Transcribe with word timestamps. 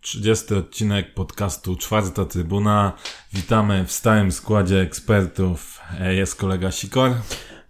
Trzydziesty 0.00 0.56
odcinek 0.56 1.14
podcastu 1.14 1.76
Czwarta 1.76 2.24
Trybuna. 2.24 2.92
Witamy 3.32 3.84
w 3.84 3.92
stałym 3.92 4.32
składzie 4.32 4.80
ekspertów. 4.80 5.80
E, 6.00 6.14
Jest 6.14 6.36
kolega 6.36 6.70
Sikor, 6.72 7.12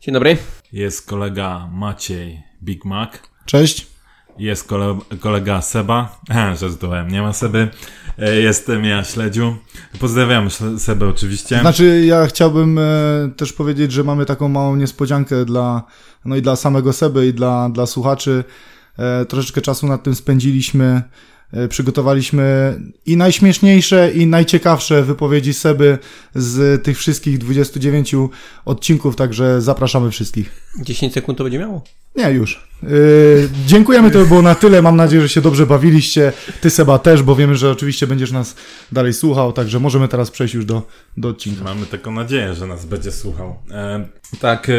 Dzień 0.00 0.12
dobry. 0.12 0.36
jest 0.72 1.06
kolega 1.06 1.68
Maciej 1.72 2.42
Big 2.62 2.84
Mac, 2.84 3.10
Cześć. 3.46 3.86
jest 4.38 4.68
kole, 4.68 4.98
kolega 5.20 5.62
Seba, 5.62 6.20
żartowałem, 6.60 7.08
nie 7.08 7.22
ma 7.22 7.32
Seby, 7.32 7.68
jestem 8.18 8.84
ja 8.84 9.04
Śledziu. 9.04 9.56
Pozdrawiam 10.00 10.50
Sebę 10.78 11.08
oczywiście. 11.08 11.60
Znaczy, 11.60 12.04
ja 12.06 12.26
chciałbym 12.26 12.78
e, 12.78 12.82
też 13.36 13.52
powiedzieć, 13.52 13.92
że 13.92 14.04
mamy 14.04 14.26
taką 14.26 14.48
małą 14.48 14.76
niespodziankę 14.76 15.44
dla, 15.44 15.82
no 16.24 16.36
i 16.36 16.42
dla 16.42 16.56
samego 16.56 16.92
Seby 16.92 17.26
i 17.26 17.34
dla, 17.34 17.68
dla 17.68 17.86
słuchaczy. 17.86 18.44
E, 18.98 19.24
troszeczkę 19.24 19.60
czasu 19.60 19.86
nad 19.86 20.02
tym 20.02 20.14
spędziliśmy. 20.14 21.02
E, 21.52 21.68
przygotowaliśmy 21.68 22.76
i 23.06 23.16
najśmieszniejsze, 23.16 24.12
i 24.12 24.26
najciekawsze 24.26 25.02
wypowiedzi 25.02 25.54
Seby 25.54 25.98
z 26.34 26.84
tych 26.84 26.98
wszystkich 26.98 27.38
29 27.38 28.14
odcinków, 28.64 29.16
także 29.16 29.62
zapraszamy 29.62 30.10
wszystkich. 30.10 30.50
10 30.82 31.12
sekund 31.12 31.38
to 31.38 31.44
będzie 31.44 31.58
miało. 31.58 31.82
Nie, 32.16 32.30
już. 32.30 32.68
Yy, 32.82 32.88
dziękujemy, 33.66 34.10
to 34.10 34.18
by 34.18 34.26
było 34.26 34.42
na 34.42 34.54
tyle. 34.54 34.82
Mam 34.82 34.96
nadzieję, 34.96 35.22
że 35.22 35.28
się 35.28 35.40
dobrze 35.40 35.66
bawiliście. 35.66 36.32
Ty, 36.60 36.70
Seba, 36.70 36.98
też, 36.98 37.22
bo 37.22 37.36
wiemy, 37.36 37.56
że 37.56 37.70
oczywiście 37.70 38.06
będziesz 38.06 38.32
nas 38.32 38.56
dalej 38.92 39.12
słuchał, 39.12 39.52
także 39.52 39.80
możemy 39.80 40.08
teraz 40.08 40.30
przejść 40.30 40.54
już 40.54 40.64
do, 40.64 40.82
do 41.16 41.28
odcinka. 41.28 41.64
Mamy 41.64 41.86
taką 41.86 42.10
nadzieję, 42.10 42.54
że 42.54 42.66
nas 42.66 42.86
będzie 42.86 43.12
słuchał. 43.12 43.56
E, 43.70 44.08
tak, 44.40 44.68
e, 44.68 44.72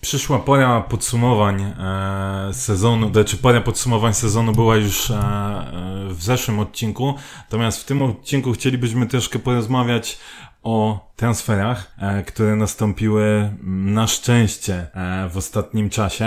przyszła 0.00 0.38
pora 0.38 0.80
podsumowań 0.80 1.62
e, 1.62 2.54
sezonu, 2.54 3.12
znaczy 3.12 3.36
pora 3.36 3.60
podsumowań 3.60 4.14
sezonu 4.14 4.52
była 4.52 4.76
już 4.76 5.10
e, 5.10 5.14
e, 5.14 6.08
w 6.10 6.22
zeszłym 6.22 6.58
odcinku, 6.60 7.14
natomiast 7.44 7.80
w 7.80 7.84
tym 7.84 8.02
odcinku 8.02 8.52
chcielibyśmy 8.52 9.06
troszkę 9.06 9.38
porozmawiać 9.38 10.18
o 10.62 11.10
transferach, 11.16 11.94
e, 11.98 12.22
które 12.22 12.56
nastąpiły 12.56 13.50
na 13.62 14.06
szczęście 14.06 14.86
e, 14.94 15.28
w 15.28 15.36
ostatnim 15.36 15.90
czasie. 15.90 16.24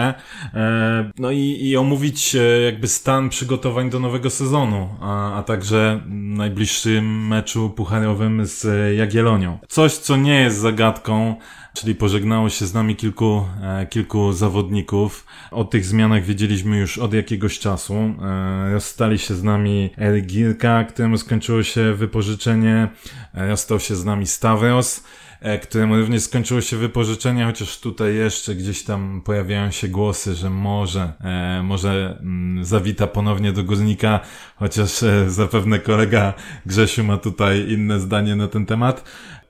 E, 0.53 1.12
no 1.17 1.31
i, 1.31 1.58
i 1.62 1.78
omówić 1.78 2.36
jakby 2.66 2.88
stan 2.88 3.30
przygotowań 3.30 3.89
do 3.89 4.00
nowego 4.00 4.30
sezonu, 4.30 4.89
a, 5.02 5.34
a 5.34 5.44
także 5.44 6.02
najbliższym 6.09 7.28
meczu 7.28 7.70
pucharowym 7.70 8.45
z 8.45 8.67
Jagiellonią. 8.98 9.59
Coś, 9.70 9.94
co 9.94 10.16
nie 10.16 10.42
jest 10.42 10.58
zagadką, 10.58 11.36
czyli 11.74 11.96
pożegnało 11.96 12.50
się 12.50 12.66
z 12.66 12.74
nami 12.74 12.96
kilku, 12.96 13.46
e, 13.62 13.86
kilku 13.86 14.34
zawodników. 14.34 15.26
O 15.52 15.64
tych 15.64 15.86
zmianach 15.86 16.24
wiedzieliśmy 16.24 16.78
już 16.78 16.98
od 16.98 17.14
jakiegoś 17.14 17.60
czasu. 17.60 17.94
E, 17.94 18.74
rozstali 18.74 19.20
się 19.20 19.36
z 19.36 19.44
nami 19.44 19.90
Gilka, 20.22 20.84
któremu 20.84 21.18
skończyło 21.18 21.64
się 21.64 21.94
wypożyczenie. 21.94 22.88
E, 23.34 23.48
rozstał 23.48 23.80
się 23.80 23.96
z 23.96 24.06
nami 24.06 24.28
Stavros, 24.28 25.04
któremu 25.64 25.98
również 25.98 26.22
skończyło 26.22 26.62
się 26.62 26.78
wypożyczenie, 26.78 27.46
chociaż 27.46 27.80
tutaj 27.80 28.16
jeszcze 28.16 28.56
gdzieś 28.56 28.84
tam 28.84 29.22
pojawiają 29.26 29.72
się 29.72 29.88
głosy, 29.88 30.36
że 30.36 30.50
może, 30.50 31.14
może 31.64 32.18
mm, 32.20 32.66
zawita 32.66 33.08
ponownie 33.08 33.54
do 33.54 33.64
Górnika, 33.64 34.20
chociaż 34.56 34.90
zapewne 35.28 35.80
kolega 35.80 36.34
Grzesiu 36.66 37.04
ma 37.04 37.18
tutaj 37.18 37.72
inne 37.72 38.00
zdanie 38.00 38.36
na 38.36 38.48
ten 38.48 38.66
temat. 38.66 39.04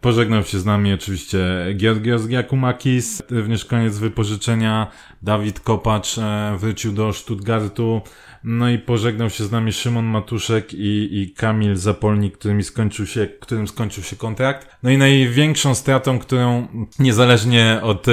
Pożegnał 0.03 0.43
się 0.43 0.59
z 0.59 0.65
nami 0.65 0.93
oczywiście 0.93 1.39
Georgios 1.75 2.27
Giakumakis, 2.27 3.23
również 3.29 3.65
koniec 3.65 3.97
wypożyczenia. 3.97 4.91
Dawid 5.21 5.59
Kopacz 5.59 6.17
e, 6.17 6.57
wrócił 6.59 6.91
do 6.91 7.13
Stuttgartu. 7.13 8.01
No 8.43 8.69
i 8.69 8.79
pożegnał 8.79 9.29
się 9.29 9.43
z 9.43 9.51
nami 9.51 9.73
Szymon 9.73 10.05
Matuszek 10.05 10.73
i, 10.73 11.21
i 11.21 11.33
Kamil 11.33 11.75
Zapolnik, 11.75 12.37
którym 12.37 12.63
skończył 12.63 13.05
się, 13.05 13.27
którym 13.27 13.67
skończył 13.67 14.03
się 14.03 14.15
kontrakt. 14.15 14.67
No 14.83 14.89
i 14.89 14.97
największą 14.97 15.75
stratą, 15.75 16.19
którą 16.19 16.67
niezależnie 16.99 17.79
od 17.81 18.07
e, 18.07 18.11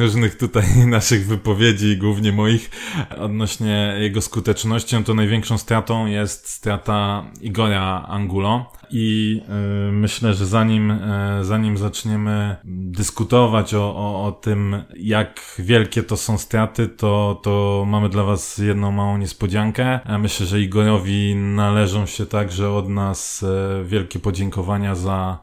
różnych 0.00 0.36
tutaj 0.36 0.64
naszych 0.86 1.26
wypowiedzi, 1.26 1.96
głównie 1.96 2.32
moich, 2.32 2.70
odnośnie 3.18 3.96
jego 3.98 4.20
skuteczności, 4.20 4.96
no 4.96 5.02
to 5.02 5.14
największą 5.14 5.58
stratą 5.58 6.06
jest 6.06 6.48
strata 6.48 7.24
Igora 7.40 8.04
Angulo. 8.08 8.72
I 8.90 9.40
y, 9.88 9.92
myślę, 9.92 10.34
że 10.34 10.46
zanim, 10.46 10.90
y, 10.90 11.44
zanim 11.44 11.78
zaczniemy 11.78 12.56
dyskutować 12.64 13.74
o, 13.74 13.96
o, 13.96 14.24
o 14.24 14.32
tym, 14.32 14.82
jak 14.96 15.40
wielkie 15.58 16.02
to 16.02 16.16
są 16.16 16.38
straty, 16.38 16.88
to, 16.88 17.40
to 17.42 17.84
mamy 17.88 18.08
dla 18.08 18.22
Was 18.22 18.58
jedną 18.58 18.92
małą 18.92 19.18
niespodziankę. 19.18 19.63
Ja 20.08 20.18
myślę, 20.18 20.46
że 20.46 20.60
Igorowi 20.60 21.34
należą 21.34 22.06
się 22.06 22.26
także 22.26 22.70
od 22.70 22.88
nas 22.88 23.42
y, 23.42 23.84
wielkie 23.84 24.18
podziękowania 24.18 24.94
za, 24.94 25.38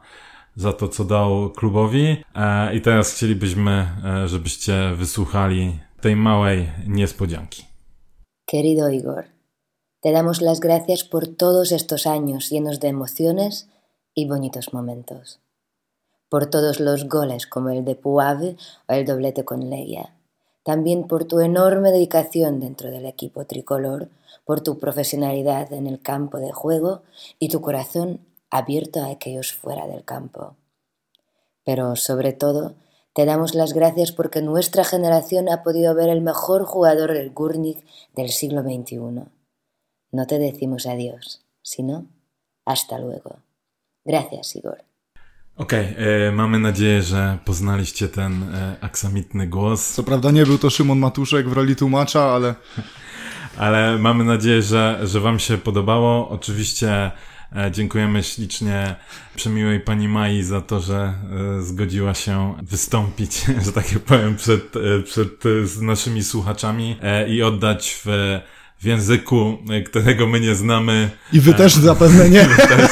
za 0.56 0.72
to, 0.72 0.88
co 0.88 1.04
dał 1.04 1.50
klubowi. 1.50 2.16
E, 2.34 2.74
I 2.74 2.80
teraz 2.80 3.14
chcielibyśmy, 3.14 3.88
e, 4.04 4.28
żebyście 4.28 4.92
wysłuchali 4.94 5.78
tej 6.00 6.16
małej 6.16 6.68
niespodzianki. 6.86 7.64
Querido 8.50 8.88
Igor, 8.88 9.24
te 10.00 10.12
damos 10.12 10.40
las 10.40 10.60
gracias 10.60 11.04
por 11.04 11.26
todos 11.26 11.72
estos 11.72 12.06
años 12.06 12.50
llenos 12.50 12.80
de 12.80 12.88
emociones 12.88 13.68
y 14.14 14.28
bonitos 14.28 14.72
momentos. 14.72 15.40
Por 16.28 16.46
todos 16.46 16.80
los 16.80 17.08
goles 17.08 17.46
como 17.46 17.70
el 17.70 17.84
de 17.84 17.94
Puave 17.94 18.56
o 18.88 18.92
el 18.92 19.04
doblete 19.04 19.44
con 19.44 19.70
Legia. 19.70 20.14
También 20.64 21.06
por 21.06 21.24
tu 21.24 21.40
enorme 21.40 21.90
dedicación 21.90 22.60
dentro 22.60 22.90
del 22.90 23.06
equipo 23.06 23.44
tricolor, 23.46 24.08
por 24.44 24.60
tu 24.60 24.78
profesionalidad 24.78 25.72
en 25.72 25.86
el 25.86 26.00
campo 26.00 26.38
de 26.38 26.52
juego 26.52 27.02
y 27.38 27.48
tu 27.48 27.60
corazón 27.60 28.20
abierto 28.50 29.00
a 29.00 29.10
aquellos 29.10 29.52
fuera 29.52 29.86
del 29.86 30.04
campo. 30.04 30.56
Pero 31.64 31.96
sobre 31.96 32.32
todo, 32.32 32.74
te 33.14 33.24
damos 33.24 33.54
las 33.54 33.72
gracias 33.72 34.12
porque 34.12 34.42
nuestra 34.42 34.84
generación 34.84 35.48
ha 35.48 35.62
podido 35.62 35.94
ver 35.94 36.08
el 36.08 36.22
mejor 36.22 36.64
jugador 36.64 37.12
del 37.12 37.30
Gurnik 37.30 37.84
del 38.14 38.30
siglo 38.30 38.62
XXI. 38.62 39.24
No 40.12 40.26
te 40.26 40.38
decimos 40.38 40.86
adiós, 40.86 41.44
sino 41.62 42.06
hasta 42.64 42.98
luego. 42.98 43.36
Gracias, 44.04 44.56
Igor. 44.56 44.84
Okej, 45.56 45.94
e, 46.28 46.32
mamy 46.32 46.58
nadzieję, 46.58 47.02
że 47.02 47.38
poznaliście 47.44 48.08
ten 48.08 48.42
e, 48.42 48.76
aksamitny 48.80 49.46
głos. 49.46 49.92
Co 49.92 50.02
prawda 50.02 50.30
nie 50.30 50.46
był 50.46 50.58
to 50.58 50.70
Szymon 50.70 50.98
Matuszek 50.98 51.48
w 51.48 51.52
roli 51.52 51.76
tłumacza, 51.76 52.22
ale 52.22 52.54
Ale 53.56 53.98
mamy 53.98 54.24
nadzieję, 54.24 54.62
że, 54.62 55.00
że 55.02 55.20
Wam 55.20 55.38
się 55.38 55.58
podobało. 55.58 56.28
Oczywiście 56.28 57.10
e, 57.56 57.70
dziękujemy 57.70 58.22
ślicznie 58.22 58.94
przemiłej 59.34 59.80
pani 59.80 60.08
Mai 60.08 60.42
za 60.42 60.60
to, 60.60 60.80
że 60.80 61.14
e, 61.58 61.62
zgodziła 61.62 62.14
się 62.14 62.54
wystąpić, 62.62 63.44
że 63.64 63.72
tak 63.72 63.86
powiem, 64.06 64.36
przed, 64.36 64.72
przed 65.04 65.42
z 65.64 65.80
naszymi 65.80 66.24
słuchaczami 66.24 66.96
i 67.28 67.42
oddać 67.42 68.00
w, 68.04 68.38
w 68.82 68.84
języku, 68.84 69.58
e, 69.70 69.82
którego 69.82 70.26
my 70.26 70.40
nie 70.40 70.54
znamy. 70.54 71.10
i 71.32 71.40
wy 71.40 71.54
też 71.54 71.74
zapewne 71.74 72.30
nie. 72.30 72.46
też 72.76 72.90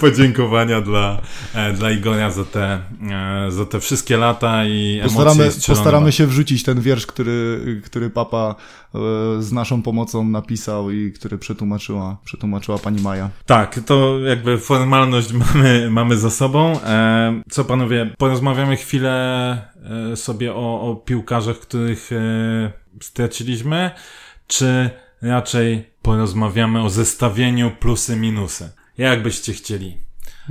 podziękowania 0.00 0.80
dla, 0.80 1.20
e, 1.54 1.72
dla 1.72 1.90
Igora 1.90 2.30
za 2.30 2.44
te, 2.44 2.80
e, 3.10 3.50
za 3.50 3.66
te 3.66 3.80
wszystkie 3.80 4.16
lata 4.16 4.64
i 4.64 5.00
Postaramy, 5.02 5.42
emocje 5.42 5.74
postaramy 5.74 6.12
się 6.12 6.26
wrzucić 6.26 6.62
ten 6.62 6.80
wiersz, 6.80 7.06
który, 7.06 7.80
który 7.84 8.10
papa 8.10 8.54
e, 8.94 8.98
z 9.42 9.52
naszą 9.52 9.82
pomocą 9.82 10.24
napisał 10.24 10.90
i 10.90 11.12
który 11.12 11.38
przetłumaczyła, 11.38 12.16
przetłumaczyła 12.24 12.78
pani 12.78 13.02
Maja. 13.02 13.30
Tak, 13.46 13.80
to 13.86 14.18
jakby 14.18 14.58
formalność 14.58 15.32
mamy, 15.32 15.90
mamy 15.90 16.16
za 16.16 16.30
sobą. 16.30 16.80
E, 16.84 17.42
co 17.50 17.64
panowie, 17.64 18.10
porozmawiamy 18.18 18.76
chwilę 18.76 19.12
e, 20.12 20.16
sobie 20.16 20.54
o, 20.54 20.80
o 20.80 20.96
piłkarzach, 20.96 21.56
których 21.56 22.12
e, 22.12 22.72
straciliśmy, 23.00 23.90
czy 24.46 24.90
raczej 25.22 25.90
porozmawiamy 26.02 26.82
o 26.82 26.90
zestawieniu 26.90 27.70
plusy 27.70 28.16
minusy? 28.16 28.70
Jak 28.98 29.22
byście 29.22 29.52
chcieli 29.52 29.96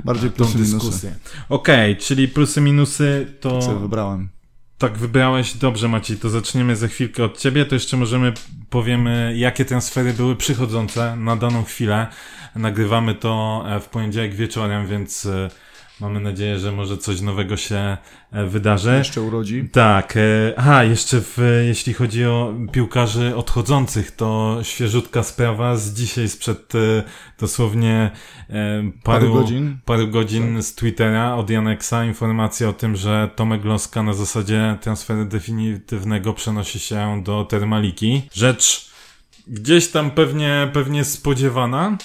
Bardziej 0.04 0.30
tą 0.30 0.36
plusy 0.36 0.58
minusy. 0.58 0.74
dyskusję? 0.74 1.14
Okej, 1.48 1.96
czyli 1.96 2.28
plusy 2.28 2.60
minusy 2.60 3.34
to... 3.40 3.58
Co 3.58 3.78
wybrałem. 3.78 4.28
Tak 4.78 4.98
wybrałeś, 4.98 5.54
dobrze 5.54 5.88
Maciej, 5.88 6.16
to 6.16 6.28
zaczniemy 6.30 6.76
za 6.76 6.88
chwilkę 6.88 7.24
od 7.24 7.38
ciebie, 7.38 7.64
to 7.64 7.74
jeszcze 7.74 7.96
możemy 7.96 8.32
powiemy, 8.70 9.32
jakie 9.36 9.64
transfery 9.64 10.12
były 10.12 10.36
przychodzące 10.36 11.16
na 11.16 11.36
daną 11.36 11.64
chwilę. 11.64 12.06
Nagrywamy 12.56 13.14
to 13.14 13.64
e, 13.68 13.80
w 13.80 13.88
poniedziałek 13.88 14.34
wieczorem, 14.34 14.86
więc 14.86 15.26
e, 15.26 15.50
Mamy 16.00 16.20
nadzieję, 16.20 16.58
że 16.58 16.72
może 16.72 16.98
coś 16.98 17.20
nowego 17.20 17.56
się 17.56 17.96
e, 18.32 18.46
wydarzy. 18.46 18.94
Jeszcze 18.98 19.22
urodzi. 19.22 19.68
Tak, 19.72 20.16
e, 20.16 20.20
aha, 20.56 20.84
jeszcze 20.84 21.20
w, 21.20 21.38
jeśli 21.66 21.94
chodzi 21.94 22.24
o 22.24 22.54
piłkarzy 22.72 23.36
odchodzących, 23.36 24.10
to 24.10 24.58
świeżutka 24.62 25.22
sprawa 25.22 25.76
z 25.76 25.94
dzisiaj, 25.94 26.28
sprzed 26.28 26.74
e, 26.74 26.78
dosłownie 27.40 28.10
paru, 28.48 28.92
Paru 29.02 29.34
godzin. 29.34 29.78
paru 29.84 30.08
godzin 30.08 30.62
z 30.62 30.74
Twittera 30.74 31.34
od 31.34 31.50
Janeksa 31.50 32.04
informacja 32.04 32.68
o 32.68 32.72
tym, 32.72 32.96
że 32.96 33.30
Tomek 33.36 33.64
Loska 33.64 34.02
na 34.02 34.12
zasadzie 34.12 34.78
transferu 34.80 35.24
definitywnego 35.24 36.32
przenosi 36.32 36.78
się 36.78 37.22
do 37.24 37.44
Termaliki. 37.44 38.22
Rzecz 38.32 38.90
gdzieś 39.46 39.88
tam 39.88 40.10
pewnie, 40.10 40.70
pewnie 40.72 41.04
spodziewana, 41.04 41.96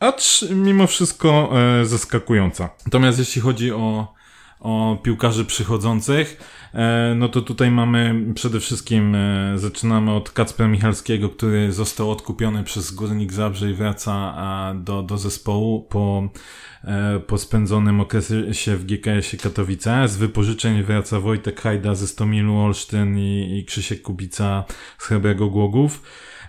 acz 0.00 0.42
mimo 0.50 0.86
wszystko 0.86 1.50
e, 1.80 1.84
zaskakująca. 1.84 2.70
Natomiast 2.86 3.18
jeśli 3.18 3.42
chodzi 3.42 3.72
o, 3.72 4.14
o 4.60 4.98
piłkarzy 5.02 5.44
przychodzących, 5.44 6.40
e, 6.74 7.14
no 7.16 7.28
to 7.28 7.40
tutaj 7.40 7.70
mamy 7.70 8.24
przede 8.34 8.60
wszystkim, 8.60 9.14
e, 9.14 9.52
zaczynamy 9.58 10.12
od 10.12 10.30
Kacpra 10.30 10.68
Michalskiego, 10.68 11.28
który 11.28 11.72
został 11.72 12.10
odkupiony 12.10 12.64
przez 12.64 12.90
Górnik 12.90 13.32
Zabrze 13.32 13.70
i 13.70 13.74
wraca 13.74 14.12
a, 14.36 14.74
do, 14.74 15.02
do 15.02 15.18
zespołu 15.18 15.82
po, 15.82 16.28
e, 16.84 17.20
po 17.26 17.38
spędzonym 17.38 18.00
okresie 18.00 18.76
w 18.76 18.84
GKS-ie 18.84 19.42
Katowice. 19.42 20.08
Z 20.08 20.16
wypożyczeń 20.16 20.82
wraca 20.82 21.20
Wojtek 21.20 21.60
Hajda 21.60 21.94
ze 21.94 22.06
Stomilu 22.06 22.56
Olsztyn 22.56 23.18
i, 23.18 23.58
i 23.58 23.64
Krzysiek 23.64 24.02
Kubica 24.02 24.64
z 24.98 25.04
Chrobrego 25.04 25.50
Głogów. 25.50 26.02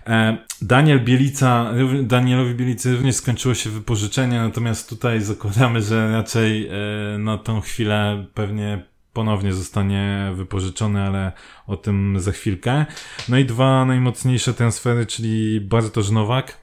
E, 0.06 0.36
Daniel 0.62 1.04
Bielica, 1.04 1.72
Danielowi 2.02 2.54
Bielicy 2.54 2.96
również 2.96 3.14
skończyło 3.16 3.54
się 3.54 3.70
wypożyczenie, 3.70 4.38
natomiast 4.38 4.88
tutaj 4.88 5.20
zakładamy, 5.20 5.82
że 5.82 6.12
raczej 6.12 6.68
e, 6.68 7.18
na 7.18 7.38
tą 7.38 7.60
chwilę 7.60 8.26
pewnie 8.34 8.92
ponownie 9.12 9.52
zostanie 9.52 10.32
wypożyczony, 10.34 11.02
ale 11.02 11.32
o 11.66 11.76
tym 11.76 12.20
za 12.20 12.32
chwilkę. 12.32 12.86
No 13.28 13.38
i 13.38 13.44
dwa 13.44 13.84
najmocniejsze 13.84 14.54
transfery, 14.54 15.06
czyli 15.06 15.60
Bartosz 15.60 16.10
Nowak, 16.10 16.61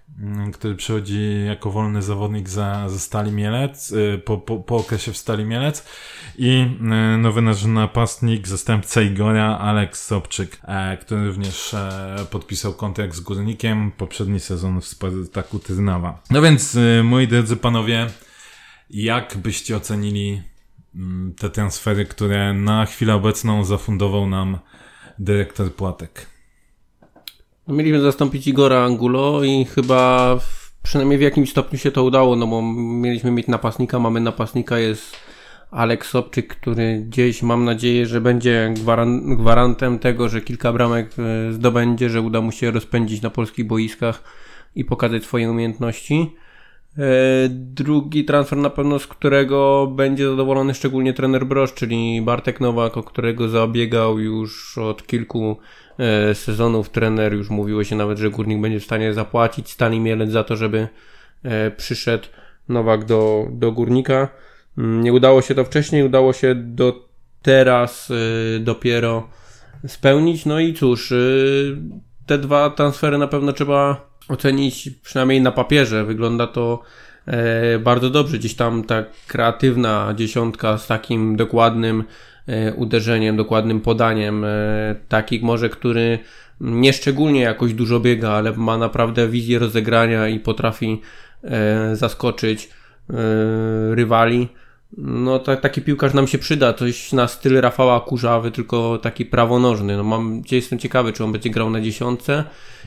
który 0.53 0.75
przychodzi 0.75 1.45
jako 1.45 1.71
wolny 1.71 2.01
zawodnik 2.01 2.49
za, 2.49 2.89
za 2.89 2.99
Stali 2.99 3.31
Mielec, 3.31 3.91
y, 3.91 4.21
po, 4.25 4.37
po, 4.37 4.57
po 4.57 4.75
okresie 4.75 5.13
w 5.13 5.17
Stali 5.17 5.45
Mielec 5.45 5.85
i 6.37 6.65
y, 7.15 7.17
nowy 7.17 7.41
nasz 7.41 7.65
napastnik, 7.65 8.47
zastępca 8.47 9.01
Igora, 9.01 9.57
Aleks 9.57 10.05
Sobczyk, 10.05 10.59
e, 10.63 10.97
który 10.97 11.27
również 11.27 11.73
e, 11.73 12.25
podpisał 12.31 12.73
kontrakt 12.73 13.15
z 13.15 13.19
Górnikiem, 13.19 13.91
poprzedni 13.91 14.39
sezon 14.39 14.81
w 14.81 14.85
Spartaku 14.85 15.59
Tyrnawa. 15.59 16.21
No 16.29 16.41
więc, 16.41 16.75
y, 16.75 17.01
moi 17.03 17.27
drodzy 17.27 17.55
panowie, 17.55 18.07
jak 18.89 19.37
byście 19.37 19.77
ocenili 19.77 20.41
mm, 20.95 21.33
te 21.37 21.49
transfery, 21.49 22.05
które 22.05 22.53
na 22.53 22.85
chwilę 22.85 23.15
obecną 23.15 23.63
zafundował 23.63 24.27
nam 24.27 24.59
dyrektor 25.19 25.75
Płatek? 25.75 26.38
No, 27.69 27.75
mieliśmy 27.75 28.01
zastąpić 28.01 28.47
Igora 28.47 28.83
Angulo 28.83 29.43
i 29.43 29.65
chyba 29.65 30.35
w, 30.35 30.71
przynajmniej 30.83 31.17
w 31.17 31.21
jakimś 31.21 31.51
stopniu 31.51 31.79
się 31.79 31.91
to 31.91 32.03
udało, 32.03 32.35
no 32.35 32.47
bo 32.47 32.61
mieliśmy 33.01 33.31
mieć 33.31 33.47
napastnika, 33.47 33.99
mamy 33.99 34.19
napastnika, 34.19 34.79
jest 34.79 35.15
Aleks 35.71 36.09
Sobczyk, 36.09 36.47
który 36.47 36.99
gdzieś 36.99 37.43
mam 37.43 37.65
nadzieję, 37.65 38.05
że 38.05 38.21
będzie 38.21 38.73
gwaran 38.75 39.35
gwarantem 39.35 39.99
tego, 39.99 40.29
że 40.29 40.41
kilka 40.41 40.73
bramek 40.73 41.11
e, 41.19 41.53
zdobędzie, 41.53 42.09
że 42.09 42.21
uda 42.21 42.41
mu 42.41 42.51
się 42.51 42.71
rozpędzić 42.71 43.21
na 43.21 43.29
polskich 43.29 43.67
boiskach 43.67 44.23
i 44.75 44.85
pokazać 44.85 45.23
swoje 45.23 45.51
umiejętności. 45.51 46.35
E, 46.97 47.03
Drugi 47.49 48.25
transfer 48.25 48.57
na 48.57 48.69
pewno, 48.69 48.99
z 48.99 49.07
którego 49.07 49.87
będzie 49.95 50.29
zadowolony 50.29 50.73
szczególnie 50.73 51.13
trener 51.13 51.45
Brosz, 51.45 51.73
czyli 51.73 52.21
Bartek 52.21 52.59
Nowak, 52.59 52.97
o 52.97 53.03
którego 53.03 53.49
zabiegał 53.49 54.19
już 54.19 54.77
od 54.77 55.07
kilku 55.07 55.57
sezonów 56.33 56.89
trener. 56.89 57.33
Już 57.33 57.49
mówiło 57.49 57.83
się 57.83 57.95
nawet, 57.95 58.17
że 58.17 58.29
Górnik 58.29 58.61
będzie 58.61 58.79
w 58.79 58.83
stanie 58.83 59.13
zapłacić 59.13 59.69
Stali 59.69 59.99
Mielec 59.99 60.31
za 60.31 60.43
to, 60.43 60.55
żeby 60.55 60.87
e, 61.43 61.71
przyszedł 61.71 62.27
Nowak 62.69 63.05
do, 63.05 63.47
do 63.51 63.71
Górnika. 63.71 64.27
Mm, 64.77 65.03
Nie 65.03 65.13
udało 65.13 65.41
się 65.41 65.55
to 65.55 65.65
wcześniej, 65.65 66.03
udało 66.03 66.33
się 66.33 66.55
do 66.55 67.09
teraz 67.41 68.11
e, 68.11 68.59
dopiero 68.59 69.29
spełnić. 69.87 70.45
No 70.45 70.59
i 70.59 70.73
cóż, 70.73 71.11
e, 71.11 71.15
te 72.25 72.37
dwa 72.37 72.69
transfery 72.69 73.17
na 73.17 73.27
pewno 73.27 73.53
trzeba 73.53 74.09
ocenić 74.27 74.89
przynajmniej 75.03 75.41
na 75.41 75.51
papierze. 75.51 76.05
Wygląda 76.05 76.47
to 76.47 76.81
e, 77.27 77.79
bardzo 77.79 78.09
dobrze. 78.09 78.37
Gdzieś 78.37 78.55
tam 78.55 78.83
ta 78.83 79.03
kreatywna 79.27 80.13
dziesiątka 80.15 80.77
z 80.77 80.87
takim 80.87 81.35
dokładnym 81.35 82.01
e, 82.01 82.05
uderzeniem, 82.75 83.37
dokładnym 83.37 83.81
podaniem, 83.81 84.43
e, 84.43 84.95
taki 85.07 85.39
może, 85.39 85.69
który 85.69 86.19
nie 86.61 86.93
szczególnie 86.93 87.41
jakoś 87.41 87.73
dużo 87.73 87.99
biega, 87.99 88.29
ale 88.29 88.53
ma 88.53 88.77
naprawdę 88.77 89.27
wizję 89.27 89.59
rozegrania 89.59 90.27
i 90.27 90.39
potrafi 90.39 91.01
e, 91.43 91.95
zaskoczyć 91.95 92.69
e, 93.09 93.15
rywali. 93.95 94.47
No 94.97 95.39
ta, 95.39 95.55
taki 95.55 95.81
piłkarz 95.81 96.13
nam 96.13 96.27
się 96.27 96.37
przyda, 96.37 96.73
coś 96.73 97.13
na 97.13 97.27
styl 97.27 97.61
Rafała 97.61 97.99
Kurzawy, 97.99 98.51
tylko 98.51 98.97
taki 98.97 99.25
prawonożny. 99.25 99.97
No 99.97 100.03
mam, 100.03 100.41
jestem 100.51 100.79
ciekawy, 100.79 101.13
czy 101.13 101.23
on 101.23 101.31
będzie 101.31 101.49
grał 101.49 101.69
na 101.69 101.81
dziesiątce, 101.81 102.43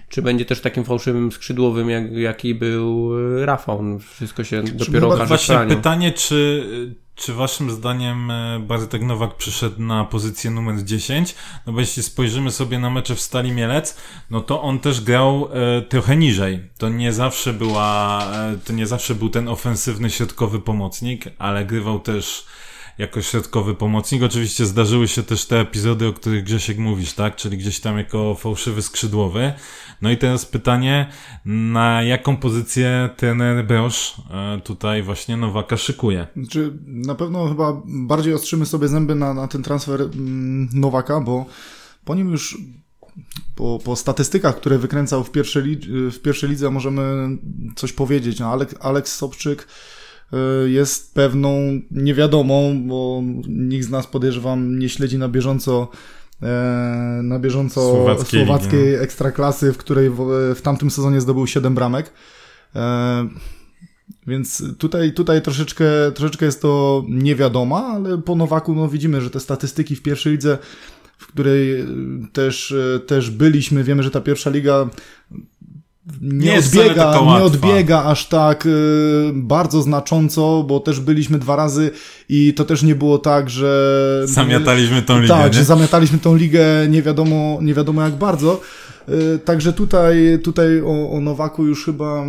czy 0.09 0.23
będzie 0.23 0.45
też 0.45 0.61
takim 0.61 0.85
fałszywym 0.85 1.33
skrzydłowym, 1.33 1.91
jak, 1.91 2.13
jaki 2.13 2.55
był 2.55 3.13
e, 3.39 3.47
Rafał. 3.47 3.83
No, 3.83 3.99
Wszystko 3.99 4.45
się 4.45 4.63
dopiero 4.63 5.11
chyba 5.11 5.25
okaże 5.25 5.27
Właśnie 5.27 5.77
pytanie, 5.77 6.13
czy, 6.13 6.67
czy 7.15 7.35
waszym 7.35 7.71
zdaniem 7.71 8.31
e, 8.31 8.61
Bartek 8.61 9.03
Nowak 9.03 9.37
przyszedł 9.37 9.83
na 9.83 10.05
pozycję 10.05 10.51
numer 10.51 10.85
10? 10.85 11.35
No 11.67 11.73
bo 11.73 11.81
jeśli 11.81 12.03
spojrzymy 12.03 12.51
sobie 12.51 12.79
na 12.79 12.91
mecze 12.91 13.15
w 13.15 13.21
Stali 13.21 13.53
Mielec, 13.53 13.97
no 14.31 14.41
to 14.41 14.63
on 14.63 14.79
też 14.79 15.01
grał 15.01 15.49
e, 15.53 15.83
trochę 15.83 16.17
niżej. 16.17 16.71
To 16.79 16.89
nie 16.89 17.13
zawsze 17.13 17.53
była, 17.53 18.23
e, 18.33 18.59
to 18.65 18.73
nie 18.73 18.87
zawsze 18.87 19.15
był 19.15 19.29
ten 19.29 19.49
ofensywny 19.49 20.11
środkowy 20.11 20.61
pomocnik, 20.61 21.25
ale 21.39 21.65
grywał 21.65 22.01
też 22.01 22.47
jako 22.99 23.23
środkowy 23.23 23.75
pomocnik. 23.75 24.23
Oczywiście 24.23 24.67
zdarzyły 24.67 25.09
się 25.09 25.23
też 25.23 25.47
te 25.47 25.61
epizody, 25.61 26.07
o 26.07 26.13
których 26.13 26.45
Grzesiek 26.45 26.79
mówisz, 26.79 27.13
tak? 27.13 27.37
Czyli 27.37 27.59
gdzieś 27.59 27.81
tam 27.81 27.99
jako 27.99 28.35
fałszywy 28.35 28.83
skrzydłowy. 28.83 29.53
No 30.03 30.11
i 30.11 30.17
teraz 30.17 30.47
pytanie, 30.47 31.09
na 31.45 32.03
jaką 32.03 32.37
pozycję 32.37 33.11
trener 33.17 33.67
Brosz 33.67 34.17
e, 34.31 34.61
tutaj 34.61 35.03
właśnie 35.03 35.37
Nowaka 35.37 35.77
szykuje? 35.77 36.27
Znaczy, 36.37 36.79
na 36.87 37.15
pewno 37.15 37.49
chyba 37.49 37.83
bardziej 37.85 38.35
ostrzymy 38.35 38.67
sobie 38.67 38.89
zęby 38.89 39.15
na, 39.15 39.35
na 39.35 39.49
ten 39.49 39.63
transfer 39.63 40.01
mm, 40.01 40.69
Nowaka, 40.73 41.21
bo 41.21 41.47
po 42.05 42.15
nim 42.15 42.31
już 42.31 42.59
po, 43.57 43.79
po 43.85 43.97
statystykach, 43.97 44.57
które 44.57 44.79
wykręcał 44.79 45.25
w 45.25 45.31
pierwszej, 45.31 45.79
w 46.13 46.19
pierwszej 46.23 46.51
lidze 46.51 46.71
możemy 46.71 47.29
coś 47.77 47.93
powiedzieć. 47.93 48.41
No, 48.41 48.53
Alek, 48.53 48.75
Aleks 48.81 49.15
Sobczyk 49.15 49.67
jest 50.67 51.15
pewną 51.15 51.81
niewiadomą, 51.91 52.83
bo 52.89 53.23
nikt 53.49 53.87
z 53.87 53.91
nas 53.91 54.07
podejrzewam 54.07 54.79
nie 54.79 54.89
śledzi 54.89 55.19
na 55.19 55.29
bieżąco 55.29 55.89
e, 56.43 57.21
na 57.23 57.39
bieżąco 57.39 57.81
Słowackiej 57.81 58.47
słowackiej, 58.47 58.93
no. 58.93 59.03
ekstraklasy, 59.03 59.73
w 59.73 59.79
której 59.79 60.11
w, 60.11 60.17
w 60.57 60.63
tamtym 60.63 60.91
sezonie 60.91 61.21
zdobył 61.21 61.47
7 61.47 61.75
bramek. 61.75 62.13
E, 62.77 63.29
więc 64.27 64.63
tutaj, 64.79 65.13
tutaj 65.13 65.43
troszeczkę, 65.43 65.85
troszeczkę 66.15 66.47
jest 66.47 66.63
to 66.63 67.05
niewiadoma, 67.09 67.87
ale 67.87 68.19
po 68.19 68.37
Nowaku 68.37 68.75
no, 68.75 68.89
widzimy, 68.89 69.21
że 69.21 69.31
te 69.31 69.41
statystyki 69.41 69.97
w 69.97 70.03
pierwszej 70.03 70.33
lidze, 70.33 70.59
w 71.19 71.27
której 71.27 71.81
y, 71.81 71.87
też, 72.33 72.71
y, 72.71 73.01
też 73.07 73.31
byliśmy, 73.31 73.85
wiemy, 73.85 74.03
że 74.03 74.11
ta 74.11 74.21
pierwsza 74.21 74.51
liga 74.51 74.89
nie, 76.21 76.39
Nie 76.47 76.59
odbiega, 76.59 77.21
nie 77.21 77.45
odbiega 77.45 78.05
aż 78.05 78.29
tak 78.29 78.67
y, 78.67 78.71
bardzo 79.35 79.83
znacząco, 79.83 80.65
bo 80.69 80.81
też 80.81 81.01
byliśmy 81.01 81.39
dwa 81.39 81.57
razy 81.57 81.91
i 82.29 82.55
to 82.55 82.65
też 82.65 82.83
nie 82.83 82.95
było 82.95 83.19
tak, 83.19 83.51
że 83.51 84.23
Zamiataliśmy 84.25 85.03
tą 85.03 85.21
ligę, 85.21 85.35
tak, 85.35 85.53
nie? 85.53 85.59
że 85.59 85.65
zamiataliśmy 85.65 86.19
tą 86.19 86.37
ligę 86.37 86.65
nie 86.89 87.03
wiadomo, 87.03 87.59
nie 87.63 87.75
wiadomo 87.75 88.03
jak 88.03 88.15
bardzo. 88.15 88.61
Y, 89.09 89.39
Także 89.39 89.73
tutaj, 89.73 90.39
tutaj 90.45 90.81
o, 90.81 91.11
o 91.11 91.21
Nowaku 91.21 91.67
już 91.67 91.85
chyba 91.85 92.25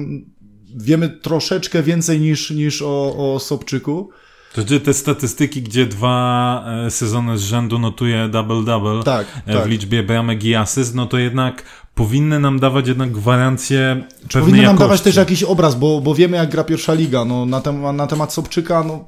wiemy 0.76 1.10
troszeczkę 1.10 1.84
więcej 1.84 2.20
niż, 2.20 2.52
niż 2.52 2.82
o, 2.82 3.34
o 3.34 3.40
Sobczyku. 3.40 4.10
To 4.54 4.62
znaczy 4.62 4.80
te 4.80 4.94
statystyki, 4.94 5.62
gdzie 5.62 5.86
dwa 5.86 6.66
e, 6.86 6.92
sezony 6.92 7.38
z 7.38 7.42
rzędu 7.42 7.80
notuje 7.80 8.30
double-double 8.32 9.04
Tak, 9.04 9.28
e, 9.46 9.54
tak. 9.54 9.64
w 9.64 9.70
liczbie 9.70 10.04
bramek 10.04 10.44
i 10.44 10.56
asyst, 10.56 10.96
no 10.96 11.06
to 11.06 11.18
jednak 11.18 11.64
powinny 11.96 12.40
nam 12.40 12.60
dawać 12.60 12.88
jednak 12.88 13.12
gwarancję 13.12 14.04
pewnej 14.22 14.42
Powinny 14.42 14.58
nam 14.58 14.64
jakości. 14.64 14.80
dawać 14.80 15.02
też 15.02 15.16
jakiś 15.16 15.44
obraz, 15.44 15.76
bo, 15.76 16.02
bo 16.02 16.16
wiemy 16.16 16.38
jak 16.38 16.50
gra 16.50 16.64
pierwsza 16.64 16.94
liga. 16.94 17.26
No, 17.26 17.46
na, 17.46 17.62
temat, 17.62 17.96
na 17.96 18.08
temat 18.08 18.34
Sobczyka, 18.34 18.84
no, 18.84 19.06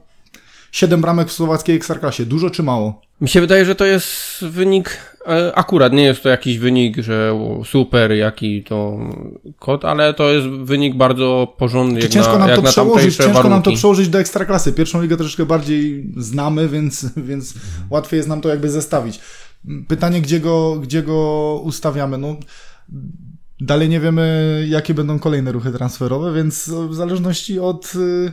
7 0.71 1.01
bramek 1.01 1.27
w 1.29 1.31
słowackiej 1.31 1.75
ekstraklasie. 1.75 2.25
Dużo 2.25 2.49
czy 2.49 2.63
mało? 2.63 3.01
Mi 3.22 3.29
się 3.29 3.41
wydaje, 3.41 3.65
że 3.65 3.75
to 3.75 3.86
jest 3.86 4.12
wynik 4.41 4.98
e, 5.27 5.55
akurat, 5.55 5.93
nie 5.93 6.03
jest 6.03 6.24
to 6.24 6.29
jakiś 6.29 6.57
wynik, 6.57 6.98
że 6.98 7.39
super, 7.65 8.12
jaki 8.12 8.63
to 8.63 9.00
kod, 9.60 9.86
ale 9.86 10.13
to 10.13 10.31
jest 10.31 10.48
wynik 10.48 10.95
bardzo 10.95 11.53
porządny, 11.57 12.00
jak 12.00 12.10
ciężko 12.10 12.31
na, 12.31 12.39
nam 12.39 12.50
jak 12.50 12.57
to 12.57 12.62
na 12.62 12.69
przełożyć, 12.69 13.15
ciężko 13.15 13.34
warunki. 13.34 13.50
nam 13.50 13.62
to 13.62 13.72
przełożyć 13.72 14.10
do 14.10 14.19
ekstraklasy. 14.19 14.74
Pierwszą 14.74 15.01
ligę 15.01 15.17
troszeczkę 15.17 15.45
bardziej 15.45 16.10
znamy, 16.17 16.69
więc, 16.69 17.05
więc 17.27 17.53
łatwiej 17.89 18.17
jest 18.17 18.29
nam 18.29 18.41
to 18.41 18.50
jakby 18.50 18.69
zestawić. 18.69 19.19
Pytanie, 19.88 20.22
gdzie 20.22 20.39
go, 20.39 20.75
gdzie 20.75 21.03
go 21.03 21.62
ustawiamy? 21.63 22.17
No, 22.17 22.36
dalej 23.60 23.89
nie 23.89 24.00
wiemy, 24.00 24.65
jakie 24.69 24.93
będą 24.93 25.19
kolejne 25.19 25.51
ruchy 25.51 25.72
transferowe, 25.72 26.34
więc 26.34 26.69
w 26.89 26.93
zależności 26.93 27.60
od, 27.60 27.95
y, 27.95 28.31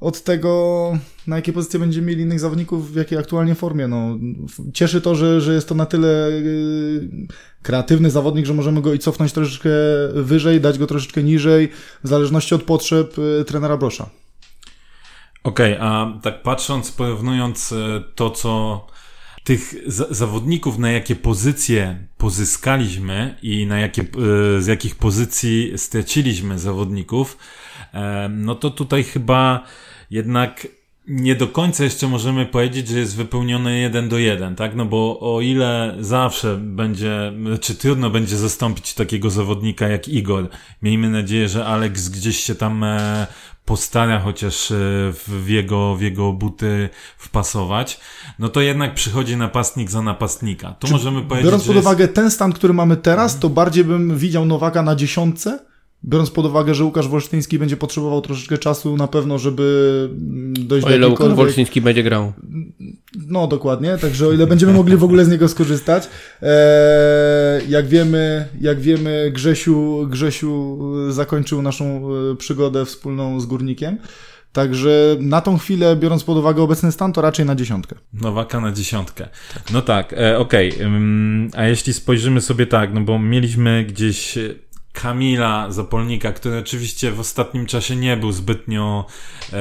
od 0.00 0.22
tego, 0.22 0.92
na 1.26 1.36
jakie 1.36 1.52
pozycje 1.52 1.80
będziemy 1.80 2.06
mieli 2.06 2.22
innych 2.22 2.40
zawodników, 2.40 2.92
w 2.92 2.96
jakiej 2.96 3.18
aktualnie 3.18 3.54
formie. 3.54 3.88
No, 3.88 4.18
cieszy 4.72 5.00
to, 5.00 5.14
że, 5.14 5.40
że 5.40 5.54
jest 5.54 5.68
to 5.68 5.74
na 5.74 5.86
tyle 5.86 6.28
y, 6.28 7.08
kreatywny 7.62 8.10
zawodnik, 8.10 8.46
że 8.46 8.54
możemy 8.54 8.82
go 8.82 8.94
i 8.94 8.98
cofnąć 8.98 9.32
troszeczkę 9.32 9.70
wyżej, 10.14 10.60
dać 10.60 10.78
go 10.78 10.86
troszeczkę 10.86 11.22
niżej, 11.22 11.68
w 12.04 12.08
zależności 12.08 12.54
od 12.54 12.62
potrzeb 12.62 13.18
y, 13.18 13.44
trenera 13.44 13.76
Brosza. 13.76 14.10
Okej, 15.44 15.74
okay, 15.74 15.88
a 15.88 16.18
tak 16.22 16.42
patrząc, 16.42 16.92
porównując 16.92 17.72
e, 17.72 18.02
to, 18.14 18.30
co 18.30 18.86
tych 19.44 19.74
za 19.86 20.06
zawodników, 20.10 20.78
na 20.78 20.90
jakie 20.90 21.16
pozycje 21.16 22.06
pozyskaliśmy 22.18 23.36
i 23.42 23.66
na 23.66 23.78
jakie, 23.78 24.04
z 24.58 24.66
jakich 24.66 24.94
pozycji 24.94 25.72
straciliśmy 25.76 26.58
zawodników, 26.58 27.38
no 28.30 28.54
to 28.54 28.70
tutaj 28.70 29.04
chyba 29.04 29.64
jednak 30.10 30.66
nie 31.08 31.34
do 31.34 31.48
końca 31.48 31.84
jeszcze 31.84 32.08
możemy 32.08 32.46
powiedzieć, 32.46 32.88
że 32.88 32.98
jest 32.98 33.16
wypełnione 33.16 33.78
jeden 33.78 34.08
do 34.08 34.18
jeden, 34.18 34.56
tak? 34.56 34.74
No 34.74 34.84
bo 34.84 35.18
o 35.34 35.40
ile 35.40 35.96
zawsze 36.00 36.56
będzie, 36.56 37.32
czy 37.60 37.74
trudno 37.74 38.10
będzie 38.10 38.36
zastąpić 38.36 38.94
takiego 38.94 39.30
zawodnika 39.30 39.88
jak 39.88 40.08
Igor, 40.08 40.48
miejmy 40.82 41.10
nadzieję, 41.10 41.48
że 41.48 41.66
Alex 41.66 42.08
gdzieś 42.08 42.36
się 42.36 42.54
tam 42.54 42.84
postara 43.64 44.20
chociaż 44.20 44.72
w 45.28 45.44
jego, 45.48 45.96
w 45.96 46.00
jego 46.00 46.32
buty 46.32 46.88
wpasować, 47.18 48.00
no 48.38 48.48
to 48.48 48.60
jednak 48.60 48.94
przychodzi 48.94 49.36
napastnik 49.36 49.90
za 49.90 50.02
napastnika. 50.02 50.72
Tu 50.72 50.86
Czy 50.86 50.92
możemy 50.92 51.22
powiedzieć, 51.22 51.44
Biorąc 51.44 51.64
pod 51.66 51.74
jest... 51.74 51.86
uwagę 51.86 52.08
ten 52.08 52.30
stan, 52.30 52.52
który 52.52 52.72
mamy 52.72 52.96
teraz, 52.96 53.38
to 53.38 53.48
bardziej 53.48 53.84
bym 53.84 54.18
widział 54.18 54.46
Nowaka 54.46 54.82
na 54.82 54.96
dziesiątce, 54.96 55.58
biorąc 56.08 56.30
pod 56.30 56.46
uwagę, 56.46 56.74
że 56.74 56.84
Łukasz 56.84 57.08
Wolsztyński 57.08 57.58
będzie 57.58 57.76
potrzebował 57.76 58.20
troszeczkę 58.20 58.58
czasu 58.58 58.96
na 58.96 59.08
pewno, 59.08 59.38
żeby 59.38 60.08
dojść 60.52 60.86
o 60.86 60.90
do 60.90 60.96
ile 60.96 61.08
Łukasz. 61.08 61.34
Wolsztyński 61.34 61.80
będzie 61.80 62.02
grał. 62.02 62.32
No, 63.28 63.46
dokładnie, 63.46 63.98
także 64.00 64.26
o 64.26 64.32
ile 64.32 64.46
będziemy 64.46 64.72
mogli 64.72 64.96
w 64.96 65.04
ogóle 65.04 65.24
z 65.24 65.28
niego 65.28 65.48
skorzystać. 65.48 66.08
Eee, 66.42 67.70
jak 67.70 67.86
wiemy, 67.86 68.48
jak 68.60 68.80
wiemy, 68.80 69.30
Grzesiu, 69.34 70.06
Grzesiu 70.10 70.78
zakończył 71.12 71.62
naszą 71.62 72.08
e, 72.32 72.36
przygodę 72.36 72.84
wspólną 72.84 73.40
z 73.40 73.46
Górnikiem. 73.46 73.98
Także 74.52 75.16
na 75.20 75.40
tą 75.40 75.58
chwilę, 75.58 75.96
biorąc 75.96 76.24
pod 76.24 76.38
uwagę 76.38 76.62
obecny 76.62 76.92
stan, 76.92 77.12
to 77.12 77.22
raczej 77.22 77.46
na 77.46 77.54
dziesiątkę. 77.54 77.96
Nowaka 78.12 78.60
na 78.60 78.72
dziesiątkę. 78.72 79.28
No 79.72 79.82
tak, 79.82 80.12
e, 80.12 80.38
okej. 80.38 80.72
Okay. 80.74 80.90
A 81.56 81.66
jeśli 81.66 81.92
spojrzymy 81.92 82.40
sobie 82.40 82.66
tak, 82.66 82.94
no 82.94 83.00
bo 83.00 83.18
mieliśmy 83.18 83.84
gdzieś 83.84 84.38
Kamila 85.02 85.70
Zapolnika, 85.70 86.32
który 86.32 86.58
oczywiście 86.58 87.12
w 87.12 87.20
ostatnim 87.20 87.66
czasie 87.66 87.96
nie 87.96 88.16
był 88.16 88.32
zbytnio 88.32 89.06
e, 89.52 89.56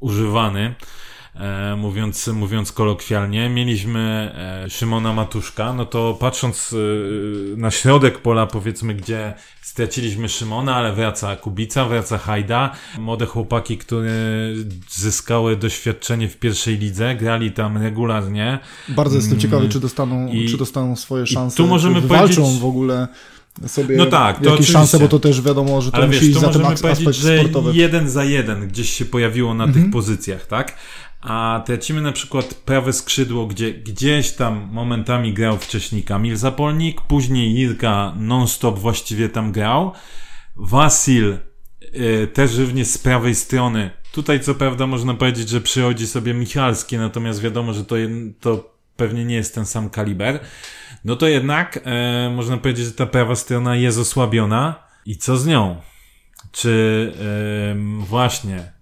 używany. 0.00 0.74
E, 1.34 1.76
mówiąc, 1.76 2.26
mówiąc 2.26 2.72
kolokwialnie, 2.72 3.48
mieliśmy 3.48 4.32
e, 4.64 4.70
Szymona 4.70 5.12
Matuszka, 5.12 5.72
no 5.72 5.84
to 5.84 6.16
patrząc 6.20 6.74
e, 7.54 7.56
na 7.56 7.70
środek 7.70 8.18
pola, 8.18 8.46
powiedzmy, 8.46 8.94
gdzie 8.94 9.34
straciliśmy 9.62 10.28
Szymona, 10.28 10.76
ale 10.76 10.92
wraca 10.92 11.36
Kubica, 11.36 11.84
wraca 11.84 12.18
Hajda, 12.18 12.74
młode 12.98 13.26
chłopaki, 13.26 13.78
które 13.78 14.12
zyskały 14.90 15.56
doświadczenie 15.56 16.28
w 16.28 16.36
pierwszej 16.36 16.78
lidze, 16.78 17.14
grali 17.14 17.52
tam 17.52 17.82
regularnie. 17.82 18.58
Bardzo 18.88 19.16
jestem 19.16 19.40
ciekawy, 19.40 19.68
czy 19.68 19.80
dostaną, 19.80 20.28
I, 20.28 20.48
czy 20.48 20.56
dostaną 20.56 20.96
swoje 20.96 21.26
szanse, 21.26 21.56
tu 21.56 21.66
możemy 21.66 22.02
czy 22.02 22.08
powiedzieć, 22.08 22.60
w 22.60 22.64
ogóle 22.64 23.08
sobie 23.66 23.96
no 23.96 24.06
tak, 24.06 24.40
to 24.44 24.50
jakieś 24.50 24.70
szanse, 24.70 24.98
bo 24.98 25.08
to 25.08 25.18
też 25.18 25.40
wiadomo, 25.42 25.80
że 25.80 25.90
to 25.90 25.96
Ale 25.96 26.06
musi 26.06 26.18
wiesz, 26.20 26.28
iść 26.28 26.40
to 26.40 26.46
za 26.46 26.52
ten 26.58 26.66
aspekt 26.66 27.00
że 27.14 27.38
sportowy. 27.38 27.72
jeden 27.76 28.08
za 28.10 28.24
jeden 28.24 28.68
gdzieś 28.68 28.90
się 28.90 29.04
pojawiło 29.04 29.54
na 29.54 29.64
Mhm. 29.64 29.84
tych 29.84 29.92
pozycjach, 29.92 30.46
tak? 30.46 30.76
A 31.20 31.62
tracimy 31.66 32.00
na 32.00 32.12
przykład 32.12 32.54
prawe 32.54 32.92
skrzydło, 32.92 33.46
gdzie 33.46 33.72
gdzieś 33.74 34.30
tam 34.32 34.68
momentami 34.72 35.32
grał 35.34 35.58
wcześniej 35.58 36.02
Kamil 36.02 36.36
Zapolnik, 36.36 37.00
później 37.00 37.54
Jirka 37.54 38.12
non-stop 38.16 38.78
właściwie 38.78 39.28
tam 39.28 39.52
grał. 39.52 39.92
Wasil 40.56 41.36
y, 41.94 42.28
też 42.34 42.56
również 42.58 42.86
z 42.88 42.98
prawej 42.98 43.34
strony. 43.34 43.90
Tutaj 44.12 44.40
co 44.40 44.54
prawda 44.54 44.86
można 44.86 45.14
powiedzieć, 45.14 45.48
że 45.48 45.60
przychodzi 45.60 46.06
sobie 46.06 46.34
Michalski, 46.34 46.96
natomiast 46.98 47.40
wiadomo, 47.40 47.72
że 47.72 47.84
to, 47.84 47.94
to 48.40 48.74
pewnie 48.96 49.24
nie 49.24 49.34
jest 49.34 49.54
ten 49.54 49.66
sam 49.66 49.90
kaliber. 49.90 50.40
No 51.04 51.16
to 51.16 51.28
jednak 51.28 51.80
e, 51.84 52.30
można 52.30 52.56
powiedzieć, 52.56 52.86
że 52.86 52.92
ta 52.92 53.06
prawa 53.06 53.36
strona 53.36 53.76
jest 53.76 53.98
osłabiona. 53.98 54.88
I 55.06 55.16
co 55.16 55.36
z 55.36 55.46
nią? 55.46 55.76
Czy 56.52 57.12
em, 57.70 58.00
właśnie 58.00 58.72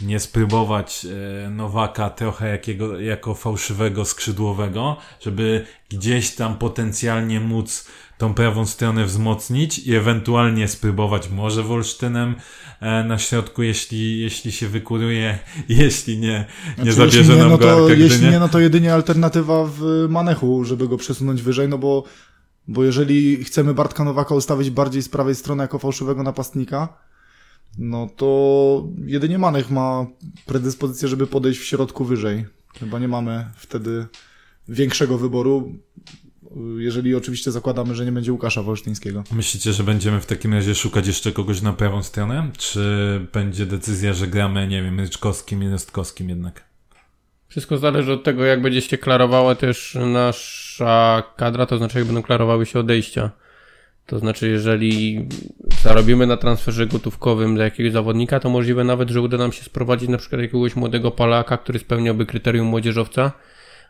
nie 0.00 0.20
spróbować 0.20 1.06
e, 1.46 1.50
Nowaka 1.50 2.10
trochę 2.10 2.48
jakiego, 2.48 3.00
jako 3.00 3.34
fałszywego 3.34 4.04
skrzydłowego, 4.04 4.96
żeby 5.20 5.66
gdzieś 5.88 6.34
tam 6.34 6.58
potencjalnie 6.58 7.40
móc 7.40 7.88
tą 8.18 8.34
prawą 8.34 8.66
stronę 8.66 9.04
wzmocnić 9.04 9.78
i 9.78 9.94
ewentualnie 9.94 10.68
spróbować 10.68 11.28
może 11.28 11.62
Wolsztynem 11.62 12.34
e, 12.34 12.67
na 12.80 13.18
środku, 13.18 13.62
jeśli, 13.62 14.20
jeśli 14.20 14.52
się 14.52 14.68
wykuruje, 14.68 15.38
jeśli 15.68 16.18
nie, 16.18 16.46
nie 16.66 16.74
Znaczy, 16.74 16.92
zabierze 16.92 17.18
jeśli 17.18 17.34
nie, 17.34 17.40
nam 17.40 17.50
no 17.50 17.58
go 17.58 17.64
to, 17.64 17.84
Arka 17.84 17.94
Jeśli 17.94 18.30
nie, 18.30 18.38
no 18.38 18.48
to 18.48 18.60
jedynie 18.60 18.94
alternatywa 18.94 19.64
w 19.64 20.06
Manechu, 20.08 20.64
żeby 20.64 20.88
go 20.88 20.96
przesunąć 20.96 21.42
wyżej, 21.42 21.68
no 21.68 21.78
bo, 21.78 22.04
bo 22.68 22.84
jeżeli 22.84 23.44
chcemy 23.44 23.74
Bartka 23.74 24.04
Nowaka 24.04 24.34
ustawić 24.34 24.70
bardziej 24.70 25.02
z 25.02 25.08
prawej 25.08 25.34
strony 25.34 25.62
jako 25.62 25.78
fałszywego 25.78 26.22
napastnika, 26.22 26.88
no 27.78 28.08
to 28.16 28.88
jedynie 29.06 29.38
Manech 29.38 29.70
ma 29.70 30.06
predyspozycję, 30.46 31.08
żeby 31.08 31.26
podejść 31.26 31.60
w 31.60 31.64
środku 31.64 32.04
wyżej. 32.04 32.46
Chyba 32.80 32.98
nie 32.98 33.08
mamy 33.08 33.50
wtedy 33.56 34.06
większego 34.68 35.18
wyboru, 35.18 35.72
jeżeli 36.78 37.14
oczywiście 37.14 37.50
zakładamy, 37.50 37.94
że 37.94 38.04
nie 38.04 38.12
będzie 38.12 38.32
Łukasza 38.32 38.62
Wolsztyńskiego. 38.62 39.24
Myślicie, 39.32 39.72
że 39.72 39.84
będziemy 39.84 40.20
w 40.20 40.26
takim 40.26 40.54
razie 40.54 40.74
szukać 40.74 41.06
jeszcze 41.06 41.32
kogoś 41.32 41.62
na 41.62 41.72
prawą 41.72 42.02
stronę? 42.02 42.50
Czy 42.58 42.80
będzie 43.32 43.66
decyzja, 43.66 44.12
że 44.12 44.26
gramy, 44.26 44.68
nie 44.68 44.82
wiem, 44.82 45.00
Ryczkowskim 45.00 45.62
i 45.62 45.68
Rostkowskim 45.68 46.28
jednak? 46.28 46.64
Wszystko 47.48 47.78
zależy 47.78 48.12
od 48.12 48.24
tego, 48.24 48.44
jak 48.44 48.62
będzie 48.62 48.80
się 48.80 48.98
klarowała 48.98 49.54
też 49.54 49.98
nasza 50.06 51.22
kadra, 51.36 51.66
to 51.66 51.78
znaczy 51.78 51.98
jak 51.98 52.06
będą 52.06 52.22
klarowały 52.22 52.66
się 52.66 52.78
odejścia. 52.80 53.30
To 54.06 54.18
znaczy, 54.18 54.48
jeżeli 54.48 55.28
zarobimy 55.82 56.26
na 56.26 56.36
transferze 56.36 56.86
gotówkowym 56.86 57.54
dla 57.54 57.64
jakiegoś 57.64 57.92
zawodnika, 57.92 58.40
to 58.40 58.50
możliwe 58.50 58.84
nawet, 58.84 59.10
że 59.10 59.20
uda 59.20 59.36
nam 59.36 59.52
się 59.52 59.62
sprowadzić 59.62 60.08
na 60.08 60.18
przykład 60.18 60.40
jakiegoś 60.40 60.76
młodego 60.76 61.10
Polaka, 61.10 61.56
który 61.56 61.78
spełniałby 61.78 62.26
kryterium 62.26 62.66
młodzieżowca, 62.66 63.32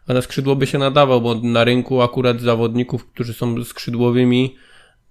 a 0.08 0.14
na 0.14 0.22
skrzydło 0.22 0.56
by 0.56 0.66
się 0.66 0.78
nadawał, 0.78 1.20
bo 1.20 1.34
na 1.34 1.64
rynku 1.64 2.02
akurat 2.02 2.40
zawodników, 2.40 3.06
którzy 3.06 3.34
są 3.34 3.64
skrzydłowymi, 3.64 4.56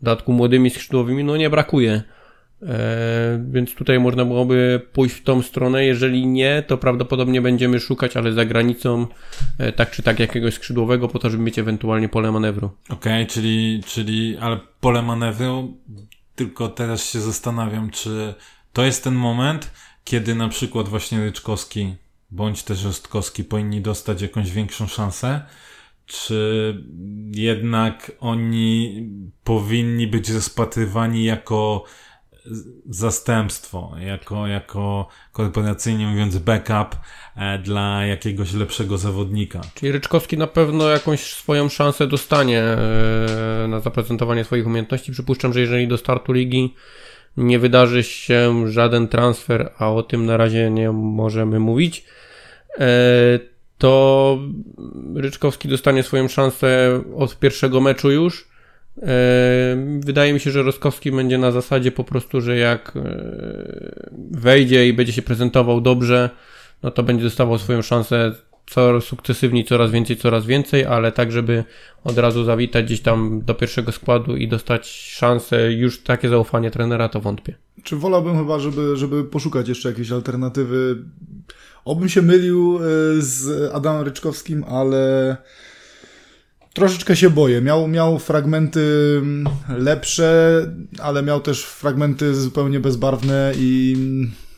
w 0.01 0.04
dodatku 0.04 0.34
młodymi 0.34 0.70
skrzydłowymi, 0.70 1.24
no 1.24 1.38
nie 1.38 1.50
brakuje. 1.50 2.04
E, 2.63 3.46
więc 3.51 3.75
tutaj 3.75 4.00
można 4.00 4.25
byłoby 4.25 4.82
pójść 4.94 5.16
w 5.16 5.24
tą 5.24 5.42
stronę. 5.42 5.86
Jeżeli 5.86 6.27
nie, 6.27 6.63
to 6.68 6.77
prawdopodobnie 6.77 7.42
będziemy 7.42 7.80
szukać, 7.80 8.18
ale 8.18 8.34
za 8.34 8.46
granicą, 8.46 9.08
e, 9.60 9.72
tak 9.72 9.92
czy 9.92 10.04
tak, 10.04 10.20
jakiegoś 10.20 10.54
skrzydłowego, 10.54 11.08
po 11.08 11.20
to, 11.20 11.30
żeby 11.30 11.44
mieć 11.44 11.60
ewentualnie 11.60 12.10
pole 12.10 12.32
manewru. 12.32 12.70
Okej, 12.89 13.27
czyli, 13.27 13.84
czyli, 13.86 14.38
ale 14.38 14.60
pole 14.82 15.01
manewru, 15.01 15.77
tylko 16.36 16.70
teraz 16.70 17.10
się 17.10 17.20
zastanawiam, 17.20 17.89
czy 17.89 18.34
to 18.74 18.86
jest 18.86 19.04
ten 19.04 19.16
moment, 19.16 19.72
kiedy 20.04 20.36
na 20.36 20.48
przykład 20.48 20.88
właśnie 20.88 21.20
Ryczkowski 21.20 21.96
bądź 22.31 22.63
też 22.63 22.84
Rostkowski 22.84 23.43
powinni 23.43 23.81
dostać 23.81 24.22
jakąś 24.22 24.51
większą 24.51 24.88
szansę, 24.88 25.41
czy 26.05 26.74
jednak 27.31 28.12
oni 28.19 29.03
powinni 29.43 30.07
być 30.07 30.29
rozpatrywani 30.29 31.24
jako 31.24 31.84
zastępstwo, 32.89 33.91
jako, 34.00 34.48
jako 34.48 35.07
korporacyjnie 35.31 36.07
mówiąc 36.07 36.38
backup 36.38 36.96
e, 37.36 37.60
dla 37.60 38.05
jakiegoś 38.05 38.53
lepszego 38.53 38.98
zawodnika. 38.98 39.62
Czyli 39.74 39.91
Ryczkowski 39.91 40.38
na 40.38 40.48
pewno 40.48 40.89
jakąś 40.89 41.19
swoją 41.19 41.69
szansę 41.69 42.07
dostanie 42.07 42.62
e, 42.62 43.65
na 43.69 43.79
zaprezentowanie 43.79 44.43
swoich 44.43 44.67
umiejętności. 44.67 45.12
Przypuszczam, 45.12 45.53
że 45.53 45.62
jeżeli 45.62 45.88
do 45.88 45.98
startu 45.98 46.34
ligi 46.34 46.75
nie 47.38 47.60
wydarzy 47.60 48.03
się 48.03 48.72
żaden 48.72 49.08
transfer, 49.08 49.72
a 49.77 49.91
o 49.91 50.03
tym 50.03 50.25
na 50.25 50.38
razie 50.38 50.70
nie 50.72 50.91
możemy 50.91 51.60
mówić, 51.60 52.06
e, 52.79 53.39
to 53.77 54.38
Ryczkowski 55.15 55.67
dostanie 55.67 56.03
swoją 56.03 56.27
szansę 56.27 57.01
od 57.15 57.39
pierwszego 57.39 57.82
meczu 57.82 58.12
już. 58.12 58.48
E, 59.01 59.08
wydaje 60.00 60.34
mi 60.34 60.39
się, 60.39 60.51
że 60.51 60.63
Rostkowski 60.63 61.12
będzie 61.12 61.38
na 61.38 61.51
zasadzie 61.51 61.91
po 61.91 62.03
prostu, 62.03 62.41
że 62.41 62.58
jak 62.58 62.94
e, 62.96 63.01
wejdzie 64.32 64.88
i 64.88 64.94
będzie 64.94 65.13
się 65.13 65.22
prezentował 65.22 65.82
dobrze, 65.82 66.29
no 66.84 66.91
to 66.91 67.03
będzie 67.03 67.24
dostawał 67.24 67.58
swoją 67.58 67.82
szansę 67.82 68.36
co 68.69 69.01
sukcesywnie, 69.01 69.63
coraz 69.63 69.91
więcej, 69.91 70.17
coraz 70.17 70.45
więcej, 70.45 70.86
ale 70.86 71.12
tak, 71.12 71.31
żeby 71.31 71.63
od 72.03 72.17
razu 72.17 72.43
zawitać 72.43 72.86
gdzieś 72.86 73.01
tam 73.01 73.41
do 73.45 73.53
pierwszego 73.53 73.91
składu 73.91 74.36
i 74.36 74.47
dostać 74.47 74.88
szansę, 74.89 75.74
już 75.74 76.03
takie 76.03 76.29
zaufanie 76.29 76.71
trenera, 76.71 77.09
to 77.09 77.21
wątpię. 77.21 77.55
Czy 77.83 77.95
wolałbym 77.95 78.38
chyba, 78.38 78.59
żeby, 78.59 78.97
żeby 78.97 79.24
poszukać 79.24 79.69
jeszcze 79.69 79.89
jakiejś 79.89 80.12
alternatywy. 80.12 81.03
Obym 81.86 82.09
się 82.09 82.21
mylił 82.21 82.77
e, 82.77 82.81
z 83.19 83.71
Adamem 83.74 84.03
Ryczkowskim, 84.03 84.63
ale 84.63 85.38
troszeczkę 86.74 87.15
się 87.15 87.29
boję. 87.29 87.62
Miał, 87.62 87.88
miał 87.88 88.19
fragmenty 88.19 89.15
mm, 89.21 89.47
lepsze, 89.77 90.62
ale 91.01 91.24
miał 91.24 91.41
też 91.41 91.63
fragmenty 91.63 92.36
zupełnie 92.36 92.79
bezbarwne 92.79 93.53
i 93.57 93.95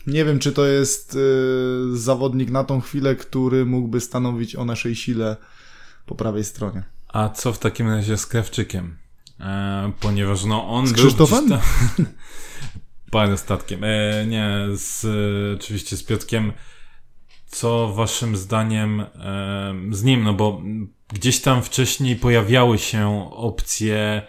nie 0.06 0.24
wiem, 0.24 0.38
czy 0.38 0.52
to 0.52 0.66
jest 0.66 1.14
y, 1.14 1.98
zawodnik 1.98 2.50
na 2.50 2.64
tą 2.64 2.80
chwilę, 2.80 3.16
który 3.16 3.66
mógłby 3.66 4.00
stanowić 4.00 4.56
o 4.56 4.64
naszej 4.64 4.96
sile 4.96 5.36
po 6.06 6.14
prawej 6.14 6.44
stronie. 6.44 6.84
A 7.08 7.28
co 7.28 7.52
w 7.52 7.58
takim 7.58 7.88
razie 7.88 8.16
z 8.16 8.26
Krawczykiem? 8.26 8.96
E, 9.40 9.92
ponieważ 10.00 10.44
no 10.44 10.68
on 10.68 10.86
z 10.86 10.92
był 10.92 11.02
Krzysztofem? 11.04 11.48
Tam... 11.48 11.60
Parę 13.10 13.36
statkiem. 13.36 13.84
E, 13.84 14.26
nie, 14.26 14.66
z, 14.74 15.06
oczywiście 15.60 15.96
z 15.96 16.02
Piotkiem. 16.02 16.52
Co 17.46 17.92
waszym 17.92 18.36
zdaniem 18.36 19.00
e, 19.00 19.06
z 19.90 20.02
nim? 20.02 20.24
No 20.24 20.34
bo 20.34 20.62
gdzieś 21.08 21.40
tam 21.40 21.62
wcześniej 21.62 22.16
pojawiały 22.16 22.78
się 22.78 23.30
opcje 23.32 24.22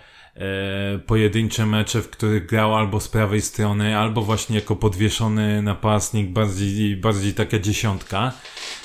pojedyncze 1.08 1.66
mecze, 1.66 2.02
w 2.02 2.10
których 2.10 2.46
grał 2.46 2.76
albo 2.76 3.00
z 3.00 3.08
prawej 3.08 3.42
strony, 3.42 3.98
albo 3.98 4.22
właśnie 4.22 4.56
jako 4.56 4.76
podwieszony 4.76 5.62
napastnik, 5.62 6.30
bardziej, 6.30 6.98
bardziej 6.98 7.34
taka 7.34 7.60
dziesiątka. 7.60 8.34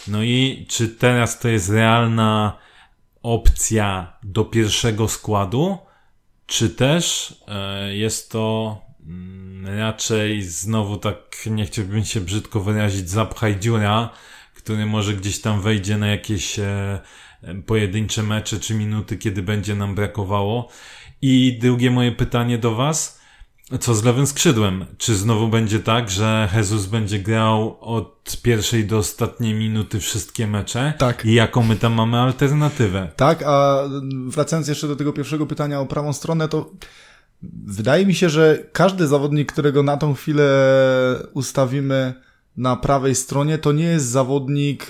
No 0.09 0.23
i 0.23 0.67
czy 0.69 0.89
teraz 0.89 1.39
to 1.39 1.49
jest 1.49 1.71
realna 1.71 2.59
opcja 3.23 4.19
do 4.23 4.45
pierwszego 4.45 5.09
składu, 5.09 5.79
czy 6.47 6.71
też 6.71 7.35
e, 7.49 7.97
jest 7.97 8.31
to 8.31 8.79
mm, 9.07 9.79
raczej 9.79 10.43
znowu 10.43 10.97
tak, 10.97 11.47
nie 11.51 11.67
chciałbym 11.67 12.05
się 12.05 12.21
brzydko 12.21 12.61
wyrazić, 12.61 13.11
zapchaj 13.11 13.61
dziura, 13.61 14.11
który 14.55 14.87
może 14.87 15.15
gdzieś 15.15 15.41
tam 15.41 15.61
wejdzie 15.61 15.99
na 15.99 16.07
jakieś 16.07 16.59
e, 16.59 17.01
pojedyncze 17.67 18.23
mecze 18.23 18.61
czy 18.61 18.75
minuty, 18.75 19.17
kiedy 19.17 19.43
będzie 19.43 19.75
nam 19.75 19.95
brakowało. 19.95 20.69
I 21.23 21.59
drugie 21.61 21.91
moje 21.91 22.13
pytanie 22.13 22.59
do 22.59 22.75
Was. 22.75 23.21
Co 23.81 23.95
z 23.95 24.05
lewym 24.05 24.27
skrzydłem? 24.27 24.87
Czy 24.99 25.17
znowu 25.17 25.49
będzie 25.49 25.81
tak, 25.81 26.11
że 26.11 26.49
Jesus 26.57 26.87
będzie 26.87 27.19
grał 27.19 27.77
od 27.81 28.37
pierwszej 28.43 28.85
do 28.85 28.99
ostatniej 28.99 29.55
minuty 29.55 30.01
wszystkie 30.01 30.47
mecze? 30.47 30.93
Tak. 30.99 31.25
I 31.25 31.35
jaką 31.35 31.63
my 31.63 31.77
tam 31.77 31.93
mamy 31.93 32.19
alternatywę? 32.19 33.09
Tak, 33.17 33.43
a 33.47 33.83
wracając 34.27 34.69
jeszcze 34.69 34.89
do 34.89 34.97
tego 34.97 35.13
pierwszego 35.13 35.47
pytania 35.47 35.81
o 35.81 35.87
prawą 35.87 36.13
stronę, 36.13 36.49
to 36.49 36.71
wydaje 37.67 38.07
mi 38.07 38.15
się, 38.15 38.29
że 38.29 38.65
każdy 38.73 39.07
zawodnik, 39.07 39.53
którego 39.53 39.83
na 39.83 39.97
tą 39.97 40.15
chwilę 40.15 40.49
ustawimy 41.33 42.15
na 42.57 42.77
prawej 42.77 43.15
stronie, 43.15 43.59
to 43.59 43.73
nie 43.73 43.85
jest 43.85 44.07
zawodnik 44.07 44.87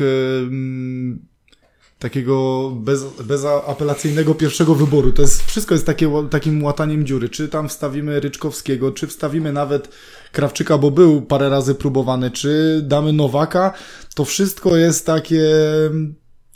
takiego 1.98 2.70
bez, 2.70 3.04
bezapelacyjnego 3.04 4.34
pierwszego 4.34 4.74
wyboru. 4.74 5.12
To 5.12 5.22
jest, 5.22 5.42
wszystko 5.42 5.74
jest 5.74 5.86
takie, 5.86 6.28
takim 6.30 6.64
łataniem 6.64 7.06
dziury. 7.06 7.28
Czy 7.28 7.48
tam 7.48 7.68
wstawimy 7.68 8.20
Ryczkowskiego, 8.20 8.92
czy 8.92 9.06
wstawimy 9.06 9.52
nawet 9.52 9.88
Krawczyka, 10.32 10.78
bo 10.78 10.90
był 10.90 11.22
parę 11.22 11.48
razy 11.48 11.74
próbowany, 11.74 12.30
czy 12.30 12.80
damy 12.84 13.12
Nowaka, 13.12 13.72
to 14.14 14.24
wszystko 14.24 14.76
jest 14.76 15.06
takie, 15.06 15.44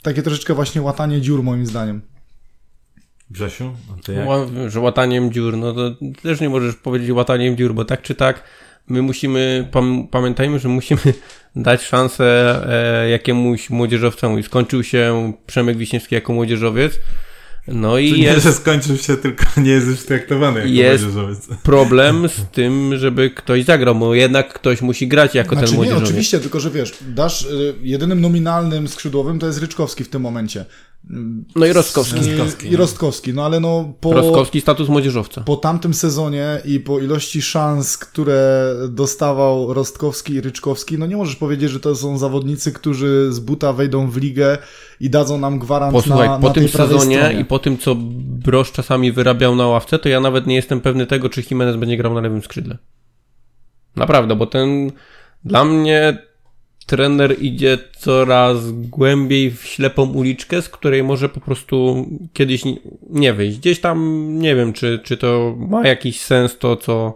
takie 0.01 0.23
troszeczkę 0.23 0.53
właśnie 0.53 0.81
łatanie 0.81 1.21
dziur 1.21 1.43
moim 1.43 1.65
zdaniem. 1.65 2.01
Grzesiu? 3.29 3.71
Że 4.67 4.79
łataniem 4.79 5.31
dziur, 5.31 5.57
no 5.57 5.73
to 5.73 5.95
też 6.23 6.41
nie 6.41 6.49
możesz 6.49 6.75
powiedzieć 6.75 7.11
łataniem 7.11 7.57
dziur, 7.57 7.73
bo 7.73 7.85
tak 7.85 8.01
czy 8.01 8.15
tak 8.15 8.43
my 8.87 9.01
musimy, 9.01 9.69
pamiętajmy, 10.11 10.59
że 10.59 10.67
musimy 10.67 11.01
dać 11.55 11.81
szansę 11.81 12.55
e, 13.03 13.09
jakiemuś 13.09 13.69
młodzieżowcowi. 13.69 14.43
Skończył 14.43 14.83
się 14.83 15.33
Przemek 15.47 15.77
Wiśniewski 15.77 16.15
jako 16.15 16.33
młodzieżowiec. 16.33 16.99
No 17.67 17.97
i 17.97 18.09
Czyli 18.09 18.21
jest, 18.21 18.45
nie, 18.45 18.51
że 18.51 18.57
skończył 18.57 18.97
się, 18.97 19.17
tylko 19.17 19.45
nie 19.61 19.71
jest 19.71 19.87
już 19.87 19.99
traktowany 19.99 20.59
jako 20.59 20.71
jest 20.71 21.03
młodzieżowiec. 21.03 21.47
problem 21.63 22.27
z 22.37 22.51
tym, 22.51 22.97
żeby 22.97 23.29
ktoś 23.29 23.65
zagrał, 23.65 23.95
bo 23.95 24.15
jednak 24.15 24.53
ktoś 24.53 24.81
musi 24.81 25.07
grać 25.07 25.35
jako 25.35 25.55
znaczy, 25.55 25.67
ten 25.67 25.75
młodzieżowiec. 25.75 26.03
Nie, 26.03 26.09
oczywiście, 26.09 26.39
tylko 26.39 26.59
że 26.59 26.71
wiesz, 26.71 26.93
dasz 27.01 27.45
y, 27.45 27.75
jedynym 27.81 28.21
nominalnym 28.21 28.87
skrzydłowym 28.87 29.39
to 29.39 29.47
jest 29.47 29.59
Ryczkowski 29.59 30.03
w 30.03 30.09
tym 30.09 30.21
momencie. 30.21 30.65
No 31.55 31.65
i 31.65 31.73
Rostkowski. 31.73 32.19
I, 32.65 32.73
I 32.73 32.75
Rostkowski, 32.75 33.33
no 33.33 33.45
ale 33.45 33.59
no 33.59 33.93
po... 33.99 34.13
Rostkowski 34.13 34.61
status 34.61 34.89
młodzieżowca. 34.89 35.41
Po 35.41 35.55
tamtym 35.55 35.93
sezonie 35.93 36.61
i 36.65 36.79
po 36.79 36.99
ilości 36.99 37.41
szans, 37.41 37.97
które 37.97 38.73
dostawał 38.89 39.73
Rostkowski 39.73 40.33
i 40.33 40.41
Ryczkowski, 40.41 40.97
no 40.97 41.05
nie 41.05 41.17
możesz 41.17 41.35
powiedzieć, 41.35 41.71
że 41.71 41.79
to 41.79 41.95
są 41.95 42.17
zawodnicy, 42.17 42.71
którzy 42.71 43.33
z 43.33 43.39
buta 43.39 43.73
wejdą 43.73 44.09
w 44.09 44.17
ligę 44.17 44.57
i 44.99 45.09
dadzą 45.09 45.37
nam 45.37 45.59
gwarant 45.59 45.93
Posłuchaj, 45.93 46.29
na, 46.29 46.39
po 46.39 46.47
na 46.47 46.53
tym 46.53 46.63
tej 46.63 46.71
sezonie 46.71 47.17
stronie. 47.17 47.39
i 47.39 47.45
po 47.45 47.59
tym, 47.59 47.77
co 47.77 47.95
Brosz 48.21 48.71
czasami 48.71 49.11
wyrabiał 49.11 49.55
na 49.55 49.67
ławce, 49.67 49.99
to 49.99 50.09
ja 50.09 50.19
nawet 50.19 50.47
nie 50.47 50.55
jestem 50.55 50.81
pewny 50.81 51.05
tego, 51.05 51.29
czy 51.29 51.43
Jimenez 51.51 51.75
będzie 51.75 51.97
grał 51.97 52.13
na 52.13 52.21
lewym 52.21 52.41
skrzydle. 52.41 52.77
Naprawdę, 53.95 54.35
bo 54.35 54.45
ten 54.45 54.91
dla 55.45 55.65
mnie 55.65 56.30
trener 56.91 57.35
idzie 57.41 57.77
coraz 57.97 58.71
głębiej 58.71 59.51
w 59.51 59.63
ślepą 59.63 60.11
uliczkę, 60.11 60.61
z 60.61 60.69
której 60.69 61.03
może 61.03 61.29
po 61.29 61.39
prostu 61.39 62.05
kiedyś 62.33 62.61
nie 63.09 63.33
wyjść. 63.33 63.57
Gdzieś 63.57 63.79
tam 63.79 64.27
nie 64.39 64.55
wiem, 64.55 64.73
czy, 64.73 64.99
czy 65.03 65.17
to 65.17 65.55
ma 65.69 65.87
jakiś 65.87 66.21
sens 66.21 66.57
to, 66.57 66.75
co 66.75 67.15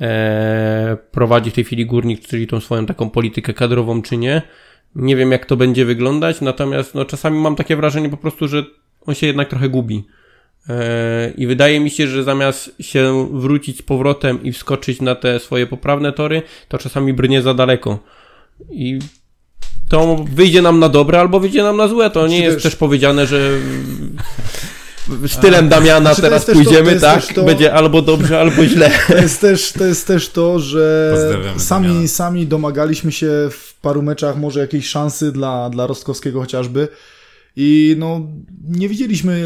e, 0.00 0.96
prowadzi 1.10 1.50
w 1.50 1.54
tej 1.54 1.64
chwili 1.64 1.86
górnik, 1.86 2.20
czyli 2.20 2.46
tą 2.46 2.60
swoją 2.60 2.86
taką 2.86 3.10
politykę 3.10 3.54
kadrową, 3.54 4.02
czy 4.02 4.16
nie. 4.16 4.42
Nie 4.94 5.16
wiem, 5.16 5.32
jak 5.32 5.46
to 5.46 5.56
będzie 5.56 5.84
wyglądać, 5.84 6.40
natomiast 6.40 6.94
no, 6.94 7.04
czasami 7.04 7.38
mam 7.38 7.56
takie 7.56 7.76
wrażenie 7.76 8.08
po 8.08 8.16
prostu, 8.16 8.48
że 8.48 8.64
on 9.06 9.14
się 9.14 9.26
jednak 9.26 9.48
trochę 9.48 9.68
gubi. 9.68 10.04
E, 10.68 11.32
I 11.36 11.46
wydaje 11.46 11.80
mi 11.80 11.90
się, 11.90 12.06
że 12.06 12.24
zamiast 12.24 12.76
się 12.80 13.28
wrócić 13.32 13.78
z 13.78 13.82
powrotem 13.82 14.42
i 14.42 14.52
wskoczyć 14.52 15.00
na 15.00 15.14
te 15.14 15.38
swoje 15.38 15.66
poprawne 15.66 16.12
tory, 16.12 16.42
to 16.68 16.78
czasami 16.78 17.12
brnie 17.12 17.42
za 17.42 17.54
daleko. 17.54 17.98
I 18.70 18.98
to 19.88 20.24
wyjdzie 20.32 20.62
nam 20.62 20.78
na 20.78 20.88
dobre 20.88 21.20
albo 21.20 21.40
wyjdzie 21.40 21.62
nam 21.62 21.76
na 21.76 21.88
złe. 21.88 22.10
To 22.10 22.26
nie 22.26 22.36
Czy 22.38 22.42
jest 22.44 22.56
też- 22.56 22.62
też 22.62 22.76
powiedziane, 22.76 23.26
że 23.26 23.50
stylem 25.26 25.68
Damiana 25.68 26.10
Czy 26.10 26.16
to 26.16 26.22
teraz 26.22 26.46
to- 26.46 26.52
pójdziemy, 26.52 26.84
to 26.84 26.90
jest 26.90 27.04
tak? 27.04 27.34
to- 27.34 27.42
Będzie 27.44 27.74
albo 27.74 28.02
dobrze, 28.02 28.40
albo 28.40 28.66
źle. 28.66 28.90
To 29.08 29.14
jest 29.16 29.40
też 29.40 29.72
to, 29.72 29.84
jest 29.84 30.06
też 30.06 30.28
to 30.28 30.58
że 30.58 31.12
Pozdrawiamy 31.14 31.60
sami, 31.60 31.88
Damiana. 31.88 32.08
sami 32.08 32.46
domagaliśmy 32.46 33.12
się 33.12 33.30
w 33.50 33.74
paru 33.80 34.02
meczach 34.02 34.36
może 34.36 34.60
jakiejś 34.60 34.86
szansy 34.88 35.32
dla, 35.32 35.70
dla 35.70 35.86
Rostkowskiego 35.86 36.40
chociażby 36.40 36.88
i 37.56 37.96
no 37.98 38.20
nie 38.68 38.88
widzieliśmy 38.88 39.42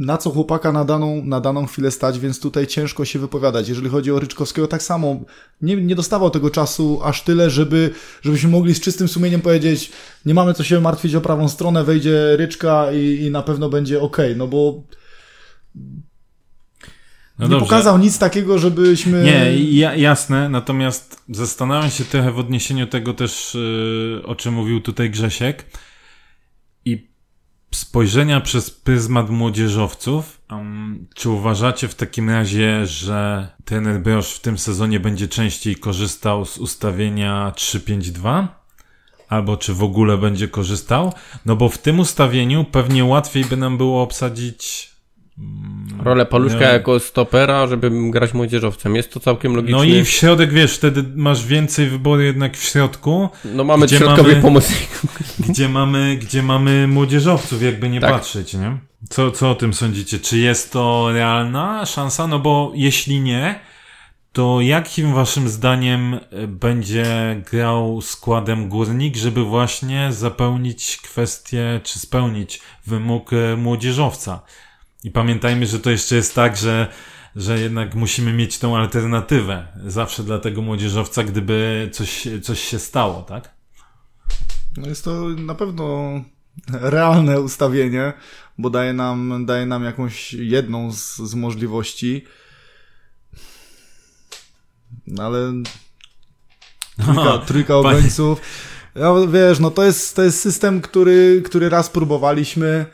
na 0.00 0.18
co 0.18 0.30
chłopaka 0.30 0.72
na 0.72 0.84
daną, 0.84 1.22
na 1.24 1.40
daną 1.40 1.66
chwilę 1.66 1.90
stać, 1.90 2.18
więc 2.18 2.40
tutaj 2.40 2.66
ciężko 2.66 3.04
się 3.04 3.18
wypowiadać. 3.18 3.68
Jeżeli 3.68 3.88
chodzi 3.88 4.12
o 4.12 4.20
Ryczkowskiego, 4.20 4.68
tak 4.68 4.82
samo. 4.82 5.20
Nie, 5.62 5.76
nie 5.76 5.94
dostawał 5.94 6.30
tego 6.30 6.50
czasu 6.50 7.00
aż 7.04 7.22
tyle, 7.22 7.50
żeby, 7.50 7.90
żebyśmy 8.22 8.50
mogli 8.50 8.74
z 8.74 8.80
czystym 8.80 9.08
sumieniem 9.08 9.40
powiedzieć, 9.40 9.92
nie 10.26 10.34
mamy 10.34 10.54
co 10.54 10.64
się 10.64 10.80
martwić 10.80 11.14
o 11.14 11.20
prawą 11.20 11.48
stronę, 11.48 11.84
wejdzie 11.84 12.36
Ryczka 12.36 12.92
i, 12.92 13.24
i 13.26 13.30
na 13.30 13.42
pewno 13.42 13.68
będzie 13.68 14.00
ok, 14.00 14.16
no 14.36 14.46
bo 14.46 14.82
No 17.38 17.48
nie 17.48 17.58
pokazał 17.60 17.98
nic 17.98 18.18
takiego, 18.18 18.58
żebyśmy... 18.58 19.22
Nie, 19.22 19.56
ja, 19.56 19.94
jasne, 19.94 20.48
natomiast 20.48 21.22
zastanawiam 21.28 21.90
się 21.90 22.04
trochę 22.04 22.32
w 22.32 22.38
odniesieniu 22.38 22.86
tego 22.86 23.14
też, 23.14 23.54
yy, 23.54 24.26
o 24.26 24.34
czym 24.34 24.54
mówił 24.54 24.80
tutaj 24.80 25.10
Grzesiek 25.10 25.64
spojrzenia 27.70 28.40
przez 28.40 28.70
pryzmat 28.70 29.30
młodzieżowców. 29.30 30.40
Um, 30.50 31.06
czy 31.14 31.30
uważacie 31.30 31.88
w 31.88 31.94
takim 31.94 32.30
razie, 32.30 32.86
że 32.86 33.48
trener 33.64 34.00
Brosz 34.00 34.32
w 34.32 34.40
tym 34.40 34.58
sezonie 34.58 35.00
będzie 35.00 35.28
częściej 35.28 35.76
korzystał 35.76 36.44
z 36.44 36.58
ustawienia 36.58 37.52
3-5-2? 37.56 38.46
Albo 39.28 39.56
czy 39.56 39.74
w 39.74 39.82
ogóle 39.82 40.18
będzie 40.18 40.48
korzystał? 40.48 41.12
No 41.46 41.56
bo 41.56 41.68
w 41.68 41.78
tym 41.78 42.00
ustawieniu 42.00 42.64
pewnie 42.64 43.04
łatwiej 43.04 43.44
by 43.44 43.56
nam 43.56 43.76
było 43.76 44.02
obsadzić 44.02 44.89
Rolę 46.04 46.26
Paluszka 46.26 46.58
No. 46.60 46.72
jako 46.72 47.00
stopera, 47.00 47.66
żeby 47.66 47.90
grać 48.10 48.34
młodzieżowcem. 48.34 48.96
Jest 48.96 49.12
to 49.12 49.20
całkiem 49.20 49.54
logiczne. 49.56 49.78
No 49.78 49.84
i 49.84 50.04
w 50.04 50.08
środek, 50.08 50.52
wiesz, 50.52 50.74
wtedy 50.76 51.04
masz 51.16 51.46
więcej 51.46 51.86
wyboru 51.88 52.22
jednak 52.22 52.56
w 52.56 52.62
środku, 52.64 53.28
No 53.44 53.64
mamy 53.64 53.86
Gdzie 53.86 53.96
środkowych 53.96 54.32
mamy- 54.32 54.42
pomocników. 54.42 55.04
gdzie 55.48 55.68
mamy, 55.68 56.16
gdzie 56.16 56.42
mamy 56.42 56.86
młodzieżowców, 56.88 57.62
jakby 57.62 57.88
nie 57.88 58.00
Tak. 58.00 58.12
patrzeć, 58.12 58.54
nie? 58.54 58.78
Co, 59.10 59.30
co 59.30 59.50
o 59.50 59.54
tym 59.54 59.74
sądzicie? 59.74 60.18
Czy 60.18 60.38
jest 60.38 60.72
to 60.72 61.12
realna 61.12 61.86
szansa? 61.86 62.26
No 62.26 62.38
bo 62.38 62.72
jeśli 62.74 63.20
nie, 63.20 63.60
to 64.32 64.60
jakim 64.60 65.14
waszym 65.14 65.48
zdaniem 65.48 66.14
e, 66.14 66.46
będzie 66.46 67.06
grał 67.52 68.00
składem 68.00 68.68
górnik, 68.68 69.16
żeby 69.16 69.44
właśnie 69.44 70.08
zapełnić 70.12 70.96
kwestię, 70.96 71.80
czy 71.84 71.98
spełnić 71.98 72.60
wymóg 72.86 73.32
e, 73.32 73.56
młodzieżowca? 73.56 74.42
I 75.04 75.10
pamiętajmy, 75.10 75.66
że 75.66 75.80
to 75.80 75.90
jeszcze 75.90 76.16
jest 76.16 76.34
tak, 76.34 76.56
że, 76.56 76.88
że 77.36 77.60
jednak 77.60 77.94
musimy 77.94 78.32
mieć 78.32 78.58
tą 78.58 78.76
alternatywę 78.76 79.66
zawsze 79.86 80.22
dla 80.22 80.38
tego 80.38 80.62
młodzieżowca, 80.62 81.24
gdyby 81.24 81.88
coś, 81.92 82.28
coś 82.42 82.60
się 82.60 82.78
stało, 82.78 83.22
tak? 83.22 83.54
No 84.76 84.88
jest 84.88 85.04
to 85.04 85.28
na 85.28 85.54
pewno 85.54 86.10
realne 86.68 87.40
ustawienie, 87.40 88.12
bo 88.58 88.70
daje 88.70 88.92
nam, 88.92 89.46
daje 89.46 89.66
nam 89.66 89.84
jakąś 89.84 90.32
jedną 90.32 90.92
z, 90.92 91.16
z 91.16 91.34
możliwości. 91.34 92.24
No 95.06 95.22
ale 95.22 95.52
trójka, 97.04 97.38
trójka 97.38 97.74
panie- 97.74 97.78
obrońców. 97.88 98.40
Ja, 98.94 99.14
wiesz, 99.32 99.58
no 99.58 99.70
to 99.70 99.84
jest, 99.84 100.16
to 100.16 100.22
jest 100.22 100.40
system, 100.40 100.80
który, 100.80 101.42
który 101.44 101.68
raz 101.68 101.90
próbowaliśmy. 101.90 102.86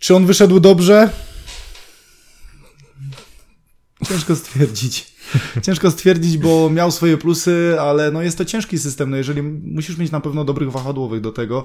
Czy 0.00 0.14
on 0.16 0.26
wyszedł 0.26 0.60
dobrze? 0.60 1.10
Ciężko 4.08 4.36
stwierdzić. 4.36 5.14
Ciężko 5.62 5.90
stwierdzić, 5.90 6.38
bo 6.38 6.70
miał 6.70 6.90
swoje 6.90 7.18
plusy, 7.18 7.76
ale 7.80 8.10
no 8.10 8.22
jest 8.22 8.38
to 8.38 8.44
ciężki 8.44 8.78
system. 8.78 9.10
No 9.10 9.16
jeżeli 9.16 9.42
musisz 9.42 9.96
mieć 9.98 10.10
na 10.10 10.20
pewno 10.20 10.44
dobrych 10.44 10.70
wahadłowych 10.72 11.20
do 11.20 11.32
tego. 11.32 11.64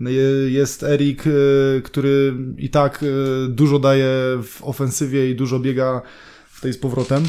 No 0.00 0.10
je- 0.10 0.50
Jest 0.50 0.82
Erik, 0.82 1.26
y, 1.26 1.82
który 1.84 2.34
i 2.58 2.70
tak 2.70 3.02
y, 3.02 3.06
dużo 3.48 3.78
daje 3.78 4.08
w 4.42 4.58
ofensywie 4.62 5.30
i 5.30 5.34
dużo 5.36 5.58
biega 5.58 6.02
w 6.50 6.60
tej 6.60 6.72
z 6.72 6.78
powrotem. 6.78 7.24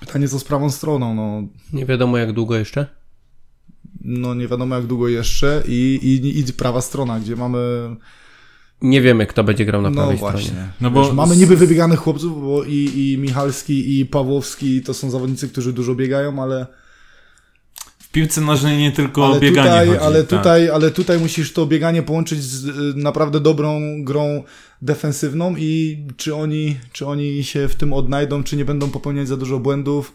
Pytanie 0.00 0.28
co 0.28 0.38
z 0.38 0.44
prawą 0.44 0.70
stroną, 0.70 1.14
no, 1.14 1.48
Nie 1.72 1.86
wiadomo 1.86 2.18
jak 2.18 2.32
długo 2.32 2.56
jeszcze. 2.56 2.86
no 4.00 4.34
nie 4.34 4.48
wiadomo 4.48 4.74
jak 4.74 4.86
długo 4.86 5.08
jeszcze 5.08 5.62
i, 5.68 5.98
i, 6.24 6.38
i 6.38 6.52
prawa 6.52 6.80
strona, 6.80 7.20
gdzie 7.20 7.36
mamy 7.36 7.58
Nie 8.82 9.00
wiemy, 9.00 9.26
kto 9.26 9.44
będzie 9.44 9.64
grał 9.64 9.82
na 9.82 9.90
no 9.90 9.96
prawej 9.96 10.16
właśnie. 10.16 10.40
stronie. 10.40 10.68
No 10.80 10.90
Wiesz, 10.90 11.08
bo 11.08 11.12
mamy 11.14 11.36
niby 11.36 11.56
wybieganych 11.56 11.98
chłopców, 11.98 12.42
bo 12.42 12.64
i, 12.64 12.90
i 12.94 13.18
Michalski, 13.18 14.00
i 14.00 14.06
Pawłowski 14.06 14.82
to 14.82 14.94
są 14.94 15.10
zawodnicy, 15.10 15.48
którzy 15.48 15.72
dużo 15.72 15.94
biegają, 15.94 16.42
ale, 16.42 16.66
w 17.98 18.10
piłce 18.10 18.40
nożnej 18.40 18.78
nie 18.78 18.92
tylko 18.92 19.26
ale, 19.26 19.40
bieganie 19.40 19.70
tutaj, 19.70 19.86
chodzi. 19.86 20.00
ale, 20.00 20.24
tak. 20.24 20.38
tutaj, 20.38 20.70
ale 20.70 20.90
tutaj 20.90 21.18
musisz 21.18 21.52
to 21.52 21.66
bieganie 21.66 22.02
połączyć 22.02 22.42
z 22.42 22.64
y, 22.66 22.72
naprawdę 22.96 23.40
dobrą 23.40 23.80
grą 24.04 24.42
defensywną 24.82 25.54
i 25.56 25.98
czy 26.16 26.34
oni, 26.34 26.76
czy 26.92 27.06
oni 27.06 27.44
się 27.44 27.68
w 27.68 27.74
tym 27.74 27.92
odnajdą, 27.92 28.42
czy 28.42 28.56
nie 28.56 28.64
będą 28.64 28.90
popełniać 28.90 29.28
za 29.28 29.36
dużo 29.36 29.58
błędów. 29.58 30.12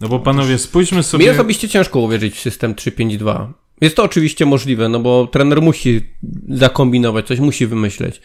No 0.00 0.08
bo 0.08 0.20
panowie, 0.20 0.58
spójrzmy 0.58 0.98
Mi 0.98 1.04
sobie... 1.04 1.32
osobiście 1.32 1.68
ciężko 1.68 2.00
uwierzyć 2.00 2.34
w 2.34 2.40
system 2.40 2.74
3-5-2. 2.74 3.52
Jest 3.80 3.96
to 3.96 4.04
oczywiście 4.04 4.46
możliwe, 4.46 4.88
no 4.88 5.00
bo 5.00 5.26
trener 5.26 5.62
musi 5.62 6.00
zakombinować, 6.48 7.26
coś 7.26 7.40
musi 7.40 7.66
wymyśleć. 7.66 8.20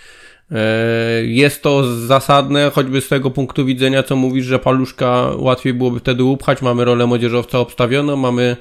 E, 0.51 1.25
Jest 1.25 1.63
to 1.63 1.97
zasadne, 1.97 2.71
choćby 2.73 3.01
z 3.01 3.07
tego 3.07 3.31
punktu 3.31 3.65
widzenia, 3.65 4.03
co 4.03 4.15
mówisz, 4.15 4.45
że 4.45 4.59
paluszka 4.59 5.31
łatwiej 5.37 5.73
byłoby 5.73 5.99
wtedy 5.99 6.23
upchać. 6.23 6.61
Mamy 6.61 6.85
rolę 6.85 7.05
młodzieżowca 7.05 7.59
obstawioną, 7.59 8.15
mamy 8.15 8.57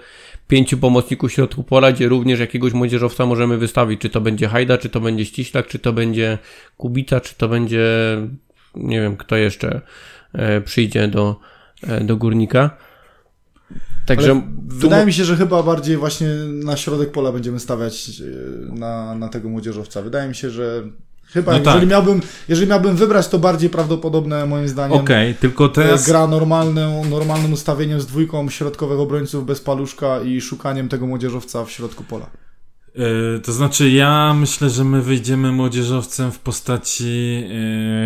pięciu 0.49 0.79
pomocników 0.79 1.33
środku 1.33 1.63
pola, 1.63 1.93
gdzie 1.93 2.09
również 2.09 2.41
jakiegoś 2.41 2.73
młodzieżowca 2.73 3.27
możemy 3.27 3.59
wystawić. 3.59 4.01
Czy 4.01 4.11
to 4.11 4.21
będzie 4.21 4.49
Hajda, 4.49 4.79
czy 4.79 4.89
to 4.89 5.01
będzie 5.01 5.25
Ściślak, 5.25 5.67
czy 5.67 5.79
to 5.79 5.93
będzie 5.93 6.39
Kubica, 6.77 7.21
czy 7.21 7.35
to 7.35 7.49
będzie, 7.49 7.87
nie 8.75 9.01
wiem, 9.01 9.17
kto 9.17 9.37
jeszcze 9.37 9.81
e, 10.33 10.61
przyjdzie 10.61 11.09
do, 11.09 11.37
e, 11.83 12.05
do 12.05 12.17
górnika. 12.17 12.71
Także 14.07 14.43
Wydaje 14.67 15.07
mi 15.07 15.13
się, 15.13 15.25
że 15.25 15.37
chyba 15.37 15.63
bardziej 15.63 15.97
właśnie 15.97 16.29
na 16.65 16.77
środek 16.77 17.13
pola 17.13 17.33
będziemy 17.33 17.61
stawiać 17.61 18.21
y, 18.21 18.73
na, 18.73 19.15
na 19.15 19.29
tego 19.29 19.49
młodzieżowca. 19.49 20.03
Wydaje 20.03 20.29
mi 20.29 20.35
się, 20.35 20.51
że 20.51 20.83
chyba 21.27 21.53
No 21.53 21.59
jeżeli, 21.59 21.81
tak. 21.81 21.89
miałbym, 21.89 22.21
jeżeli 22.49 22.71
miałbym 22.71 22.97
wybrać, 22.97 23.29
to 23.29 23.39
bardziej 23.39 23.71
prawdopodobne 23.71 24.47
moim 24.47 24.69
zdaniem 24.69 24.99
Okej, 24.99 25.35
tylko 25.35 25.69
To 25.69 25.75
teraz... 25.75 25.93
jest 25.93 26.07
gra 26.07 26.27
normalną, 26.27 27.05
normalnym 27.05 27.53
ustawieniem 27.53 28.01
z 28.01 28.07
dwójką 28.07 28.51
środkowych 28.51 29.01
obrońców 29.01 29.47
bez 29.47 29.61
paluszka 29.61 30.21
i 30.21 30.41
szukaniem 30.41 30.89
tego 30.89 31.07
młodzieżowca 31.07 31.65
w 31.65 31.71
środku 31.71 32.05
pola. 32.05 32.31
Yy, 32.95 33.41
to 33.45 33.53
znaczy, 33.53 33.91
ja 33.91 34.35
myślę, 34.35 34.71
że 34.71 34.85
my 34.85 35.03
wyjdziemy 35.03 35.53
młodzieżowcem 35.53 36.33
w 36.33 36.39
postaci 36.39 37.45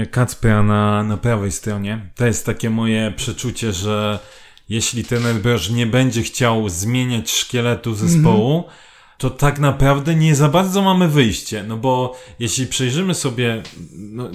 yy, 0.00 0.06
Kacpra 0.06 0.62
na, 0.62 1.02
na 1.02 1.16
prawej 1.16 1.52
stronie. 1.52 2.10
To 2.14 2.26
jest 2.26 2.46
takie 2.46 2.70
moje 2.70 3.12
przeczucie, 3.16 3.72
że 3.72 4.18
jeśli 4.68 5.04
trener 5.04 5.36
nie 5.70 5.86
będzie 5.86 6.22
chciał 6.22 6.68
zmieniać 6.68 7.30
szkieletu 7.30 7.94
zespołu, 7.94 8.64
to 9.18 9.30
tak 9.30 9.58
naprawdę 9.58 10.14
nie 10.14 10.34
za 10.34 10.48
bardzo 10.48 10.82
mamy 10.82 11.08
wyjście. 11.08 11.64
No 11.68 11.76
bo 11.76 12.18
jeśli 12.38 12.66
przejrzymy 12.66 13.14
sobie, 13.14 13.62
no, 13.92 14.30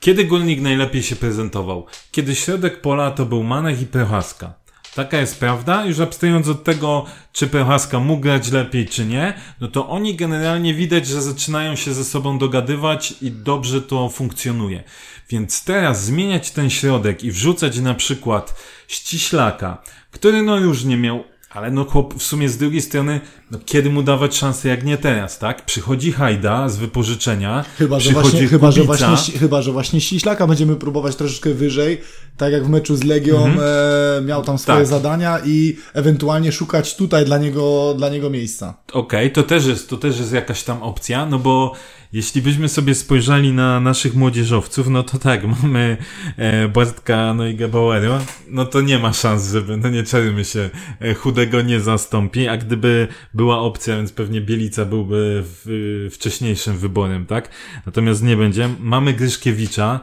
kiedy 0.00 0.24
Górnik 0.24 0.60
najlepiej 0.60 1.02
się 1.02 1.16
prezentował? 1.16 1.86
Kiedy 2.10 2.34
środek 2.34 2.80
pola 2.80 3.10
to 3.10 3.26
był 3.26 3.42
Manech 3.42 3.82
i 3.82 3.86
Prochaska. 3.86 4.63
Taka 4.94 5.18
jest 5.18 5.40
prawda, 5.40 5.84
już 5.84 6.00
abstrahując 6.00 6.48
od 6.48 6.64
tego, 6.64 7.06
czy 7.32 7.46
Prochaska 7.46 8.00
mógł 8.00 8.22
grać 8.22 8.50
lepiej, 8.50 8.86
czy 8.86 9.06
nie, 9.06 9.34
no 9.60 9.68
to 9.68 9.88
oni 9.88 10.16
generalnie 10.16 10.74
widać, 10.74 11.06
że 11.06 11.22
zaczynają 11.22 11.76
się 11.76 11.94
ze 11.94 12.04
sobą 12.04 12.38
dogadywać 12.38 13.14
i 13.22 13.30
dobrze 13.30 13.82
to 13.82 14.08
funkcjonuje. 14.08 14.82
Więc 15.30 15.64
teraz 15.64 16.04
zmieniać 16.04 16.50
ten 16.50 16.70
środek 16.70 17.24
i 17.24 17.30
wrzucać 17.30 17.78
na 17.78 17.94
przykład 17.94 18.62
ściślaka, 18.88 19.82
który 20.10 20.42
no 20.42 20.58
już 20.58 20.84
nie 20.84 20.96
miał, 20.96 21.24
ale 21.54 21.70
no 21.70 21.84
chłop 21.84 22.14
w 22.14 22.22
sumie 22.22 22.48
z 22.48 22.58
drugiej 22.58 22.82
strony, 22.82 23.20
no 23.50 23.58
kiedy 23.66 23.90
mu 23.90 24.02
dawać 24.02 24.36
szansę 24.36 24.68
jak 24.68 24.84
nie 24.84 24.98
teraz, 24.98 25.38
tak? 25.38 25.64
Przychodzi 25.64 26.12
Hajda 26.12 26.68
z 26.68 26.76
wypożyczenia, 26.76 27.64
Chyba, 27.78 28.00
że 28.00 28.12
właśnie, 28.12 28.48
chyba, 28.48 28.70
że 28.70 28.82
właśnie, 28.82 29.38
chyba, 29.38 29.62
że 29.62 29.72
właśnie 29.72 30.00
Ściślaka 30.00 30.46
będziemy 30.46 30.76
próbować 30.76 31.16
troszeczkę 31.16 31.50
wyżej, 31.50 32.00
tak 32.36 32.52
jak 32.52 32.64
w 32.64 32.68
meczu 32.68 32.96
z 32.96 33.04
Legią 33.04 33.46
e, 33.46 34.22
miał 34.24 34.42
tam 34.42 34.58
swoje 34.58 34.78
Tak. 34.78 34.86
zadania 34.86 35.38
i 35.44 35.76
ewentualnie 35.94 36.52
szukać 36.52 36.96
tutaj 36.96 37.24
dla 37.24 37.38
niego, 37.38 37.94
dla 37.98 38.08
niego 38.08 38.30
miejsca. 38.30 38.74
Okej, 38.92 39.32
to 39.32 39.42
też 39.42 39.66
jest, 39.66 39.90
to 39.90 39.96
też 39.96 40.18
jest 40.18 40.32
jakaś 40.32 40.62
tam 40.62 40.82
opcja, 40.82 41.26
no 41.26 41.38
bo 41.38 41.72
jeśli 42.14 42.42
byśmy 42.42 42.68
sobie 42.68 42.94
spojrzeli 42.94 43.52
na 43.52 43.80
naszych 43.80 44.14
młodzieżowców, 44.14 44.88
no 44.88 45.02
to 45.02 45.18
tak, 45.18 45.44
mamy 45.62 45.96
e, 46.36 46.68
Bartka 46.68 47.34
no 47.34 47.46
i 47.46 47.54
Gabauero, 47.54 48.18
no 48.48 48.64
to 48.64 48.80
nie 48.80 48.98
ma 48.98 49.12
szans, 49.12 49.52
żeby, 49.52 49.76
no 49.76 49.88
nie 49.88 50.02
czarujmy 50.02 50.44
się, 50.44 50.70
e, 51.00 51.14
chudego 51.14 51.62
nie 51.62 51.80
zastąpi, 51.80 52.48
a 52.48 52.56
gdyby 52.56 53.08
była 53.34 53.58
opcja, 53.58 53.96
więc 53.96 54.12
pewnie 54.12 54.40
Bielica 54.40 54.84
byłby 54.84 55.42
w, 55.44 56.08
wcześniejszym 56.12 56.78
wyborem, 56.78 57.26
tak? 57.26 57.48
Natomiast 57.86 58.22
nie 58.22 58.36
będzie. 58.36 58.68
Mamy 58.80 59.12
Gryszkiewicza, 59.12 60.00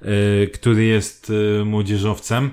e, 0.00 0.46
który 0.46 0.84
jest 0.84 1.32
e, 1.60 1.64
młodzieżowcem, 1.64 2.50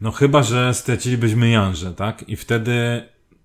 no 0.00 0.10
chyba, 0.10 0.42
że 0.42 0.74
stracilibyśmy 0.74 1.50
Janże, 1.50 1.94
tak? 1.94 2.28
I 2.28 2.36
wtedy 2.36 3.02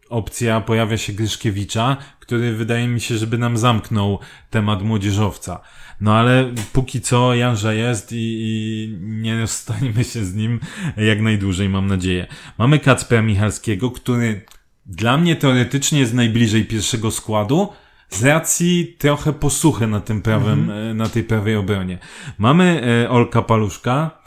opcja 0.09 0.61
pojawia 0.61 0.97
się 0.97 1.13
Gryszkiewicza, 1.13 1.97
który 2.19 2.55
wydaje 2.55 2.87
mi 2.87 3.01
się, 3.01 3.17
żeby 3.17 3.37
nam 3.37 3.57
zamknął 3.57 4.19
temat 4.49 4.83
młodzieżowca. 4.83 5.61
No 6.01 6.15
ale 6.15 6.53
póki 6.73 7.01
co 7.01 7.35
Janża 7.35 7.73
jest 7.73 8.11
i, 8.11 8.15
i 8.17 8.97
nie 9.01 9.39
rozstaniemy 9.39 10.03
się 10.03 10.25
z 10.25 10.35
nim 10.35 10.59
jak 10.97 11.21
najdłużej, 11.21 11.69
mam 11.69 11.87
nadzieję. 11.87 12.27
Mamy 12.57 12.79
Kacpera 12.79 13.21
Michalskiego, 13.21 13.91
który 13.91 14.45
dla 14.85 15.17
mnie 15.17 15.35
teoretycznie 15.35 15.99
jest 15.99 16.13
najbliżej 16.13 16.65
pierwszego 16.65 17.11
składu, 17.11 17.69
z 18.09 18.23
racji 18.23 18.95
trochę 18.97 19.33
posłuchy 19.33 19.87
na 19.87 19.99
tym 19.99 20.21
prawym, 20.21 20.71
e, 20.71 20.93
na 20.93 21.09
tej 21.09 21.23
prawej 21.23 21.55
obronie. 21.55 21.97
Mamy 22.37 22.81
e, 23.03 23.09
Olka 23.09 23.41
Paluszka, 23.41 24.18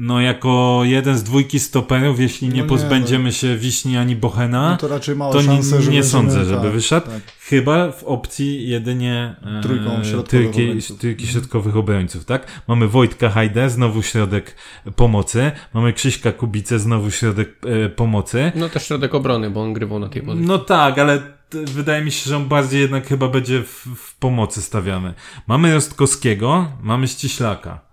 no 0.00 0.20
jako 0.20 0.80
jeden 0.84 1.18
z 1.18 1.22
dwójki 1.22 1.60
stoperów, 1.60 2.20
jeśli 2.20 2.48
nie 2.48 2.54
No 2.56 2.62
nie, 2.62 2.68
pozbędziemy 2.68 3.32
się 3.32 3.56
Wiśni 3.56 3.96
ani 3.96 4.16
Bochena, 4.16 4.70
No 4.70 4.76
to 4.76 4.88
raczej 4.88 5.16
małe 5.16 5.32
to 5.32 5.40
nie, 5.40 5.46
szanse, 5.46 5.76
nie 5.78 5.82
będziemy- 5.82 6.04
sądzę, 6.04 6.44
żeby 6.44 6.62
tak, 6.62 6.72
wyszedł. 6.72 7.06
tak. 7.06 7.20
Chyba 7.40 7.92
w 7.92 8.04
opcji 8.04 8.68
jedynie 8.68 9.36
e, 9.58 9.62
Trójką 9.62 10.04
środkowych 10.04 10.28
trójki, 10.50 10.62
obrońców. 10.64 10.98
trójki 10.98 11.26
środkowych 11.26 11.76
obrońców, 11.76 12.24
tak? 12.24 12.46
Mamy 12.68 12.88
Wojtka 12.88 13.30
Hajdę, 13.30 13.70
znowu 13.70 14.02
środek 14.02 14.54
pomocy. 14.96 15.50
Mamy 15.74 15.92
Krzyśka 15.92 16.32
Kubicę, 16.32 16.78
znowu 16.78 17.10
środek 17.10 17.48
e, 17.84 17.88
pomocy. 17.88 18.52
No 18.54 18.68
też 18.68 18.86
środek 18.86 19.14
obrony, 19.14 19.50
bo 19.50 19.62
on 19.62 19.72
grywał 19.72 19.98
na 19.98 20.08
tej 20.08 20.22
pozycji. 20.22 20.46
No 20.46 20.58
tak, 20.58 20.98
ale 20.98 21.22
wydaje 21.50 22.04
mi 22.04 22.10
się, 22.12 22.30
że 22.30 22.36
on 22.36 22.48
bardziej 22.48 22.80
jednak 22.80 23.06
chyba 23.06 23.28
będzie 23.28 23.62
w, 23.62 23.86
w 23.96 24.14
pomocy 24.18 24.62
stawiany. 24.62 25.14
Mamy 25.46 25.74
Rostkowskiego, 25.74 26.66
mamy 26.82 27.08
Ściślaka. 27.08 27.87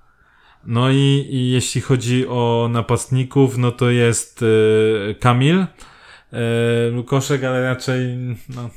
No 0.65 0.91
i, 0.91 1.28
i 1.30 1.51
jeśli 1.51 1.82
chodzi 1.82 2.28
o 2.28 2.69
napastników, 2.71 3.58
no 3.58 3.71
to 3.71 3.89
jest 3.89 4.41
y, 4.41 5.15
Kamil, 5.19 5.60
y, 5.60 5.65
Lukoszek, 6.91 7.43
ale 7.43 7.62
raczej, 7.62 8.17
no, 8.49 8.69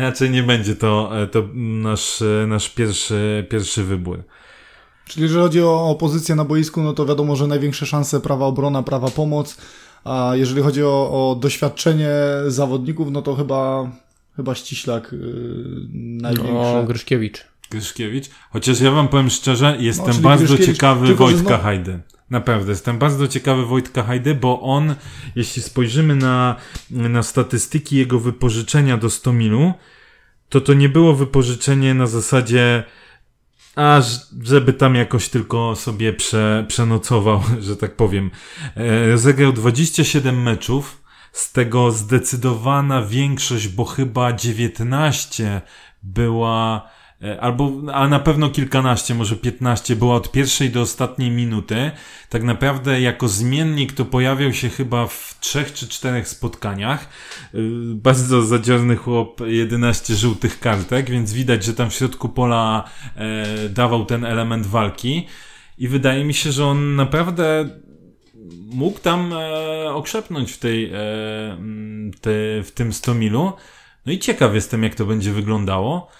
raczej 0.00 0.30
nie 0.30 0.42
będzie 0.42 0.76
to, 0.76 1.10
to 1.32 1.48
nasz, 1.54 2.22
nasz 2.46 2.68
pierwszy, 2.68 3.46
pierwszy 3.50 3.84
wybór. 3.84 4.24
Czyli 5.06 5.22
jeżeli 5.22 5.42
chodzi 5.42 5.62
o, 5.62 5.90
o 5.90 5.94
pozycję 5.94 6.34
na 6.34 6.44
boisku, 6.44 6.82
no 6.82 6.92
to 6.92 7.06
wiadomo, 7.06 7.36
że 7.36 7.46
największe 7.46 7.86
szanse 7.86 8.20
prawa 8.20 8.46
obrona, 8.46 8.82
prawa 8.82 9.08
pomoc, 9.10 9.56
a 10.04 10.32
jeżeli 10.34 10.62
chodzi 10.62 10.82
o, 10.82 11.30
o 11.30 11.34
doświadczenie 11.34 12.10
zawodników, 12.46 13.10
no 13.10 13.22
to 13.22 13.34
chyba, 13.34 13.90
chyba 14.36 14.54
ściślak 14.54 15.12
yy, 15.12 15.18
największy. 15.94 16.52
No, 16.52 16.84
Gryszkiewicz. 16.84 17.53
Gryszkiewicz. 17.70 18.30
Chociaż 18.50 18.80
ja 18.80 18.90
wam 18.90 19.08
powiem 19.08 19.30
szczerze, 19.30 19.76
jestem 19.80 20.14
no, 20.16 20.20
bardzo 20.20 20.58
ciekawy 20.58 21.14
Wojtka. 21.14 21.58
Hajdy. 21.58 22.00
Naprawdę, 22.30 22.70
jestem 22.70 22.98
bardzo 22.98 23.28
ciekawy 23.28 23.66
Wojtka 23.66 24.02
Hajdy, 24.02 24.34
bo 24.34 24.60
on, 24.60 24.94
jeśli 25.36 25.62
spojrzymy 25.62 26.16
na, 26.16 26.56
na 26.90 27.22
statystyki 27.22 27.96
jego 27.96 28.20
wypożyczenia 28.20 28.96
do 28.96 29.10
100 29.10 29.32
milu, 29.32 29.72
to 30.48 30.60
to 30.60 30.74
nie 30.74 30.88
było 30.88 31.14
wypożyczenie 31.14 31.94
na 31.94 32.06
zasadzie 32.06 32.84
a 33.76 34.02
żeby 34.42 34.72
tam 34.72 34.94
jakoś 34.94 35.28
tylko 35.28 35.76
sobie 35.76 36.12
prze, 36.12 36.64
przenocował, 36.68 37.42
że 37.60 37.76
tak 37.76 37.96
powiem. 37.96 38.30
E, 38.76 39.06
rozegrał 39.06 39.52
27 39.52 40.42
meczów, 40.42 41.02
z 41.32 41.52
tego 41.52 41.90
zdecydowana 41.90 43.02
większość, 43.02 43.68
bo 43.68 43.84
chyba 43.84 44.32
19 44.32 45.62
była 46.02 46.88
albo, 47.40 47.72
a 47.92 48.08
na 48.08 48.18
pewno 48.18 48.50
kilkanaście, 48.50 49.14
może 49.14 49.36
piętnaście, 49.36 49.96
była 49.96 50.14
od 50.14 50.32
pierwszej 50.32 50.70
do 50.70 50.80
ostatniej 50.80 51.30
minuty. 51.30 51.90
Tak 52.28 52.42
naprawdę 52.42 53.00
jako 53.00 53.28
zmiennik 53.28 53.92
to 53.92 54.04
pojawiał 54.04 54.52
się 54.52 54.68
chyba 54.68 55.06
w 55.06 55.36
trzech 55.40 55.72
czy 55.72 55.88
czterech 55.88 56.28
spotkaniach. 56.28 57.08
E, 57.54 57.58
bardzo 57.94 58.42
zadziorny 58.42 58.96
chłop, 58.96 59.40
11 59.46 60.14
żółtych 60.14 60.60
kartek, 60.60 61.10
więc 61.10 61.32
widać, 61.32 61.64
że 61.64 61.74
tam 61.74 61.90
w 61.90 61.94
środku 61.94 62.28
pola 62.28 62.84
e, 63.16 63.68
dawał 63.68 64.04
ten 64.04 64.24
element 64.24 64.66
walki. 64.66 65.26
I 65.78 65.88
wydaje 65.88 66.24
mi 66.24 66.34
się, 66.34 66.52
że 66.52 66.66
on 66.66 66.96
naprawdę 66.96 67.68
mógł 68.72 68.98
tam 68.98 69.32
e, 69.32 69.94
okrzepnąć 69.94 70.52
w 70.52 70.58
tej, 70.58 70.84
e, 70.84 70.98
te, 72.20 72.62
w 72.62 72.70
tym 72.74 72.92
stomilu. 72.92 73.52
No 74.06 74.12
i 74.12 74.18
ciekaw 74.18 74.54
jestem, 74.54 74.82
jak 74.82 74.94
to 74.94 75.06
będzie 75.06 75.32
wyglądało. 75.32 76.10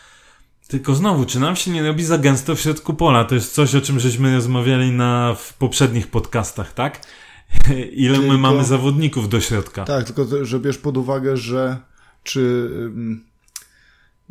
Tylko 0.68 0.94
znowu, 0.94 1.24
czy 1.24 1.40
nam 1.40 1.57
się 1.57 1.70
nie 1.70 1.83
robi 1.83 2.05
za 2.05 2.18
gęsto 2.18 2.55
w 2.55 2.61
środku 2.61 2.94
pola? 2.94 3.24
To 3.24 3.35
jest 3.35 3.55
coś, 3.55 3.74
o 3.74 3.81
czym 3.81 4.00
żeśmy 4.00 4.35
rozmawiali 4.35 4.90
na, 4.90 5.35
w 5.35 5.55
poprzednich 5.55 6.07
podcastach, 6.07 6.72
tak? 6.72 7.00
Ile 7.92 8.18
tylko, 8.18 8.33
my 8.33 8.38
mamy 8.38 8.64
zawodników 8.64 9.29
do 9.29 9.40
środka? 9.40 9.85
Tak, 9.85 10.07
tylko 10.07 10.46
że 10.46 10.61
bierz 10.61 10.79
pod 10.79 10.96
uwagę, 10.96 11.37
że 11.37 11.79
czy 12.22 12.70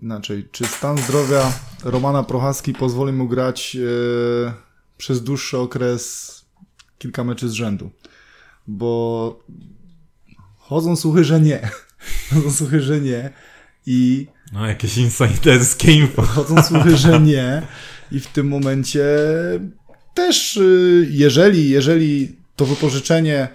inaczej, 0.01 0.47
czy 0.51 0.65
stan 0.65 0.97
zdrowia 0.97 1.53
Romana 1.83 2.23
Prochaski 2.23 2.73
pozwoli 2.73 3.13
mu 3.13 3.27
grać 3.27 3.75
e, 3.75 4.53
przez 4.97 5.23
dłuższy 5.23 5.57
okres 5.57 6.45
kilka 6.99 7.23
meczy 7.23 7.49
z 7.49 7.53
rzędu? 7.53 7.89
Bo 8.67 9.39
chodzą 10.57 10.95
słuchy, 10.95 11.23
że 11.23 11.41
nie. 11.41 11.69
chodzą 12.33 12.51
słuchy, 12.51 12.81
że 12.81 13.01
nie. 13.01 13.33
I 13.85 14.27
no, 14.53 14.67
jakieś 14.67 14.97
insiderskie 14.97 15.91
info. 15.91 16.21
Chodzą 16.21 16.63
słuchy, 16.63 16.97
że 16.97 17.19
nie. 17.33 17.61
I 18.11 18.19
w 18.19 18.27
tym 18.27 18.47
momencie 18.47 19.05
też, 20.13 20.57
y, 20.57 21.07
jeżeli, 21.11 21.69
jeżeli 21.69 22.35
to 22.55 22.65
wypożyczenie, 22.65 23.47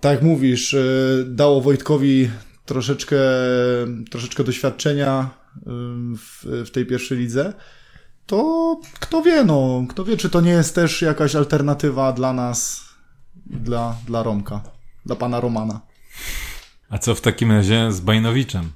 tak 0.00 0.12
jak 0.12 0.22
mówisz, 0.22 0.74
y, 0.74 1.24
dało 1.28 1.60
Wojtkowi 1.60 2.30
troszeczkę, 2.66 3.16
troszeczkę 4.10 4.44
doświadczenia 4.44 5.30
y, 5.56 5.60
w, 6.16 6.64
w 6.66 6.70
tej 6.70 6.86
pierwszej 6.86 7.18
lidze, 7.18 7.52
to 8.26 8.80
kto 9.00 9.22
wie, 9.22 9.44
no, 9.44 9.84
kto 9.88 10.04
wie, 10.04 10.16
czy 10.16 10.30
to 10.30 10.40
nie 10.40 10.50
jest 10.50 10.74
też 10.74 11.02
jakaś 11.02 11.34
alternatywa 11.34 12.12
dla 12.12 12.32
nas, 12.32 12.84
dla, 13.46 13.96
dla 14.06 14.22
Romka, 14.22 14.60
dla 15.06 15.16
pana 15.16 15.40
Romana. 15.40 15.80
A 16.90 16.98
co 16.98 17.14
w 17.14 17.20
takim 17.20 17.52
razie 17.52 17.92
z 17.92 18.00
Bajnowiczem? 18.00 18.72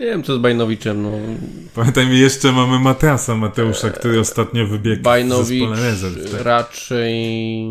Nie 0.00 0.06
wiem, 0.06 0.22
co 0.22 0.36
z 0.36 0.38
Bajnowiczem, 0.38 1.02
no. 1.02 1.10
Pamiętaj, 1.74 2.18
jeszcze 2.18 2.52
mamy 2.52 2.78
Mateusa 2.78 3.34
Mateusza, 3.34 3.90
który 3.90 4.20
ostatnio 4.20 4.66
wybiegł 4.66 5.02
Bajnowicz 5.02 5.68
w 6.02 6.32
tak? 6.32 6.42
raczej 6.42 7.66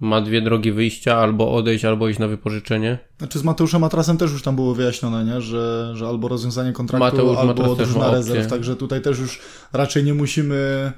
ma 0.00 0.20
dwie 0.20 0.42
drogi 0.42 0.72
wyjścia, 0.72 1.16
albo 1.16 1.52
odejść, 1.52 1.84
albo 1.84 2.08
iść 2.08 2.18
na 2.18 2.28
wypożyczenie. 2.28 2.98
Znaczy 3.18 3.38
z 3.38 3.44
Mateuszem 3.44 3.80
Matrasem 3.80 4.16
też 4.16 4.32
już 4.32 4.42
tam 4.42 4.56
było 4.56 4.74
wyjaśnione, 4.74 5.24
nie? 5.24 5.40
Że, 5.40 5.92
że 5.94 6.06
albo 6.06 6.28
rozwiązanie 6.28 6.72
kontraktu, 6.72 7.04
Mateusz 7.04 7.38
albo 7.38 7.74
drużyna 7.74 8.10
rezerw, 8.10 8.46
także 8.46 8.76
tutaj 8.76 9.02
też 9.02 9.18
już 9.18 9.40
raczej 9.72 10.04
nie 10.04 10.14
musimy 10.14 10.92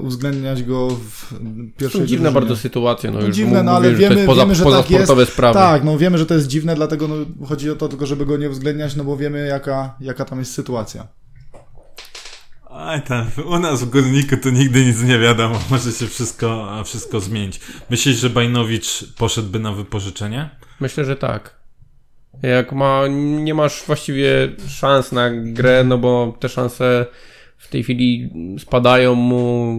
uwzględniać 0.00 0.62
go 0.62 0.88
w 0.88 1.34
pierwszej 1.76 2.00
To 2.00 2.06
dziwna 2.06 2.30
bardzo 2.30 2.56
sytuacja, 2.56 3.10
no, 3.10 3.20
już 3.20 3.36
dziwne, 3.36 3.62
no 3.62 3.70
ale 3.70 3.90
mówię, 3.90 4.08
wiemy, 4.08 4.20
że 4.20 4.26
poza, 4.26 4.42
wiemy, 4.42 4.54
że 4.54 4.64
tak 4.64 4.90
jest. 4.90 5.32
Sprawy. 5.32 5.58
Tak, 5.58 5.84
no 5.84 5.98
wiemy, 5.98 6.18
że 6.18 6.26
to 6.26 6.34
jest 6.34 6.46
dziwne, 6.46 6.74
dlatego 6.74 7.08
no, 7.08 7.46
chodzi 7.46 7.70
o 7.70 7.76
to 7.76 7.88
tylko, 7.88 8.06
żeby 8.06 8.26
go 8.26 8.36
nie 8.36 8.50
uwzględniać, 8.50 8.96
no 8.96 9.04
bo 9.04 9.16
wiemy 9.16 9.46
jaka, 9.46 9.94
jaka 10.00 10.24
tam 10.24 10.38
jest 10.38 10.54
sytuacja. 10.54 11.08
Aj 12.70 13.02
tam, 13.02 13.26
u 13.46 13.58
nas 13.58 13.84
w 13.84 13.90
Górniku 13.90 14.36
to 14.36 14.50
nigdy 14.50 14.84
nic 14.84 15.02
nie 15.02 15.18
wiadomo, 15.18 15.58
może 15.70 15.92
się 15.92 16.06
wszystko, 16.06 16.82
wszystko 16.84 17.20
zmienić. 17.20 17.60
Myślisz, 17.90 18.16
że 18.16 18.30
Bajnowicz 18.30 19.14
poszedłby 19.16 19.58
na 19.58 19.72
wypożyczenie? 19.72 20.50
Myślę, 20.80 21.04
że 21.04 21.16
tak. 21.16 21.62
Jak 22.42 22.72
ma, 22.72 23.02
nie 23.42 23.54
masz 23.54 23.82
właściwie 23.86 24.48
szans 24.68 25.12
na 25.12 25.30
grę, 25.30 25.84
no 25.84 25.98
bo 25.98 26.36
te 26.40 26.48
szanse 26.48 27.06
w 27.62 27.68
tej 27.68 27.82
chwili 27.82 28.30
spadają 28.58 29.14
mu 29.14 29.76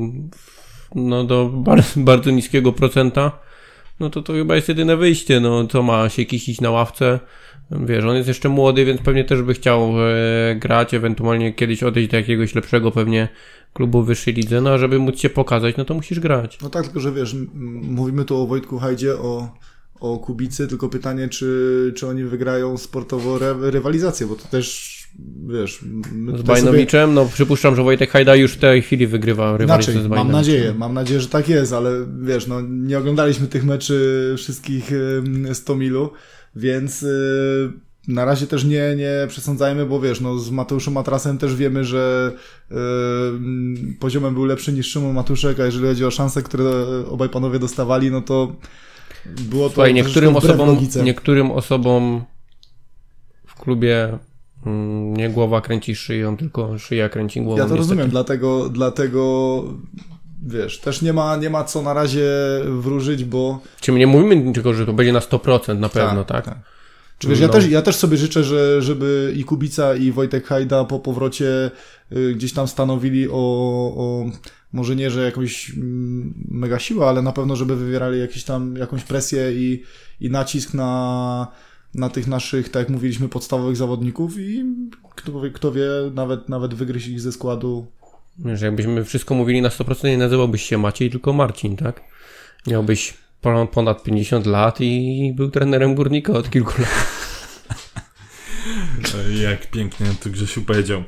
no, 0.95 1.23
do 1.23 1.49
bardzo, 1.49 2.01
bardzo 2.11 2.31
niskiego 2.31 2.73
procenta, 2.73 3.39
no 3.99 4.09
to 4.09 4.21
to 4.21 4.33
chyba 4.33 4.55
jest 4.55 4.69
jedyne 4.69 4.97
wyjście. 4.97 5.39
No, 5.39 5.67
co 5.67 5.83
ma 5.83 6.09
się 6.09 6.25
kisić 6.25 6.61
na 6.61 6.71
ławce? 6.71 7.19
Wiesz, 7.71 8.05
on 8.05 8.15
jest 8.15 8.27
jeszcze 8.27 8.49
młody, 8.49 8.85
więc 8.85 9.01
pewnie 9.01 9.23
też 9.23 9.41
by 9.41 9.53
chciał 9.53 9.93
e, 10.01 10.55
grać, 10.55 10.93
ewentualnie 10.93 11.53
kiedyś 11.53 11.83
odejść 11.83 12.09
do 12.09 12.17
jakiegoś 12.17 12.55
lepszego 12.55 12.91
pewnie 12.91 13.27
klubu 13.73 14.03
wyższej 14.03 14.33
lidze, 14.33 14.61
no 14.61 14.69
a 14.69 14.77
żeby 14.77 14.99
móc 14.99 15.19
się 15.19 15.29
pokazać, 15.29 15.77
no 15.77 15.85
to 15.85 15.93
musisz 15.93 16.19
grać. 16.19 16.57
No 16.61 16.69
tak, 16.69 16.83
tylko 16.83 16.99
że 16.99 17.11
wiesz, 17.11 17.35
mówimy 17.83 18.25
tu 18.25 18.37
o 18.37 18.47
Wojtku 18.47 18.79
Hajdzie, 18.79 19.15
o, 19.15 19.57
o 19.99 20.17
Kubicy, 20.17 20.67
tylko 20.67 20.89
pytanie, 20.89 21.29
czy, 21.29 21.93
czy 21.95 22.07
oni 22.07 22.23
wygrają 22.23 22.77
sportowo 22.77 23.39
rywalizację, 23.61 24.27
bo 24.27 24.35
to 24.35 24.47
też 24.47 24.97
wiesz... 25.47 25.79
Z 26.37 26.41
Bajnowiczem? 26.41 27.09
Sobie... 27.09 27.15
No 27.15 27.25
przypuszczam, 27.33 27.75
że 27.75 27.83
Wojtek 27.83 28.11
Hajda 28.11 28.35
już 28.35 28.53
w 28.53 28.57
tej 28.57 28.81
chwili 28.81 29.07
wygrywa 29.07 29.57
rywalizację 29.57 29.93
z 29.93 30.07
Bajnowiczem. 30.07 30.25
Mam 30.25 30.31
nadzieję, 30.31 30.73
mam 30.77 30.93
nadzieję, 30.93 31.19
że 31.19 31.27
tak 31.27 31.49
jest, 31.49 31.73
ale 31.73 31.91
wiesz, 32.21 32.47
no 32.47 32.61
nie 32.61 32.97
oglądaliśmy 32.97 33.47
tych 33.47 33.65
meczy 33.65 34.35
wszystkich 34.37 34.91
100 35.53 35.75
milu, 35.75 36.11
więc 36.55 37.03
y, 37.03 37.71
na 38.07 38.25
razie 38.25 38.47
też 38.47 38.65
nie, 38.65 38.95
nie 38.95 39.27
przesądzajmy, 39.27 39.85
bo 39.85 39.99
wiesz, 39.99 40.21
no 40.21 40.39
z 40.39 40.51
Mateuszem 40.51 40.93
Matrasem 40.93 41.37
też 41.37 41.55
wiemy, 41.55 41.85
że 41.85 42.31
poziomem 43.99 44.33
był 44.33 44.45
lepszy 44.45 44.73
niż 44.73 44.87
Szymon 44.87 45.13
Matuszek, 45.13 45.59
a 45.59 45.65
jeżeli 45.65 45.85
chodzi 45.85 46.05
o 46.05 46.11
szanse, 46.11 46.41
które 46.41 46.71
obaj 47.09 47.29
panowie 47.29 47.59
dostawali, 47.59 48.11
no 48.11 48.21
to 48.21 48.55
było 49.25 49.69
to 49.69 49.73
Słuchaj, 49.73 49.93
niektórym 49.93 50.35
osobom, 50.35 50.77
niektórym 51.03 51.51
osobom 51.51 52.23
w 53.45 53.55
klubie 53.55 54.19
nie 55.17 55.29
głowa 55.29 55.61
kręci 55.61 55.95
szyją, 55.95 56.37
tylko 56.37 56.79
szyja 56.79 57.09
kręci 57.09 57.41
głową. 57.41 57.57
Ja 57.57 57.63
to 57.63 57.75
niestety. 57.75 57.77
rozumiem, 57.77 58.09
dlatego, 58.09 58.69
dlatego 58.69 59.63
wiesz, 60.45 60.79
też 60.79 61.01
nie 61.01 61.13
ma, 61.13 61.35
nie 61.35 61.49
ma 61.49 61.63
co 61.63 61.81
na 61.81 61.93
razie 61.93 62.29
wróżyć, 62.65 63.23
bo... 63.23 63.59
Czy 63.81 63.91
my 63.91 63.99
nie 63.99 64.07
mówimy 64.07 64.53
tylko, 64.53 64.73
że 64.73 64.85
to 64.85 64.93
będzie 64.93 65.13
na 65.13 65.19
100% 65.19 65.79
na 65.79 65.89
pewno, 65.89 66.25
tak? 66.25 66.45
tak? 66.45 66.55
tak. 66.55 66.63
Czy 67.19 67.27
wiesz, 67.27 67.39
no. 67.39 67.45
ja, 67.45 67.51
też, 67.51 67.67
ja 67.67 67.81
też 67.81 67.95
sobie 67.95 68.17
życzę, 68.17 68.43
że, 68.43 68.81
żeby 68.81 69.33
i 69.37 69.43
Kubica, 69.43 69.95
i 69.95 70.11
Wojtek 70.11 70.47
Hajda 70.47 70.83
po 70.83 70.99
powrocie 70.99 71.71
y, 72.11 72.33
gdzieś 72.35 72.53
tam 72.53 72.67
stanowili 72.67 73.27
o, 73.29 73.33
o 73.97 74.25
może 74.73 74.95
nie, 74.95 75.11
że 75.11 75.25
jakąś 75.25 75.69
mm, 75.69 76.33
mega 76.51 76.79
siłę, 76.79 77.05
ale 77.07 77.21
na 77.21 77.31
pewno, 77.31 77.55
żeby 77.55 77.75
wywierali 77.75 78.19
jakieś 78.19 78.43
tam, 78.43 78.75
jakąś 78.75 79.03
presję 79.03 79.51
i, 79.53 79.83
i 80.19 80.29
nacisk 80.29 80.73
na, 80.73 81.47
na 81.95 82.09
tych 82.09 82.27
naszych, 82.27 82.69
tak 82.69 82.79
jak 82.79 82.89
mówiliśmy, 82.89 83.29
podstawowych 83.29 83.75
zawodników 83.75 84.39
i 84.39 84.65
kto, 85.15 85.31
kto 85.53 85.71
wie, 85.71 85.87
nawet, 86.13 86.49
nawet 86.49 86.73
wygryźć 86.73 87.07
ich 87.07 87.21
ze 87.21 87.31
składu. 87.31 87.87
Wiesz, 88.39 88.61
jakbyśmy 88.61 89.05
wszystko 89.05 89.35
mówili 89.35 89.61
na 89.61 89.69
100%, 89.69 90.05
nie 90.07 90.17
nazywałbyś 90.17 90.63
się 90.63 90.77
Maciej, 90.77 91.11
tylko 91.11 91.33
Marcin, 91.33 91.75
tak? 91.77 92.01
Miałbyś 92.67 93.13
ponad 93.71 94.03
50 94.03 94.45
lat 94.45 94.81
i 94.81 95.33
był 95.35 95.51
trenerem 95.51 95.95
górnika 95.95 96.33
od 96.33 96.49
kilku 96.49 96.81
lat. 96.81 96.89
Jak 99.43 99.71
pięknie 99.71 100.07
tu 100.23 100.31
Grzesiu 100.31 100.61
powiedział. 100.61 101.03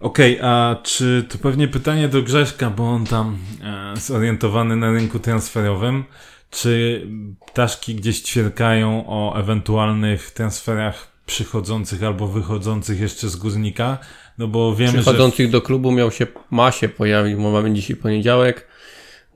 Okej, 0.00 0.38
okay, 0.38 0.50
a 0.50 0.76
czy 0.82 1.24
to 1.28 1.38
pewnie 1.38 1.68
pytanie 1.68 2.08
do 2.08 2.22
Grześka, 2.22 2.70
bo 2.70 2.90
on 2.90 3.06
tam 3.06 3.38
e, 3.62 4.00
zorientowany 4.00 4.76
na 4.76 4.92
rynku 4.92 5.18
transferowym. 5.18 6.04
Czy 6.50 7.06
ptaszki 7.46 7.94
gdzieś 7.94 8.22
ćwierkają 8.22 9.04
o 9.06 9.38
ewentualnych 9.38 10.30
transferach 10.30 11.10
przychodzących 11.26 12.02
albo 12.02 12.26
wychodzących 12.26 13.00
jeszcze 13.00 13.28
z 13.28 13.36
górnika? 13.36 13.98
No 14.38 14.48
bo 14.48 14.74
wiemy, 14.74 14.92
Przychodzących 14.92 15.46
że... 15.46 15.52
do 15.52 15.62
klubu 15.62 15.92
miał 15.92 16.10
się, 16.10 16.26
ma 16.50 16.72
się 16.72 16.88
pojawić, 16.88 17.34
bo 17.34 17.50
mamy 17.50 17.72
dzisiaj 17.74 17.96
poniedziałek. 17.96 18.66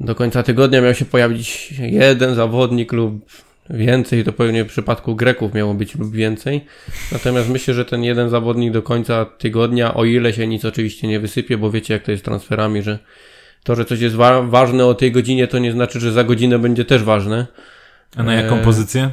Do 0.01 0.15
końca 0.15 0.43
tygodnia 0.43 0.81
miał 0.81 0.95
się 0.95 1.05
pojawić 1.05 1.75
jeden 1.79 2.35
zawodnik 2.35 2.93
lub 2.93 3.31
więcej, 3.71 4.25
to 4.25 4.33
pewnie 4.33 4.65
w 4.65 4.69
przypadku 4.69 5.17
Greków 5.17 5.55
miało 5.55 5.75
być 5.75 5.95
lub 5.95 6.13
więcej. 6.13 6.65
Natomiast 7.13 7.49
myślę, 7.49 7.75
że 7.75 7.85
ten 7.85 8.05
jeden 8.05 8.31
zawodnik 8.31 8.73
do 8.73 8.83
końca 8.83 9.25
tygodnia, 9.25 9.95
o 9.95 10.05
ile 10.05 10.33
się 10.33 10.47
nic 10.47 10.65
oczywiście 10.65 11.09
nie 11.09 11.21
wysypie, 11.21 11.59
bo 11.59 11.71
wiecie 11.71 11.95
jak 11.95 12.03
to 12.03 12.11
jest 12.11 12.23
z 12.23 12.25
transferami, 12.25 12.83
że 12.83 12.99
to, 13.63 13.77
że 13.77 13.85
coś 13.85 14.01
jest 14.01 14.17
wa 14.17 14.43
ważne 14.43 14.87
o 14.87 14.95
tej 14.95 15.13
godzinie, 15.13 15.49
to 15.49 15.59
nie 15.59 15.73
znaczy, 15.73 16.01
że 16.01 16.13
za 16.13 16.25
godzinę 16.25 16.59
będzie 16.59 16.85
też 16.85 17.03
ważne. 17.03 17.47
A 18.17 18.23
na 18.23 18.35
jaką 18.35 18.57
e... 18.57 18.65
pozycję? 18.65 19.11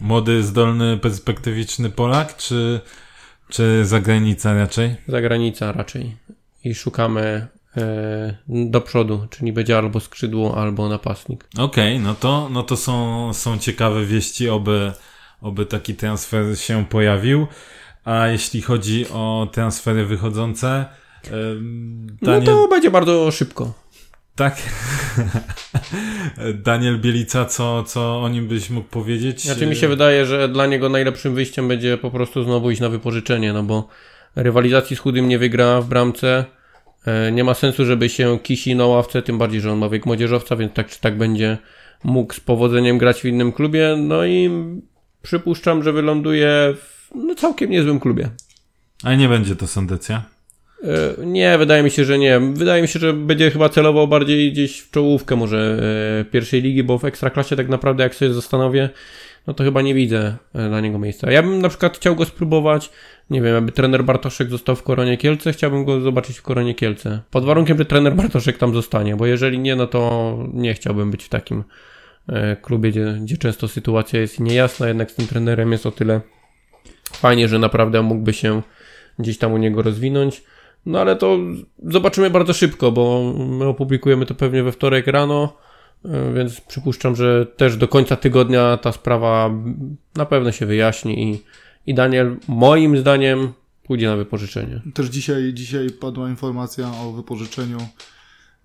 Młody, 0.00 0.42
zdolny, 0.42 0.98
perspektywiczny 0.98 1.90
Polak, 1.90 2.36
czy, 2.36 2.80
czy 3.48 3.84
zagranica 3.84 4.54
raczej? 4.54 4.96
Zagranica 5.08 5.72
raczej. 5.72 6.16
I 6.64 6.74
szukamy 6.74 7.46
do 8.48 8.80
przodu, 8.80 9.26
czyli 9.30 9.52
będzie 9.52 9.78
albo 9.78 10.00
skrzydło, 10.00 10.56
albo 10.58 10.88
napastnik. 10.88 11.44
Okej, 11.58 11.94
okay, 11.94 12.06
no 12.06 12.14
to, 12.14 12.48
no 12.52 12.62
to 12.62 12.76
są, 12.76 13.30
są 13.34 13.58
ciekawe 13.58 14.04
wieści, 14.04 14.48
oby, 14.48 14.92
oby 15.40 15.66
taki 15.66 15.94
transfer 15.94 16.58
się 16.58 16.84
pojawił. 16.84 17.46
A 18.04 18.26
jeśli 18.26 18.62
chodzi 18.62 19.06
o 19.08 19.48
transfery 19.52 20.06
wychodzące, 20.06 20.86
Daniel... 22.22 22.40
No 22.40 22.40
to 22.40 22.68
będzie 22.68 22.90
bardzo 22.90 23.30
szybko. 23.30 23.72
Tak. 24.36 24.56
Daniel 26.64 27.00
Bielica, 27.00 27.44
co, 27.44 27.84
co 27.84 28.22
o 28.22 28.28
nim 28.28 28.48
byś 28.48 28.70
mógł 28.70 28.88
powiedzieć? 28.88 29.42
Znaczy 29.44 29.66
mi 29.66 29.76
się 29.76 29.88
wydaje, 29.88 30.26
że 30.26 30.48
dla 30.48 30.66
niego 30.66 30.88
najlepszym 30.88 31.34
wyjściem 31.34 31.68
będzie 31.68 31.98
po 31.98 32.10
prostu 32.10 32.42
znowu 32.42 32.70
iść 32.70 32.80
na 32.80 32.88
wypożyczenie, 32.88 33.52
no 33.52 33.62
bo 33.62 33.88
rywalizacji 34.36 34.96
z 34.96 34.98
Chudym 34.98 35.28
nie 35.28 35.38
wygra 35.38 35.80
w 35.80 35.88
bramce. 35.88 36.44
E, 37.06 37.32
nie 37.32 37.44
ma 37.44 37.54
sensu, 37.54 37.84
żeby 37.84 38.08
się 38.08 38.38
kisi 38.42 38.74
na 38.74 38.86
ławce, 38.86 39.22
tym 39.22 39.38
bardziej, 39.38 39.60
że 39.60 39.72
on 39.72 39.78
ma 39.78 39.88
wiek 39.88 40.06
młodzieżowca, 40.06 40.56
więc 40.56 40.72
tak 40.72 40.88
czy 40.88 41.00
tak 41.00 41.18
będzie 41.18 41.58
mógł 42.04 42.34
z 42.34 42.40
powodzeniem 42.40 42.98
grać 42.98 43.20
w 43.20 43.24
innym 43.24 43.52
klubie. 43.52 43.96
No 43.98 44.24
i 44.24 44.50
przypuszczam, 45.22 45.82
że 45.82 45.92
wyląduje 45.92 46.74
w 46.76 47.10
no, 47.14 47.34
całkiem 47.34 47.70
niezłym 47.70 48.00
klubie. 48.00 48.28
A 49.04 49.14
nie 49.14 49.28
będzie 49.28 49.56
to 49.56 49.66
Sandecja? 49.66 50.22
E, 50.84 51.26
nie, 51.26 51.58
wydaje 51.58 51.82
mi 51.82 51.90
się, 51.90 52.04
że 52.04 52.18
nie. 52.18 52.40
Wydaje 52.40 52.82
mi 52.82 52.88
się, 52.88 52.98
że 52.98 53.12
będzie 53.12 53.50
chyba 53.50 53.68
celował 53.68 54.08
bardziej 54.08 54.52
gdzieś 54.52 54.80
w 54.80 54.90
czołówkę 54.90 55.36
może 55.36 55.80
e, 56.20 56.24
pierwszej 56.24 56.62
ligi, 56.62 56.82
bo 56.82 56.98
w 56.98 57.04
ekstraklasie 57.04 57.56
tak 57.56 57.68
naprawdę 57.68 58.02
jak 58.02 58.14
sobie 58.14 58.34
zastanowię, 58.34 58.90
no 59.46 59.54
to 59.54 59.64
chyba 59.64 59.82
nie 59.82 59.94
widzę 59.94 60.36
e, 60.54 60.68
dla 60.68 60.80
niego 60.80 60.98
miejsca. 60.98 61.30
Ja 61.30 61.42
bym 61.42 61.62
na 61.62 61.68
przykład 61.68 61.96
chciał 61.96 62.16
go 62.16 62.24
spróbować, 62.24 62.90
nie 63.30 63.42
wiem, 63.42 63.56
aby 63.56 63.72
trener 63.72 64.04
Bartoszek 64.04 64.50
został 64.50 64.76
w 64.76 64.82
Koronie 64.82 65.16
Kielce, 65.16 65.52
chciałbym 65.52 65.84
go 65.84 66.00
zobaczyć 66.00 66.38
w 66.38 66.42
Koronie 66.42 66.74
Kielce. 66.74 67.20
Pod 67.30 67.44
warunkiem, 67.44 67.78
że 67.78 67.84
trener 67.84 68.14
Bartoszek 68.14 68.58
tam 68.58 68.74
zostanie, 68.74 69.16
bo 69.16 69.26
jeżeli 69.26 69.58
nie, 69.58 69.76
no 69.76 69.86
to 69.86 70.38
nie 70.52 70.74
chciałbym 70.74 71.10
być 71.10 71.24
w 71.24 71.28
takim 71.28 71.64
klubie, 72.62 72.90
gdzie, 72.90 73.18
gdzie 73.20 73.36
często 73.36 73.68
sytuacja 73.68 74.20
jest 74.20 74.40
niejasna, 74.40 74.88
jednak 74.88 75.10
z 75.10 75.14
tym 75.14 75.26
trenerem 75.26 75.72
jest 75.72 75.86
o 75.86 75.90
tyle 75.90 76.20
fajnie, 77.12 77.48
że 77.48 77.58
naprawdę 77.58 78.02
mógłby 78.02 78.32
się 78.32 78.62
gdzieś 79.18 79.38
tam 79.38 79.52
u 79.52 79.56
niego 79.56 79.82
rozwinąć. 79.82 80.42
No 80.86 81.00
ale 81.00 81.16
to 81.16 81.38
zobaczymy 81.86 82.30
bardzo 82.30 82.52
szybko, 82.52 82.92
bo 82.92 83.32
my 83.38 83.64
opublikujemy 83.64 84.26
to 84.26 84.34
pewnie 84.34 84.62
we 84.62 84.72
wtorek 84.72 85.06
rano, 85.06 85.56
e, 85.56 85.69
więc 86.34 86.60
przypuszczam, 86.60 87.16
że 87.16 87.46
też 87.46 87.76
do 87.76 87.88
końca 87.88 88.16
tygodnia 88.16 88.76
ta 88.76 88.92
sprawa 88.92 89.50
na 90.16 90.26
pewno 90.26 90.52
się 90.52 90.66
wyjaśni 90.66 91.22
i, 91.22 91.42
i 91.86 91.94
Daniel 91.94 92.36
moim 92.48 92.98
zdaniem 92.98 93.52
pójdzie 93.82 94.06
na 94.06 94.16
wypożyczenie. 94.16 94.80
Też 94.94 95.06
dzisiaj, 95.06 95.54
dzisiaj 95.54 95.90
padła 95.90 96.28
informacja 96.28 96.92
o 97.04 97.12
wypożyczeniu 97.12 97.78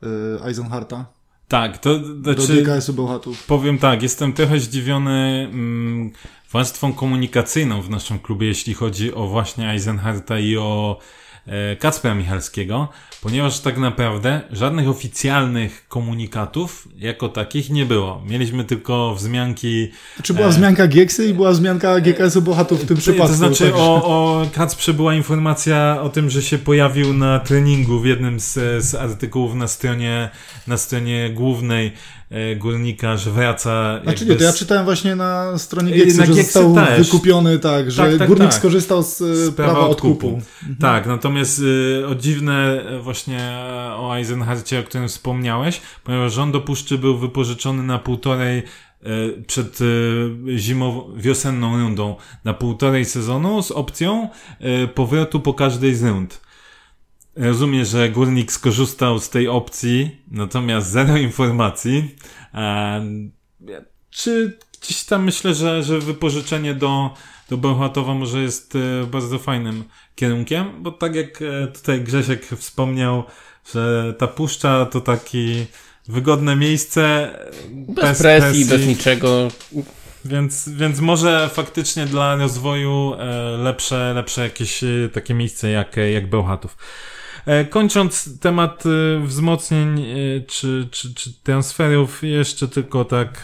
yy, 0.02 0.10
Eisenharta. 0.46 1.06
Tak, 1.48 1.78
to 1.78 2.00
znaczy, 2.04 2.64
do. 2.94 3.32
Powiem 3.48 3.78
tak, 3.78 4.04
jestem 4.04 4.34
trochę 4.34 4.60
zdziwiony 4.60 5.50
mm, 5.52 6.12
warstwą 6.52 6.94
komunikacyjną 6.94 7.82
w 7.82 7.90
naszym 7.90 8.20
klubie, 8.20 8.48
jeśli 8.48 8.74
chodzi 8.74 9.14
o 9.14 9.28
właśnie 9.28 9.70
Eisenharta 9.70 10.40
i 10.40 10.58
o 10.58 11.00
E, 11.00 11.25
Kacpra 11.80 12.16
Michalskiego, 12.16 12.90
ponieważ 13.22 13.60
tak 13.60 13.78
naprawdę 13.78 14.42
żadnych 14.52 14.90
oficjalnych 14.90 15.86
komunikatów 15.88 16.88
jako 16.98 17.30
takich 17.30 17.70
nie 17.70 17.86
było. 17.86 18.22
Mieliśmy 18.28 18.64
tylko 18.64 19.16
wzmianki... 19.16 19.92
Czy 20.24 20.34
była 20.34 20.48
e, 20.48 20.50
wzmianka 20.50 20.88
Gieksy 20.88 21.28
i 21.28 21.34
była 21.34 21.52
wzmianka 21.52 22.00
GKS-u 22.00 22.42
Bohatów 22.42 22.84
w 22.84 22.88
tym 22.88 22.98
przypadku? 22.98 23.28
To 23.28 23.34
znaczy 23.34 23.76
o, 23.76 24.06
o 24.06 24.46
Kacprze 24.54 24.94
była 24.94 25.14
informacja 25.14 26.02
o 26.02 26.10
tym, 26.10 26.30
że 26.30 26.42
się 26.42 26.58
pojawił 26.58 27.14
na 27.14 27.40
treningu 27.40 28.00
w 28.00 28.06
jednym 28.06 28.40
z, 28.40 28.54
z 28.86 28.96
artykułów 28.96 29.56
na 29.56 29.68
stronie, 29.68 30.30
na 30.68 30.78
stronie 30.78 31.30
głównej 31.30 31.92
E, 32.30 32.56
górnika, 32.56 33.18
że 33.18 33.32
wraca. 33.32 34.00
Znaczy 34.04 34.26
nie, 34.26 34.36
to 34.36 34.44
ja 34.44 34.54
czytałem 34.54 34.86
właśnie 34.86 35.16
na 35.16 35.58
stronie 35.58 35.92
Gieksy, 35.92 36.18
na 36.18 36.26
że 36.26 36.34
został 36.34 36.76
też. 36.76 37.06
wykupiony 37.06 37.60
tak, 37.60 37.92
że 37.92 38.04
tak, 38.04 38.18
tak, 38.18 38.28
górnik 38.28 38.50
tak. 38.50 38.60
skorzystał 38.60 39.04
z, 39.04 39.22
e, 39.22 39.52
prawa, 39.52 39.80
odkupu. 39.80 40.12
odkupu. 40.12 40.36
Mhm. 40.36 40.76
Tak, 40.80 41.08
natomiast 41.08 41.60
y, 41.60 42.08
o 42.08 42.16
dziwne 42.16 42.82
właśnie 43.02 43.58
o 43.98 44.18
Eisenharcie, 44.18 44.80
o 44.80 44.84
którym 44.84 45.08
wspomniałeś, 45.08 45.82
ponieważ 46.04 46.38
on 46.38 46.52
do 46.52 46.62
puszczy 46.62 46.98
był 46.98 47.18
wypożyczony 47.18 47.84
na 47.84 48.00
półtorej 48.00 48.64
przed 49.48 49.80
zimową, 50.58 51.14
wiosenną 51.16 51.80
rundą 51.80 52.16
na 52.44 52.54
półtorej 52.54 53.06
sezonu 53.06 53.64
z 53.64 53.72
opcją 53.72 54.30
powrotu 54.96 55.40
po 55.40 55.54
każdej 55.54 55.96
z 55.96 56.04
rund. 56.04 56.42
Rozumiem, 57.36 57.86
że 57.86 58.10
górnik 58.10 58.52
skorzystał 58.52 59.20
z 59.20 59.30
tej 59.30 59.48
opcji, 59.48 60.22
natomiast 60.32 60.92
zero 60.92 61.18
informacji. 61.18 62.16
Czy 64.10 64.58
gdzieś 64.82 65.04
tam 65.04 65.24
myślę, 65.24 65.54
że, 65.54 65.84
że 65.84 66.00
wypożyczenie 66.00 66.74
do, 66.74 67.14
do 67.50 67.58
Bełchatowa 67.58 68.14
może 68.14 68.42
jest 68.42 68.76
e, 68.76 69.06
bardzo 69.06 69.40
fajnym 69.40 69.84
kierunkiem, 70.16 70.84
bo 70.84 70.92
tak 70.92 71.16
jak 71.16 71.42
e, 71.42 71.68
tutaj 71.68 72.02
Grzesiek 72.02 72.46
wspomniał, 72.46 73.24
że 73.74 74.14
ta 74.18 74.28
puszcza 74.28 74.86
to 74.86 75.02
taki 75.02 75.66
wygodne 76.08 76.56
miejsce. 76.56 77.34
Bez, 77.70 78.06
bez 78.06 78.20
presji, 78.20 78.50
presji, 78.50 78.66
bez 78.66 78.88
niczego. 78.88 79.48
Więc, 80.26 80.70
więc 80.70 81.00
może 81.00 81.50
faktycznie 81.54 82.06
dla 82.06 82.36
rozwoju 82.36 83.14
e, 83.14 83.58
lepsze, 83.58 84.14
lepsze 84.16 84.44
jakieś 84.44 84.84
takie 85.14 85.34
miejsce 85.34 85.70
jak, 85.70 85.96
jak 86.14 86.30
Bełchatów. 86.30 86.78
E, 87.46 87.66
kończąc 87.66 88.40
temat 88.40 88.84
e, 88.86 89.20
wzmocnień 89.26 90.02
e, 90.02 90.06
czy, 90.48 90.88
czy, 90.92 91.14
czy 91.14 91.34
transferów, 91.44 92.24
jeszcze 92.24 92.68
tylko 92.68 93.06
tak 93.06 93.44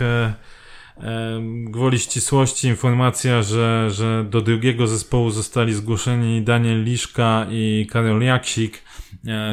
gwoli 1.63 1.99
ścisłości 1.99 2.67
informacja, 2.67 3.43
że, 3.43 3.89
że 3.91 4.25
do 4.29 4.41
drugiego 4.41 4.87
zespołu 4.87 5.31
zostali 5.31 5.73
zgłoszeni 5.73 6.41
Daniel 6.41 6.83
Liszka 6.83 7.45
i 7.51 7.87
Karol 7.91 8.21
Jaksik. 8.21 8.81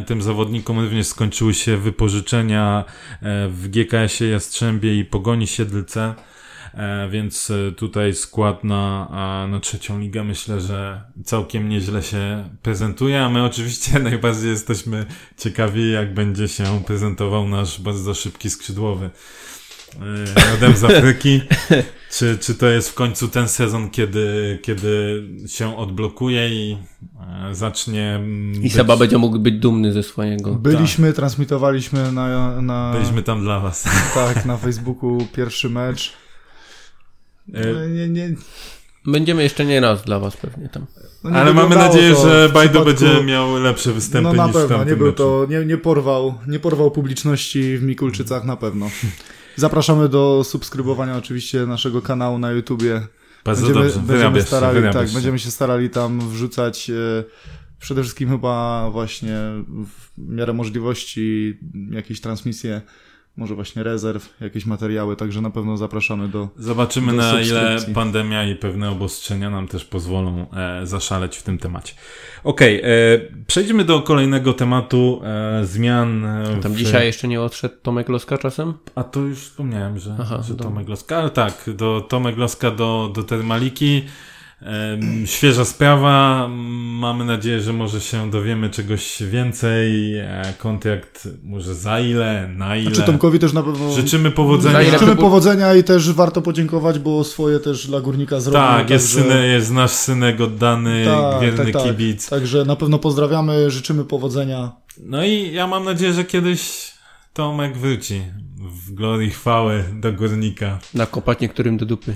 Tym 0.07 0.23
zawodnikom 0.23 0.79
również 0.79 1.07
skończyły 1.07 1.55
się 1.55 1.77
wypożyczenia 1.77 2.85
w 3.49 3.69
GKS-ie 3.69 4.31
Jastrzębie 4.31 4.99
i 4.99 5.05
Pogoni 5.05 5.47
Siedlce. 5.47 6.15
E, 6.75 7.09
więc 7.09 7.51
e, 7.51 7.73
tutaj 7.73 8.15
skład 8.15 8.65
na, 8.65 9.09
na 9.51 9.61
trzecią 9.61 10.01
ligę 10.01 10.25
myślę, 10.25 10.61
że 10.61 11.03
całkiem 11.25 11.69
nieźle 11.69 12.03
się 12.03 12.49
prezentuje, 12.63 13.25
a 13.25 13.29
my 13.29 13.45
oczywiście 13.45 13.99
najbardziej 14.11 14.51
jesteśmy 14.51 15.07
ciekawi, 15.39 15.93
jak 15.93 16.15
będzie 16.15 16.49
się 16.49 16.83
prezentował 16.87 17.49
nasz 17.49 17.81
bardzo 17.81 18.15
szybki 18.15 18.51
skrzydłowy 18.51 19.11
e, 20.01 20.51
rodem 20.51 20.77
z 20.77 20.85
Afryki. 20.85 21.41
Czy, 22.11 22.39
czy 22.41 22.55
to 22.55 22.67
jest 22.67 22.91
w 22.91 22.95
końcu 22.95 23.29
ten 23.29 23.49
sezon, 23.49 23.91
kiedy, 23.91 24.59
kiedy 24.63 25.23
się 25.47 25.77
odblokuje 25.77 26.49
i 26.49 26.77
zacznie. 27.53 28.15
Mm, 28.15 28.55
I 28.55 28.61
być... 28.61 28.73
Seba 28.73 28.97
będzie 28.97 29.19
mógł 29.19 29.39
być 29.39 29.55
dumny 29.55 29.93
ze 29.93 30.03
swojego. 30.03 30.55
Byliśmy, 30.55 31.07
tak. 31.07 31.17
transmitowaliśmy 31.17 32.13
na, 32.13 32.63
na. 32.63 32.93
Byliśmy 32.93 33.23
tam 33.23 33.41
dla 33.41 33.61
Was. 33.61 33.85
Tak, 34.15 34.45
na 34.45 34.57
Facebooku 34.67 35.19
pierwszy 35.37 35.71
mecz. 35.71 36.13
E, 37.55 37.89
nie, 37.89 38.09
nie. 38.09 38.35
Będziemy 39.07 39.43
jeszcze 39.43 39.65
nie 39.65 39.81
raz 39.81 40.05
dla 40.05 40.19
was 40.19 40.37
pewnie 40.37 40.69
tam. 40.69 40.87
No 41.25 41.31
Ale 41.31 41.55
mamy 41.55 41.77
nadzieję, 41.77 42.15
że 42.15 42.51
Bajdo 42.55 42.85
przypadku... 42.85 43.07
będzie 43.07 43.25
miał 43.25 43.57
lepsze 43.57 43.93
występy 43.93 44.37
no, 44.37 44.47
na 44.47 44.53
pewno, 44.53 44.85
nie 44.85 44.97
był 44.97 45.13
to, 45.13 45.47
nie, 45.51 45.65
nie, 45.65 45.77
porwał, 45.77 46.35
nie 46.47 46.59
porwał 46.59 46.91
publiczności 46.91 47.79
w 47.79 47.83
Mikulczycach 47.83 48.45
na 48.45 48.57
pewno. 48.57 48.91
Zapraszamy 49.57 50.09
do 50.09 50.45
subskrybowania 50.45 51.17
oczywiście 51.17 51.67
naszego 51.67 52.03
kanału 52.03 52.39
na 52.39 52.51
YouTubie. 52.51 53.07
Bardzo 53.45 53.67
będziemy, 53.67 53.85
dobrze, 53.85 53.99
będziemy 53.99 54.19
wyrabiasz 54.19 54.47
starali, 54.47 54.75
wyrabiasz 54.75 54.95
tak, 54.95 55.09
się. 55.09 55.15
będziemy 55.15 55.39
się 55.39 55.51
starali 55.51 55.91
tam 55.91 56.31
wrzucać 56.31 56.91
e, 56.91 57.25
przede 57.81 58.03
wszystkim 58.03 58.29
chyba 58.31 58.89
właśnie 58.91 59.37
w 59.69 60.19
miarę 60.19 60.53
możliwości 60.53 61.59
jakieś 61.91 62.21
transmisje, 62.21 62.83
może 63.39 63.55
właśnie 63.55 63.83
rezerw, 63.83 64.35
jakieś 64.41 64.67
materiały, 64.67 65.17
także 65.17 65.41
na 65.41 65.51
pewno 65.51 65.77
zapraszamy 65.77 66.29
do 66.29 66.49
Zobaczymy 66.57 67.13
do 67.13 67.19
na 67.19 67.41
ile 67.41 67.77
pandemia 67.95 68.45
i 68.45 68.55
pewne 68.55 68.91
obostrzenia 68.91 69.51
nam 69.51 69.69
też 69.69 69.85
pozwolą 69.85 70.47
e, 70.53 70.87
zaszaleć 70.87 71.37
w 71.37 71.43
tym 71.43 71.59
temacie. 71.59 71.95
Okej, 72.45 72.81
e, 72.83 72.85
przejdźmy 73.47 73.85
do 73.85 74.03
kolejnego 74.03 74.53
tematu 74.53 75.21
e, 75.25 75.65
zmian. 75.65 76.25
E, 76.25 76.61
Tam 76.63 76.73
w, 76.73 76.77
dzisiaj 76.77 77.07
jeszcze 77.07 77.29
nie 77.29 77.41
odszedł 77.41 77.75
Tomek 77.83 78.09
Loska 78.09 78.39
czasem? 78.39 78.75
A 78.95 79.05
to 79.05 79.21
już 79.21 79.39
wspomniałem, 79.39 79.99
że, 79.99 80.17
Aha, 80.21 80.43
że 80.43 80.55
dobra. 80.55 80.65
Tomek 80.65 80.89
Loska, 80.89 81.17
ale 81.17 81.31
tak, 81.31 81.71
do 81.77 82.01
Tomek 82.01 82.37
Loska 82.37 82.71
do, 82.71 83.13
do 83.15 83.23
Termaliki. 83.23 84.05
Świeża 85.25 85.65
sprawa. 85.65 86.47
Mamy 87.01 87.25
nadzieję, 87.25 87.61
że 87.61 87.73
może 87.73 88.01
się 88.01 88.31
dowiemy 88.31 88.71
czegoś 88.71 89.23
więcej. 89.23 90.15
E, 90.19 90.55
kontrakt 90.59 91.29
może 91.43 91.75
za 91.75 92.01
ile, 92.01 92.49
na 92.57 92.77
ile. 92.77 92.95
Znaczy 92.95 93.07
Tomkowi 93.07 93.39
też 93.39 93.53
na 93.53 93.63
pewno 93.63 93.93
Życzymy 93.93 94.31
powodzenia. 94.31 94.91
Życzymy 94.91 95.17
powodzenia 95.17 95.75
i 95.75 95.85
też 95.85 96.13
warto 96.13 96.43
podziękować, 96.43 96.99
bo 96.99 97.25
swoje 97.25 97.61
też 97.61 97.87
dla 97.87 98.01
Górnika 98.01 98.41
zrobił. 98.41 98.61
Tak, 98.61 98.91
jest, 98.91 99.15
także- 99.15 99.31
syne, 99.31 99.47
jest 99.47 99.71
nasz 99.71 99.91
synek 99.91 100.41
oddany, 100.41 101.05
Tak, 101.05 101.43
wierny 101.43 101.65
tak, 101.65 101.73
tak. 101.73 101.83
kibic. 101.83 102.29
Także 102.29 102.65
na 102.65 102.77
pewno 102.77 102.99
pozdrawiamy, 102.99 103.71
życzymy 103.71 104.05
powodzenia. 104.05 104.73
No 105.01 105.25
i 105.25 105.53
ja 105.53 105.67
mam 105.67 105.85
nadzieję, 105.85 106.13
że 106.13 106.25
kiedyś 106.25 106.93
Tomek 107.33 107.77
wróci 107.77 108.23
w 108.59 108.93
glorii 108.95 109.31
chwały 109.31 109.85
do 110.01 110.13
górnika. 110.13 110.79
Nakopać 110.95 111.41
niektórym 111.41 111.77
do 111.77 111.87
dupy. 111.87 112.15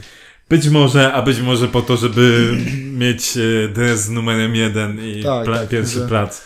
Być 0.52 0.68
może, 0.68 1.12
a 1.12 1.22
być 1.22 1.40
może 1.40 1.68
po 1.68 1.82
to, 1.82 1.96
żeby 1.96 2.52
mieć 3.02 3.36
e, 3.36 3.68
dres 3.68 4.04
z 4.04 4.10
numerem 4.10 4.54
jeden 4.56 5.04
i 5.04 5.22
Tak, 5.22 5.46
pla- 5.46 5.58
tak, 5.58 5.68
pierwszy 5.68 5.98
że- 6.00 6.08
plac. 6.08 6.44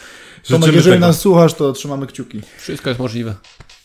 Tomek, 0.48 0.61
Życzymy 0.62 0.76
jeżeli 0.76 0.96
tego. 0.96 1.07
nas 1.07 1.20
słuchasz, 1.20 1.54
to 1.54 1.72
trzymamy 1.72 2.07
kciuki. 2.07 2.40
Wszystko 2.59 2.90
jest 2.90 3.00
możliwe. 3.00 3.34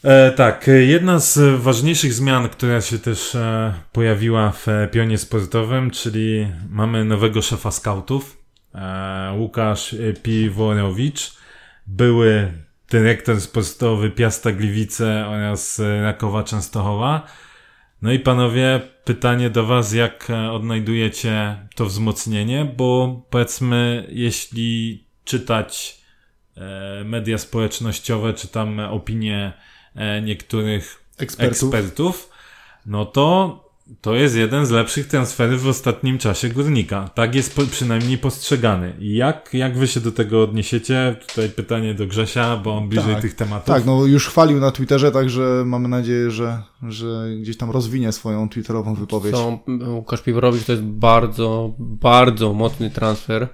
E, 0.03 0.31
tak, 0.31 0.69
jedna 0.87 1.19
z 1.19 1.61
ważniejszych 1.61 2.13
zmian, 2.13 2.49
która 2.49 2.81
się 2.81 2.99
też 2.99 3.35
e, 3.35 3.73
pojawiła 3.91 4.51
w 4.51 4.67
e, 4.67 4.87
pionie 4.87 5.17
sportowym, 5.17 5.91
czyli 5.91 6.47
mamy 6.69 7.05
nowego 7.05 7.41
szefa 7.41 7.71
skautów, 7.71 8.37
e, 8.75 9.33
Łukasz 9.37 9.95
Piworowicz, 10.23 11.33
były 11.87 12.51
dyrektor 12.89 13.41
sportowy 13.41 14.09
Piasta 14.09 14.51
Gliwice 14.51 15.27
oraz 15.27 15.81
Rakowa 16.01 16.43
Częstochowa. 16.43 17.27
No 18.01 18.11
i 18.11 18.19
panowie, 18.19 18.81
pytanie 19.05 19.49
do 19.49 19.65
was, 19.65 19.93
jak 19.93 20.29
e, 20.29 20.51
odnajdujecie 20.51 21.67
to 21.75 21.85
wzmocnienie, 21.85 22.65
bo 22.77 23.21
powiedzmy, 23.29 24.07
jeśli 24.09 25.03
czytać 25.23 26.01
e, 26.57 27.03
media 27.03 27.37
społecznościowe, 27.37 28.33
czy 28.33 28.47
tam 28.47 28.79
opinie 28.79 29.53
e, 29.95 30.21
niektórych 30.21 31.03
Ekspertów. 31.17 31.73
ekspertów, 31.73 32.29
no 32.85 33.05
to 33.05 33.70
to 34.01 34.15
jest 34.15 34.35
jeden 34.35 34.65
z 34.65 34.71
lepszych 34.71 35.07
transferów 35.07 35.63
w 35.63 35.67
ostatnim 35.67 36.17
czasie 36.17 36.49
górnika. 36.49 37.09
Tak 37.15 37.35
jest 37.35 37.55
po, 37.55 37.61
przynajmniej 37.61 38.17
postrzegany. 38.17 38.95
Jak, 38.99 39.49
jak 39.53 39.77
wy 39.77 39.87
się 39.87 39.99
do 39.99 40.11
tego 40.11 40.43
odniesiecie? 40.43 41.15
Tutaj 41.27 41.49
pytanie 41.49 41.93
do 41.93 42.07
Grzesia, 42.07 42.57
bo 42.57 42.77
on 42.77 42.89
bliżej 42.89 43.13
Tak, 43.13 43.21
tych 43.21 43.35
tematów. 43.35 43.65
Tak, 43.65 43.85
no 43.85 44.05
już 44.05 44.27
chwalił 44.27 44.59
na 44.59 44.71
Twitterze, 44.71 45.11
także 45.11 45.63
mamy 45.65 45.87
nadzieję, 45.87 46.31
że, 46.31 46.61
że 46.87 47.29
gdzieś 47.41 47.57
tam 47.57 47.71
rozwinie 47.71 48.11
swoją 48.11 48.49
twitterową 48.49 48.95
wypowiedź. 48.95 49.35
Co, 49.35 49.59
Łukasz 49.87 50.21
Piworowicz 50.21 50.63
to 50.65 50.71
jest 50.71 50.83
bardzo, 50.83 51.75
bardzo 51.79 52.53
mocny 52.53 52.89
transfer, 52.89 53.47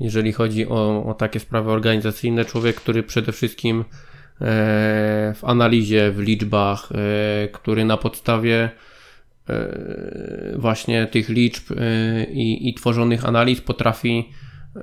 jeżeli 0.00 0.32
chodzi 0.32 0.68
o, 0.68 1.06
o 1.06 1.14
takie 1.14 1.40
sprawy 1.40 1.70
organizacyjne. 1.70 2.44
Człowiek, 2.44 2.76
który 2.76 3.02
przede 3.02 3.32
wszystkim 3.32 3.80
e, 3.80 3.84
w 5.36 5.40
analizie, 5.42 6.12
w 6.12 6.18
liczbach, 6.18 6.88
e, 6.92 7.48
który 7.48 7.84
na 7.84 7.96
podstawie 7.96 8.70
właśnie 10.56 11.06
tych 11.06 11.28
liczb 11.28 11.72
e, 11.72 12.24
i, 12.24 12.68
i 12.68 12.74
tworzonych 12.74 13.24
analiz 13.24 13.60
potrafi 13.60 14.28
e, 14.76 14.80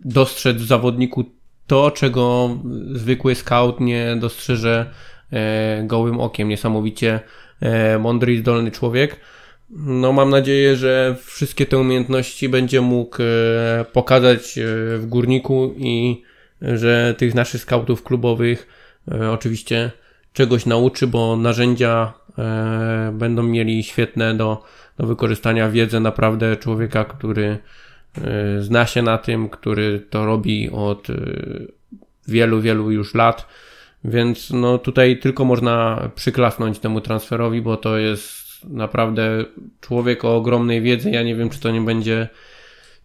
dostrzec 0.00 0.56
w 0.56 0.66
zawodniku 0.66 1.24
to, 1.66 1.90
czego 1.90 2.56
zwykły 2.92 3.34
scout 3.34 3.80
nie 3.80 4.16
dostrzeże 4.16 4.90
e, 5.32 5.82
gołym 5.86 6.20
okiem. 6.20 6.48
Niesamowicie 6.48 7.20
e, 7.60 7.98
mądry 7.98 8.34
i 8.34 8.38
zdolny 8.38 8.70
człowiek. 8.70 9.16
No 9.70 10.12
mam 10.12 10.30
nadzieję, 10.30 10.76
że 10.76 11.16
wszystkie 11.24 11.66
te 11.66 11.78
umiejętności 11.78 12.48
będzie 12.48 12.80
mógł 12.80 13.16
e, 13.22 13.84
pokazać 13.92 14.58
e, 14.58 14.64
w 14.98 15.06
górniku 15.06 15.74
i 15.76 16.22
że 16.62 17.14
tych 17.18 17.34
naszych 17.34 17.60
skautów 17.60 18.02
klubowych 18.02 18.66
e, 19.12 19.30
oczywiście 19.30 19.90
czegoś 20.32 20.66
nauczy, 20.66 21.06
bo 21.06 21.36
narzędzia 21.36 22.12
e, 22.28 22.29
będą 23.12 23.42
mieli 23.42 23.82
świetne 23.82 24.34
do, 24.34 24.64
do 24.98 25.06
wykorzystania 25.06 25.70
wiedzę 25.70 26.00
naprawdę 26.00 26.56
człowieka, 26.56 27.04
który 27.04 27.58
e, 28.18 28.62
zna 28.62 28.86
się 28.86 29.02
na 29.02 29.18
tym, 29.18 29.48
który 29.48 30.00
to 30.10 30.26
robi 30.26 30.70
od 30.70 31.10
e, 31.10 31.14
wielu, 32.28 32.60
wielu 32.60 32.90
już 32.90 33.14
lat. 33.14 33.46
Więc 34.04 34.50
no 34.50 34.78
tutaj 34.78 35.18
tylko 35.18 35.44
można 35.44 36.08
przyklasnąć 36.14 36.78
temu 36.78 37.00
transferowi, 37.00 37.62
bo 37.62 37.76
to 37.76 37.98
jest 37.98 38.64
naprawdę 38.64 39.44
człowiek 39.80 40.24
o 40.24 40.36
ogromnej 40.36 40.82
wiedzy. 40.82 41.10
Ja 41.10 41.22
nie 41.22 41.36
wiem, 41.36 41.50
czy 41.50 41.60
to 41.60 41.70
nie 41.70 41.80
będzie 41.80 42.28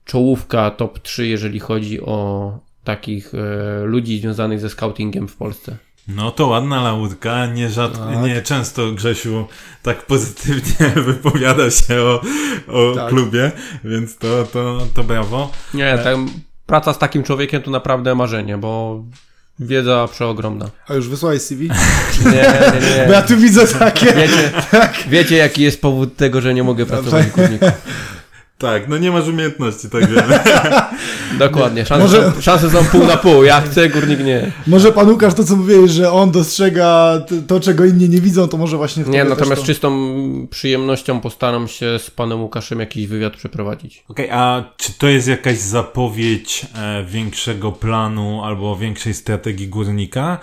czołówka 0.06 0.72
top 0.72 1.00
3, 1.00 1.28
jeżeli 1.28 1.60
chodzi 1.60 2.02
o 2.02 2.60
takich 2.84 3.34
e, 3.36 3.84
ludzi 3.86 4.20
związanych 4.20 4.60
ze 4.60 4.70
scoutingiem 4.70 5.28
w 5.28 5.36
Polsce. 5.36 5.78
No 6.08 6.32
to 6.32 6.48
ładna 6.48 6.82
laurka, 6.82 7.46
nie, 7.46 7.70
rzad... 7.70 7.98
Tak. 7.98 8.22
nie 8.24 8.42
często 8.42 8.92
Grzesiu 8.92 9.48
tak 9.84 10.06
pozytywnie 10.06 10.90
wypowiada 11.06 11.72
się 11.72 12.02
o, 12.02 12.22
o 12.68 12.96
Tak. 12.96 13.10
klubie, 13.10 13.52
więc 13.84 14.18
to, 14.18 14.44
to, 14.54 14.88
to 14.94 15.04
brawo. 15.04 15.52
Nie, 15.74 15.98
tak, 16.04 16.18
praca 16.66 16.94
z 16.94 16.98
takim 17.00 17.24
człowiekiem 17.24 17.62
to 17.62 17.72
naprawdę 17.72 18.16
marzenie, 18.16 18.58
bo 18.58 19.04
wiedza 19.60 20.08
przeogromna. 20.12 20.70
A 20.88 20.94
już 20.94 21.10
wysłałeś 21.10 21.42
CV? 21.42 21.70
Nie, 22.26 22.32
nie, 22.32 23.06
Bo 23.08 23.14
ja 23.14 23.22
nie. 23.22 23.28
tu 23.28 23.38
widzę 23.38 23.68
takie. 23.68 24.06
Wiecie, 24.06 24.52
wiecie, 25.08 25.36
jaki 25.36 25.62
jest 25.64 25.82
powód 25.82 26.16
tego, 26.16 26.42
że 26.42 26.54
nie 26.54 26.64
mogę 26.64 26.86
pracować 26.86 27.26
w 27.26 27.36
górniku. 27.36 27.66
Tak, 28.58 28.88
no 28.88 28.98
nie 28.98 29.12
masz 29.12 29.28
umiejętności, 29.28 29.90
tak 29.90 30.08
wiemy. 30.08 30.40
Dokładnie, 31.46 31.86
szanse, 31.86 32.04
Może- 32.04 32.32
są, 32.32 32.42
szanse 32.42 32.70
są 32.70 32.86
pół 32.86 33.06
na 33.06 33.18
pół. 33.18 33.44
Ja 33.44 33.62
chcę, 33.62 33.90
górnik 33.90 34.20
nie. 34.20 34.52
Może 34.68 34.92
pan 34.92 35.10
Łukasz, 35.10 35.34
to 35.34 35.44
co 35.44 35.56
mówiłeś, 35.56 35.92
że 35.92 36.12
on 36.12 36.32
dostrzega 36.32 37.20
to, 37.48 37.60
czego 37.60 37.86
inni 37.86 38.10
nie 38.10 38.22
widzą, 38.22 38.48
to 38.48 38.58
może 38.58 38.78
właśnie 38.78 39.04
Nie, 39.04 39.24
natomiast 39.24 39.62
to... 39.62 39.68
czystą 39.68 40.18
przyjemnością 40.50 41.22
postaram 41.22 41.68
się 41.68 42.00
z 42.00 42.12
panem 42.12 42.42
Łukaszem 42.42 42.80
jakiś 42.80 43.08
wywiad 43.08 43.36
przeprowadzić. 43.38 44.04
Okej, 44.10 44.30
a 44.32 44.64
czy 44.78 44.94
to 44.94 45.08
jest 45.08 45.28
jakaś 45.28 45.58
zapowiedź 45.58 46.66
e, 46.76 47.06
większego 47.06 47.72
planu 47.72 48.44
albo 48.44 48.76
większej 48.76 49.14
strategii 49.14 49.68
górnika? 49.68 50.40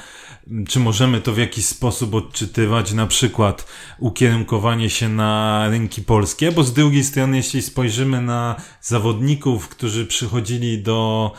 Czy 0.68 0.80
możemy 0.80 1.20
to 1.20 1.32
w 1.32 1.38
jakiś 1.38 1.66
sposób 1.66 2.14
odczytywać, 2.14 2.93
na 2.93 3.07
przykład 3.07 3.66
ukierunkowanie 3.99 4.90
się 4.90 5.09
na 5.09 5.68
rynki 5.70 6.03
polskie? 6.03 6.53
Bo 6.53 6.64
z 6.64 6.72
drugiej 6.72 7.05
strony, 7.05 7.36
jeśli 7.36 7.62
spojrzymy 7.62 8.20
na 8.20 8.57
zawodników, 8.80 9.68
którzy 9.68 10.07
przychodzili 10.07 10.82
do 10.82 11.32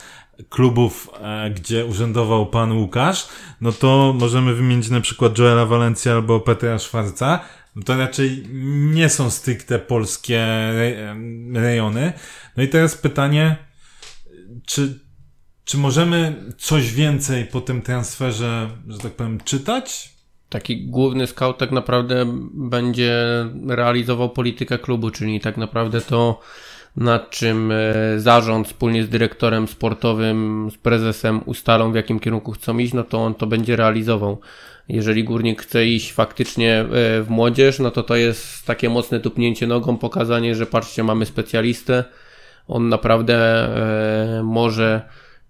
klubów, 0.49 1.09
e, 1.21 1.49
gdzie 1.49 1.85
urzędował 1.85 2.45
pan 2.45 2.71
Łukasz, 2.71 3.27
no 3.61 3.71
to 3.71 4.15
możemy 4.19 4.55
wymienić 4.55 4.89
na 4.89 5.01
przykład 5.01 5.37
Joela 5.37 5.65
Valencia 5.65 6.11
albo 6.11 6.39
Petra 6.39 6.79
Schwarza. 6.79 7.39
No 7.75 7.83
to 7.83 7.97
raczej 7.97 8.47
nie 8.93 9.09
są 9.09 9.29
stricte 9.29 9.79
polskie 9.79 10.39
re- 10.39 11.15
rejony. 11.53 12.13
No 12.57 12.63
i 12.63 12.67
teraz 12.67 12.97
pytanie, 12.97 13.55
czy, 14.65 14.99
czy 15.65 15.77
możemy 15.77 16.35
coś 16.57 16.93
więcej 16.93 17.45
po 17.45 17.61
tym 17.61 17.81
transferze, 17.81 18.69
że 18.87 18.97
tak 18.97 19.11
powiem, 19.11 19.39
czytać? 19.43 20.13
Taki 20.49 20.85
główny 20.85 21.27
scout 21.27 21.57
tak 21.57 21.71
naprawdę 21.71 22.25
będzie 22.53 23.13
realizował 23.67 24.29
politykę 24.29 24.79
klubu, 24.79 25.09
czyli 25.09 25.39
tak 25.39 25.57
naprawdę 25.57 26.01
to, 26.01 26.39
nad 26.95 27.29
czym 27.29 27.71
e, 27.71 27.93
zarząd 28.17 28.67
wspólnie 28.67 29.03
z 29.03 29.09
dyrektorem 29.09 29.67
sportowym, 29.67 30.69
z 30.73 30.77
prezesem 30.77 31.41
ustalą, 31.45 31.91
w 31.91 31.95
jakim 31.95 32.19
kierunku 32.19 32.51
chcą 32.51 32.77
iść, 32.77 32.93
no 32.93 33.03
to 33.03 33.25
on 33.25 33.35
to 33.35 33.47
będzie 33.47 33.75
realizował. 33.75 34.39
Jeżeli 34.89 35.23
górnik 35.23 35.61
chce 35.61 35.85
iść 35.85 36.13
faktycznie 36.13 36.79
e, 36.79 36.85
w 37.23 37.25
młodzież, 37.29 37.79
no 37.79 37.91
to 37.91 38.03
to 38.03 38.15
jest 38.15 38.65
takie 38.65 38.89
mocne 38.89 39.19
tupnięcie 39.19 39.67
nogą, 39.67 39.97
pokazanie, 39.97 40.55
że 40.55 40.65
patrzcie, 40.65 41.03
mamy 41.03 41.25
specjalistę, 41.25 42.03
on 42.67 42.89
naprawdę 42.89 43.35
e, 43.35 44.43
może 44.43 45.01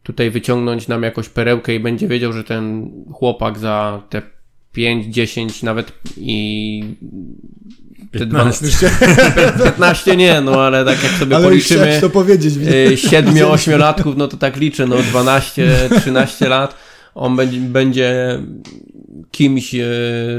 tutaj 0.03 0.31
wyciągnąć 0.31 0.87
nam 0.87 1.03
jakąś 1.03 1.29
perełkę 1.29 1.75
i 1.75 1.79
będzie 1.79 2.07
wiedział, 2.07 2.33
że 2.33 2.43
ten 2.43 2.91
chłopak 3.13 3.59
za 3.59 4.01
te 4.09 4.21
5, 4.71 5.05
10 5.05 5.63
nawet 5.63 5.91
i 6.17 6.83
15. 8.11 8.65
15 9.63 10.15
nie, 10.17 10.41
no 10.41 10.61
ale 10.61 10.85
tak 10.85 11.03
jak 11.03 11.11
sobie 11.11 11.35
Ale 11.35 11.45
policzymy 11.45 11.97
to 12.01 12.09
powiedzieć. 12.09 12.53
y, 12.57 12.95
7-8 12.95 13.77
latków, 13.79 14.17
no 14.17 14.27
to 14.27 14.37
tak 14.37 14.57
liczę, 14.57 14.87
no 14.87 14.95
12-13 14.95 16.49
lat 16.49 16.75
on 17.15 17.35
będzie, 17.35 17.59
będzie 17.59 18.39
kimś 19.31 19.75
e, 19.75 19.87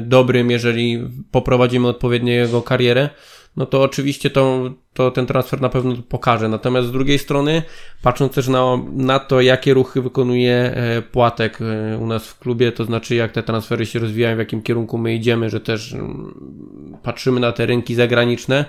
dobrym, 0.02 0.50
jeżeli 0.50 1.08
poprowadzimy 1.30 1.88
odpowiednio 1.88 2.32
jego 2.32 2.62
karierę, 2.62 3.10
no 3.56 3.66
to 3.66 3.82
oczywiście 3.82 4.30
to, 4.30 4.70
to 4.94 5.10
ten 5.10 5.26
transfer 5.26 5.60
na 5.60 5.68
pewno 5.68 5.94
pokaże. 6.08 6.48
Natomiast 6.48 6.88
z 6.88 6.92
drugiej 6.92 7.18
strony, 7.18 7.62
patrząc 8.02 8.32
też 8.32 8.48
na, 8.48 8.78
na 8.92 9.18
to, 9.18 9.40
jakie 9.40 9.74
ruchy 9.74 10.02
wykonuje 10.02 10.54
e, 10.54 11.02
Płatek 11.02 11.58
e, 11.60 11.98
u 11.98 12.06
nas 12.06 12.26
w 12.28 12.38
klubie, 12.38 12.72
to 12.72 12.84
znaczy 12.84 13.14
jak 13.14 13.32
te 13.32 13.42
transfery 13.42 13.86
się 13.86 13.98
rozwijają, 13.98 14.36
w 14.36 14.38
jakim 14.38 14.62
kierunku 14.62 14.98
my 14.98 15.14
idziemy, 15.14 15.50
że 15.50 15.60
też 15.60 15.92
mm, 15.92 16.98
patrzymy 17.02 17.40
na 17.40 17.52
te 17.52 17.66
rynki 17.66 17.94
zagraniczne, 17.94 18.64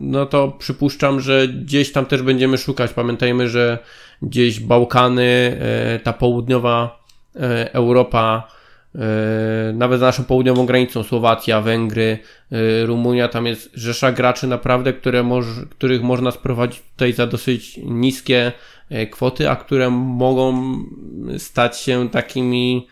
no 0.00 0.26
to 0.26 0.48
przypuszczam, 0.58 1.20
że 1.20 1.48
gdzieś 1.48 1.92
tam 1.92 2.06
też 2.06 2.22
będziemy 2.22 2.58
szukać. 2.58 2.92
Pamiętajmy, 2.92 3.48
że 3.48 3.78
gdzieś 4.22 4.60
Bałkany, 4.60 5.58
ta 6.02 6.12
południowa 6.12 7.04
Europa, 7.72 8.46
E, 8.46 8.59
nawet 9.74 10.00
za 10.00 10.06
naszą 10.06 10.24
południową 10.24 10.66
granicą, 10.66 11.02
Słowacja, 11.02 11.60
Węgry, 11.60 12.18
e, 12.52 12.86
Rumunia, 12.86 13.28
tam 13.28 13.46
jest 13.46 13.70
rzesza 13.74 14.12
graczy 14.12 14.46
naprawdę, 14.46 14.92
które 14.92 15.22
moż, 15.22 15.46
których 15.70 16.02
można 16.02 16.30
sprowadzić 16.30 16.82
tutaj 16.92 17.12
za 17.12 17.26
dosyć 17.26 17.80
niskie 17.84 18.52
e, 18.90 19.06
kwoty, 19.06 19.50
a 19.50 19.56
które 19.56 19.90
mogą 19.90 20.76
stać 21.38 21.78
się 21.78 22.08
takimi, 22.10 22.86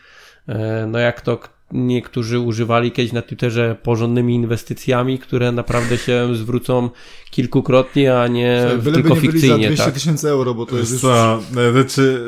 no 0.86 0.98
jak 0.98 1.20
to 1.20 1.38
niektórzy 1.72 2.38
używali 2.38 2.92
kiedyś 2.92 3.12
na 3.12 3.22
Twitterze 3.22 3.76
porządnymi 3.82 4.34
inwestycjami, 4.34 5.18
które 5.18 5.52
naprawdę 5.52 5.98
się 5.98 6.34
zwrócą 6.34 6.90
kilkukrotnie, 7.30 8.18
a 8.18 8.26
nie 8.26 8.68
Byle 8.82 8.94
tylko 8.94 9.14
nie 9.14 9.20
fikcyjnie. 9.20 9.54
Byli 9.54 9.62
za 9.62 9.68
200 9.68 9.84
tak. 9.84 9.94
tysięcy 9.94 10.28
euro, 10.28 10.54
bo 10.54 10.66
to 10.66 10.78
jest. 10.78 11.00
Co, 11.00 11.40
znaczy, 11.72 12.24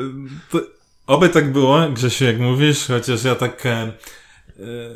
to, 0.51 0.59
Oby 1.07 1.29
tak 1.29 1.51
było, 1.51 1.89
Grzesiu, 1.89 2.25
jak 2.25 2.39
mówisz, 2.39 2.87
chociaż 2.87 3.23
ja 3.23 3.35
tak 3.35 3.65
e, 3.65 3.69
e, 3.69 3.91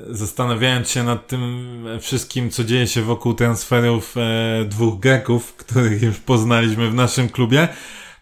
zastanawiając 0.10 0.90
się 0.90 1.04
nad 1.04 1.28
tym 1.28 1.84
wszystkim, 2.02 2.50
co 2.50 2.64
dzieje 2.64 2.88
się 2.88 3.02
wokół 3.02 3.34
transferów 3.34 4.16
e, 4.18 4.66
dwóch 4.66 5.00
Greków, 5.00 5.54
których 5.54 6.02
już 6.02 6.18
poznaliśmy 6.18 6.90
w 6.90 6.94
naszym 6.94 7.30
klubie, 7.30 7.68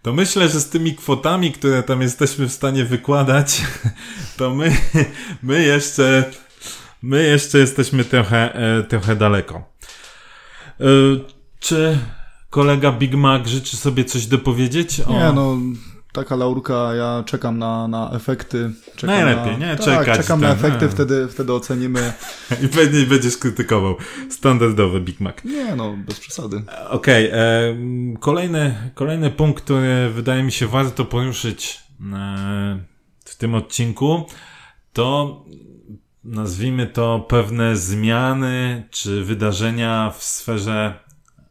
to 0.01 0.13
myślę, 0.13 0.49
że 0.49 0.59
z 0.59 0.69
tymi 0.69 0.95
kwotami, 0.95 1.51
które 1.51 1.83
tam 1.83 2.01
jesteśmy 2.01 2.47
w 2.47 2.53
stanie 2.53 2.85
wykładać, 2.85 3.61
to 4.37 4.55
my, 4.55 4.77
my 5.43 5.63
jeszcze, 5.63 6.31
my 7.01 7.23
jeszcze 7.23 7.57
jesteśmy 7.57 8.05
trochę, 8.05 8.55
e, 8.55 8.83
trochę 8.83 9.15
daleko. 9.15 9.63
E, 10.79 10.85
czy 11.59 11.97
kolega 12.49 12.91
Big 12.91 13.13
Mac 13.13 13.47
życzy 13.47 13.77
sobie 13.77 14.05
coś 14.05 14.25
dopowiedzieć? 14.25 15.01
O... 15.01 15.13
Nie, 15.13 15.31
no 15.31 15.57
taka 16.13 16.35
laurka, 16.35 16.95
ja 16.95 17.23
czekam 17.25 17.59
na, 17.59 17.87
na 17.87 18.11
efekty. 18.11 18.71
Czekam 18.95 19.15
Najlepiej, 19.15 19.57
na, 19.57 19.67
nie? 19.67 19.75
Tak, 19.75 19.85
Czekać. 19.85 20.17
czekam 20.17 20.41
na 20.41 20.55
ten, 20.55 20.65
efekty, 20.65 20.85
a. 20.85 20.89
wtedy, 20.89 21.27
wtedy 21.27 21.53
ocenimy. 21.53 22.13
I 22.65 22.67
pewnie 22.67 23.05
będziesz 23.05 23.37
krytykował. 23.37 23.95
Standardowy 24.29 25.01
Big 25.01 25.19
Mac. 25.19 25.35
Nie, 25.45 25.75
no, 25.75 25.95
bez 25.97 26.19
przesady. 26.19 26.63
Okej, 26.89 27.27
okay, 27.27 27.77
kolejny, 28.19 28.91
kolejny 28.95 29.31
punkt, 29.31 29.63
który 29.63 30.09
wydaje 30.09 30.43
mi 30.43 30.51
się 30.51 30.67
warto 30.67 31.05
poruszyć 31.05 31.81
e, 32.13 32.79
w 33.25 33.35
tym 33.35 33.55
odcinku, 33.55 34.25
to 34.93 35.37
nazwijmy 36.23 36.87
to 36.87 37.25
pewne 37.29 37.77
zmiany 37.77 38.87
czy 38.91 39.23
wydarzenia 39.23 40.13
w 40.17 40.23
sferze 40.23 40.99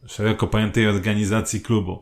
szeroko 0.07 0.47
pojętej 0.47 0.87
organizacji 0.87 1.61
klubu. 1.61 2.01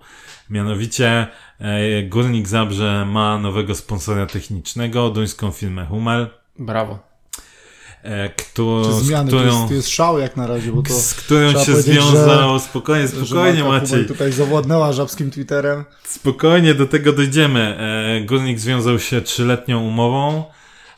Mianowicie 0.50 1.28
e, 1.60 2.04
Górnik 2.04 2.48
Zabrze 2.48 3.06
ma 3.06 3.38
nowego 3.38 3.76
sponsora 3.76 4.26
technicznego, 4.26 5.10
duńską 5.10 5.52
firmę 5.52 5.86
Hummel. 5.86 6.28
Brawo. 6.60 7.00
E, 8.04 8.30
któ 8.30 8.82
Czy 8.86 8.94
zmiany, 9.06 9.32
z 9.32 9.34
którą, 9.34 9.50
to, 9.52 9.58
jest, 9.58 9.68
to 9.68 9.74
jest 9.74 9.90
szał 9.90 10.20
jak 10.20 10.38
na 10.38 10.48
razie, 10.48 10.72
bo 10.72 10.82
to 10.82 10.94
z 10.94 11.14
którą 11.14 11.52
się 11.66 11.76
związał, 11.76 12.60
że- 12.60 12.66
spokojnie, 12.66 13.08
spokojnie 13.08 13.64
Maciej, 13.64 14.06
tutaj 14.06 14.32
zawładnęła 14.32 14.94
żabskim 14.94 15.32
Twitterem. 15.32 15.86
spokojnie 16.04 16.74
do 16.74 16.86
tego 16.86 17.14
dojdziemy. 17.14 17.78
E, 18.22 18.26
Górnik 18.26 18.60
związał 18.60 19.00
się 19.00 19.22
trzyletnią 19.22 19.84
umową. 19.84 20.44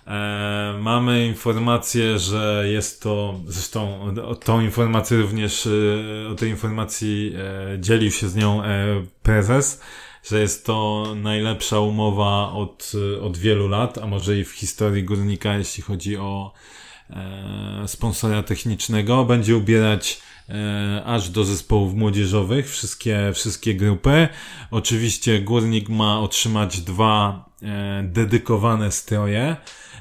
E, 0.08 0.78
mamy 0.80 1.28
informację, 1.28 2.20
że 2.20 2.64
jest 2.68 3.02
to, 3.02 3.40
zresztą 3.48 4.02
o 4.26 4.36
tą 4.36 4.62
informację 4.62 5.18
również, 5.18 5.68
e, 5.68 6.30
o 6.32 6.36
tej 6.36 6.50
informacji 6.50 7.34
e, 7.38 7.80
dzielił 7.80 8.12
się 8.12 8.30
z 8.30 8.36
nią 8.36 8.64
e, 8.64 8.86
prezes, 9.24 9.82
że 10.24 10.40
jest 10.40 10.66
to 10.66 11.06
najlepsza 11.16 11.80
umowa 11.80 12.52
od, 12.52 12.92
od 13.22 13.38
wielu 13.38 13.68
lat, 13.68 13.98
a 13.98 14.08
może 14.08 14.38
i 14.38 14.44
w 14.44 14.52
historii 14.52 15.04
Górnika, 15.04 15.58
jeśli 15.58 15.84
chodzi 15.84 16.18
o 16.18 16.54
e, 17.10 17.88
sponsora 17.88 18.44
technicznego. 18.44 19.26
Będzie 19.26 19.58
ubierać 19.58 20.22
e, 20.50 21.04
aż 21.06 21.30
do 21.30 21.44
zespołów 21.44 21.94
młodzieżowych 21.94 22.70
wszystkie, 22.70 23.32
wszystkie 23.34 23.76
grupy. 23.76 24.28
Oczywiście 24.72 25.42
Górnik 25.42 25.90
ma 25.90 26.20
otrzymać 26.20 26.82
dwa 26.82 27.46
dedykowane 28.04 28.92
stroje. 28.92 29.56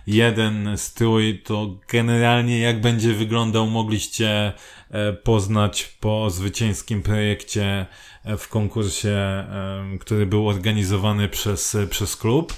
Jeden 0.07 0.79
strój 0.79 1.43
to 1.45 1.79
generalnie 1.89 2.59
jak 2.59 2.81
będzie 2.81 3.15
wyglądał 3.15 3.67
mogliście 3.67 4.53
e, 4.91 5.13
poznać 5.13 5.97
po 6.01 6.31
zwycięskim 6.31 7.03
projekcie 7.03 7.87
e, 8.25 8.37
w 8.37 8.49
konkursie, 8.49 9.11
e, 9.11 9.99
który 10.01 10.27
był 10.27 10.49
organizowany 10.49 11.29
przez, 11.29 11.77
przez 11.91 12.17
klub. 12.17 12.55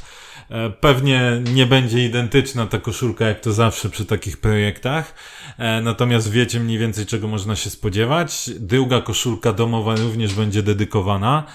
Pewnie 0.80 1.42
nie 1.54 1.66
będzie 1.66 2.04
identyczna 2.04 2.66
ta 2.66 2.78
koszulka, 2.78 3.26
jak 3.26 3.40
to 3.40 3.52
zawsze 3.52 3.90
przy 3.90 4.04
takich 4.04 4.36
projektach, 4.36 5.14
natomiast 5.82 6.30
wiecie 6.30 6.60
mniej 6.60 6.78
więcej, 6.78 7.06
czego 7.06 7.28
można 7.28 7.56
się 7.56 7.70
spodziewać. 7.70 8.50
Druga 8.60 9.00
koszulka 9.00 9.52
domowa 9.52 9.96
również 9.96 10.34
będzie 10.34 10.62
dedykowana. 10.62 11.46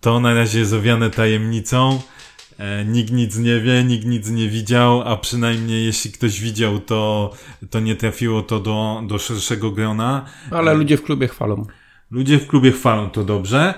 To 0.00 0.20
na 0.20 0.34
razie 0.34 0.58
jest 0.58 0.72
owiane 0.72 1.10
tajemnicą. 1.10 2.00
E, 2.58 2.84
Nikt 2.84 3.12
nic 3.12 3.36
nie 3.38 3.60
wie, 3.60 3.84
nikt 3.84 4.06
nic 4.06 4.30
nie 4.30 4.48
widział, 4.48 5.02
a 5.02 5.16
przynajmniej 5.16 5.84
jeśli 5.86 6.12
ktoś 6.12 6.40
widział, 6.40 6.80
to, 6.80 7.32
to 7.70 7.80
nie 7.80 7.96
trafiło 7.96 8.42
to 8.42 8.60
do, 8.60 9.02
do 9.06 9.18
szerszego 9.18 9.70
grona. 9.70 10.24
Ale 10.50 10.74
ludzie 10.74 10.96
w 10.96 11.02
klubie 11.02 11.28
chwalą. 11.28 11.66
Ludzie 12.10 12.38
w 12.38 12.46
klubie 12.46 12.72
chwalą 12.72 13.10
to 13.10 13.24
dobrze. 13.24 13.74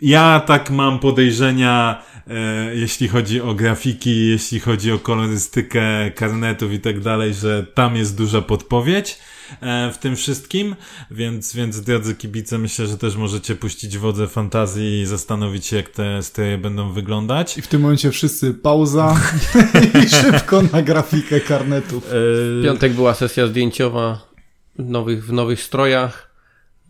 Ja 0.00 0.40
tak 0.40 0.70
mam 0.70 0.98
podejrzenia, 0.98 2.02
e, 2.26 2.74
jeśli 2.74 3.08
chodzi 3.08 3.40
o 3.40 3.54
grafiki, 3.54 4.28
jeśli 4.28 4.60
chodzi 4.60 4.92
o 4.92 4.98
kolorystykę 4.98 6.10
karnetów 6.10 6.72
i 6.72 6.80
tak 6.80 7.00
dalej, 7.00 7.34
że 7.34 7.66
tam 7.74 7.96
jest 7.96 8.16
duża 8.16 8.42
podpowiedź 8.42 9.18
e, 9.60 9.92
w 9.92 9.98
tym 9.98 10.16
wszystkim, 10.16 10.76
więc, 11.10 11.54
więc 11.54 11.80
drodzy 11.80 12.14
kibice, 12.14 12.58
myślę, 12.58 12.86
że 12.86 12.98
też 12.98 13.16
możecie 13.16 13.56
puścić 13.56 13.98
wodze 13.98 14.26
fantazji 14.26 15.00
i 15.00 15.06
zastanowić 15.06 15.66
się, 15.66 15.76
jak 15.76 15.88
te 15.88 16.22
stroje 16.22 16.58
będą 16.58 16.92
wyglądać. 16.92 17.58
I 17.58 17.62
w 17.62 17.66
tym 17.68 17.80
momencie 17.80 18.10
wszyscy 18.10 18.54
pauza 18.54 19.20
i 20.04 20.08
szybko 20.22 20.62
na 20.72 20.82
grafikę 20.82 21.40
karnetów. 21.40 22.04
W 22.10 22.60
piątek 22.64 22.92
była 22.92 23.14
sesja 23.14 23.46
zdjęciowa 23.46 24.28
w 24.78 24.90
nowych, 24.90 25.26
w 25.26 25.32
nowych 25.32 25.62
strojach. 25.62 26.27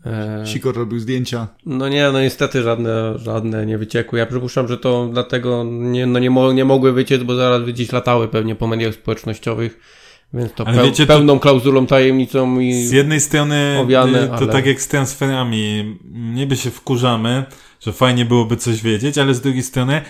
E, 0.05 0.43
Sikor 0.47 0.75
robił 0.75 0.99
zdjęcia. 0.99 1.47
No 1.65 1.89
nie, 1.89 2.11
no 2.11 2.21
niestety 2.21 2.63
żadne, 2.63 3.19
żadne 3.19 3.65
nie 3.65 3.77
wyciekły. 3.77 4.19
Ja 4.19 4.25
przypuszczam, 4.25 4.67
że 4.67 4.77
to 4.77 5.09
dlatego 5.13 5.63
nie, 5.69 6.05
no 6.05 6.19
nie, 6.19 6.29
mo, 6.29 6.51
nie 6.51 6.65
mogły 6.65 6.91
wyciec, 6.93 7.23
bo 7.23 7.35
zaraz 7.35 7.63
by 7.63 7.73
gdzieś 7.73 7.91
latały 7.91 8.27
pewnie 8.27 8.55
po 8.55 8.67
mediach 8.67 8.93
społecznościowych. 8.93 9.79
Więc 10.33 10.53
to 10.53 10.65
peł, 10.65 10.83
wiecie, 10.85 11.05
to- 11.07 11.13
pełną 11.13 11.39
klauzulą 11.39 11.85
tajemnicą 11.87 12.59
i 12.59 12.73
Z 12.73 12.91
jednej 12.91 13.19
strony 13.19 13.77
owiane, 13.79 14.23
y, 14.23 14.27
to 14.27 14.35
ale- 14.35 14.47
tak 14.47 14.65
jak 14.65 14.81
z 14.81 14.87
transferami, 14.87 15.97
niby 16.11 16.57
się 16.57 16.69
wkurzamy, 16.71 17.43
że 17.79 17.93
fajnie 17.93 18.25
byłoby 18.25 18.57
coś 18.57 18.81
wiedzieć, 18.81 19.17
ale 19.17 19.33
z 19.33 19.41
drugiej 19.41 19.63
strony 19.63 20.01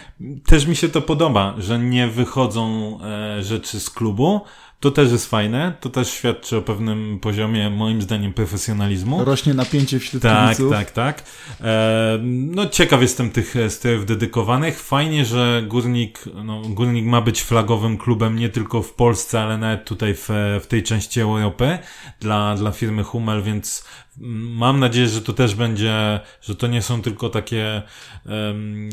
też 0.46 0.66
mi 0.68 0.76
się 0.76 0.90
to 0.90 1.02
podoba, 1.02 1.56
że 1.58 1.80
nie 1.80 2.08
wychodzą 2.08 2.98
e, 3.04 3.44
rzeczy 3.44 3.80
z 3.80 3.90
klubu. 3.90 4.42
To 4.80 4.92
też 4.92 5.12
jest 5.12 5.30
fajne, 5.30 5.74
to 5.80 5.90
też 5.90 6.10
świadczy 6.10 6.58
o 6.58 6.62
pewnym 6.62 7.20
poziomie, 7.20 7.70
moim 7.70 8.02
zdaniem, 8.02 8.34
profesjonalizmu. 8.34 9.26
Rośnie 9.26 9.54
napięcie 9.54 10.00
wśród 10.00 10.24
Tak, 10.24 10.58
kibiców. 10.58 10.72
tak, 10.72 10.92
tak. 10.92 11.24
E, 11.62 12.20
no 12.24 12.66
ciekaw 12.66 13.02
jestem 13.02 13.32
tych 13.32 13.56
e, 13.56 13.70
strojów 13.70 14.06
dedykowanych. 14.06 14.80
Fajnie, 14.82 15.26
że 15.26 15.64
Górnik, 15.68 16.24
no, 16.44 16.62
Górnik 16.62 17.06
ma 17.06 17.22
być 17.22 17.42
flagowym 17.44 17.98
klubem 17.98 18.36
nie 18.40 18.50
tylko 18.50 18.82
w 18.82 18.94
Polsce, 18.94 19.42
ale 19.42 19.58
nawet 19.58 19.86
tutaj 19.86 20.14
w, 20.16 20.30
w 20.64 20.68
tej 20.68 20.84
części 20.84 21.22
Europy 21.22 21.80
dla, 22.20 22.56
dla 22.56 22.72
firmy 22.72 23.04
Hummel, 23.04 23.44
więc 23.44 23.86
mam 24.22 24.80
nadzieję, 24.80 25.08
że 25.08 25.22
to 25.22 25.34
też 25.34 25.56
będzie, 25.56 26.20
że 26.42 26.56
to 26.56 26.68
nie 26.68 26.82
są 26.82 27.02
tylko 27.02 27.30
takie 27.30 27.82
um, 28.26 28.90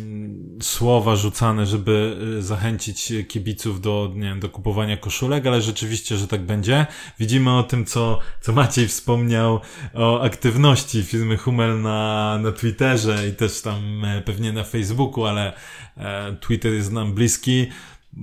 słowa 0.62 1.16
rzucane, 1.16 1.66
żeby 1.66 2.16
y, 2.38 2.42
zachęcić 2.42 3.12
kibiców 3.28 3.80
do, 3.80 4.12
nie 4.14 4.28
wiem, 4.28 4.40
do 4.40 4.48
kupowania 4.48 4.96
koszulek, 4.96 5.46
ale 5.46 5.62
rzeczywiście, 5.62 6.16
że 6.16 6.28
tak 6.28 6.42
będzie. 6.42 6.86
Widzimy 7.18 7.56
o 7.56 7.62
tym, 7.62 7.84
co, 7.84 8.18
co 8.40 8.52
Maciej 8.52 8.88
wspomniał 8.88 9.60
o 9.94 10.22
aktywności 10.22 11.02
firmy 11.02 11.36
Hummel 11.36 11.80
na, 11.82 12.38
na 12.42 12.52
Twitterze 12.52 13.28
i 13.28 13.32
też 13.32 13.62
tam 13.62 14.04
e, 14.04 14.22
pewnie 14.22 14.52
na 14.52 14.64
Facebooku, 14.64 15.24
ale 15.24 15.52
e, 15.96 16.36
Twitter 16.40 16.72
jest 16.72 16.92
nam 16.92 17.14
bliski. 17.14 17.66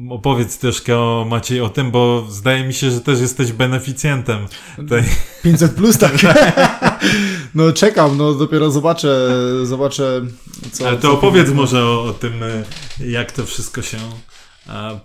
Opowiedz 0.10 0.58
troszkę 0.58 1.00
o 1.00 1.26
Maciej 1.30 1.62
o 1.62 1.70
tym, 1.70 1.92
bo 1.92 2.26
zdaje 2.30 2.64
mi 2.64 2.74
się, 2.74 2.92
że 2.92 3.02
też 3.02 3.20
jesteś 3.20 3.52
beneficjentem 3.52 4.48
tej... 4.90 5.04
500 5.44 5.76
plus, 5.76 5.98
tak. 5.98 6.14
no 7.56 7.72
czekam, 7.72 8.18
no 8.18 8.34
dopiero 8.34 8.72
zobaczę, 8.72 9.30
zobaczę 9.64 10.22
co... 10.72 10.88
Ale 10.88 10.98
to 10.98 11.02
co 11.02 11.14
opowiedz 11.14 11.50
może 11.50 11.84
o, 11.86 12.04
o 12.04 12.14
tym, 12.14 12.34
jak 13.00 13.32
to 13.32 13.46
wszystko 13.46 13.82
się 13.82 13.98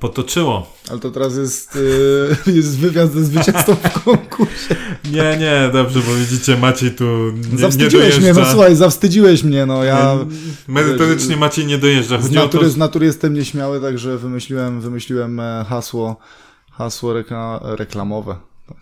potoczyło. 0.00 0.72
Ale 0.90 0.98
to 0.98 1.10
teraz 1.10 1.36
jest, 1.36 1.76
y, 2.46 2.50
jest 2.56 2.78
wywiad 2.78 3.12
ze 3.12 3.24
zwycięzcą 3.24 3.74
w 3.74 3.92
konkursie. 4.04 4.76
Nie, 5.04 5.36
nie, 5.36 5.70
dobrze, 5.72 6.00
bo 6.00 6.14
widzicie, 6.14 6.56
Maciej 6.56 6.90
tu 6.90 7.04
nie, 7.52 7.58
Zawstydziłeś 7.58 8.14
nie 8.14 8.20
mnie, 8.20 8.32
no 8.32 8.50
słuchaj, 8.50 8.76
zawstydziłeś 8.76 9.42
mnie, 9.42 9.66
no 9.66 9.84
ja... 9.84 10.18
Merytorycznie 10.68 11.36
Maciej 11.36 11.66
nie 11.66 11.78
dojeżdża. 11.78 12.20
z 12.20 12.30
natury, 12.30 12.64
to... 12.64 12.70
z 12.70 12.76
natury 12.76 13.06
jestem 13.06 13.34
nieśmiały, 13.34 13.80
także 13.80 14.18
wymyśliłem, 14.18 14.80
wymyśliłem 14.80 15.40
e, 15.40 15.64
hasło, 15.68 16.16
hasło 16.70 17.12
rekla, 17.12 17.60
reklamowe. 17.62 18.36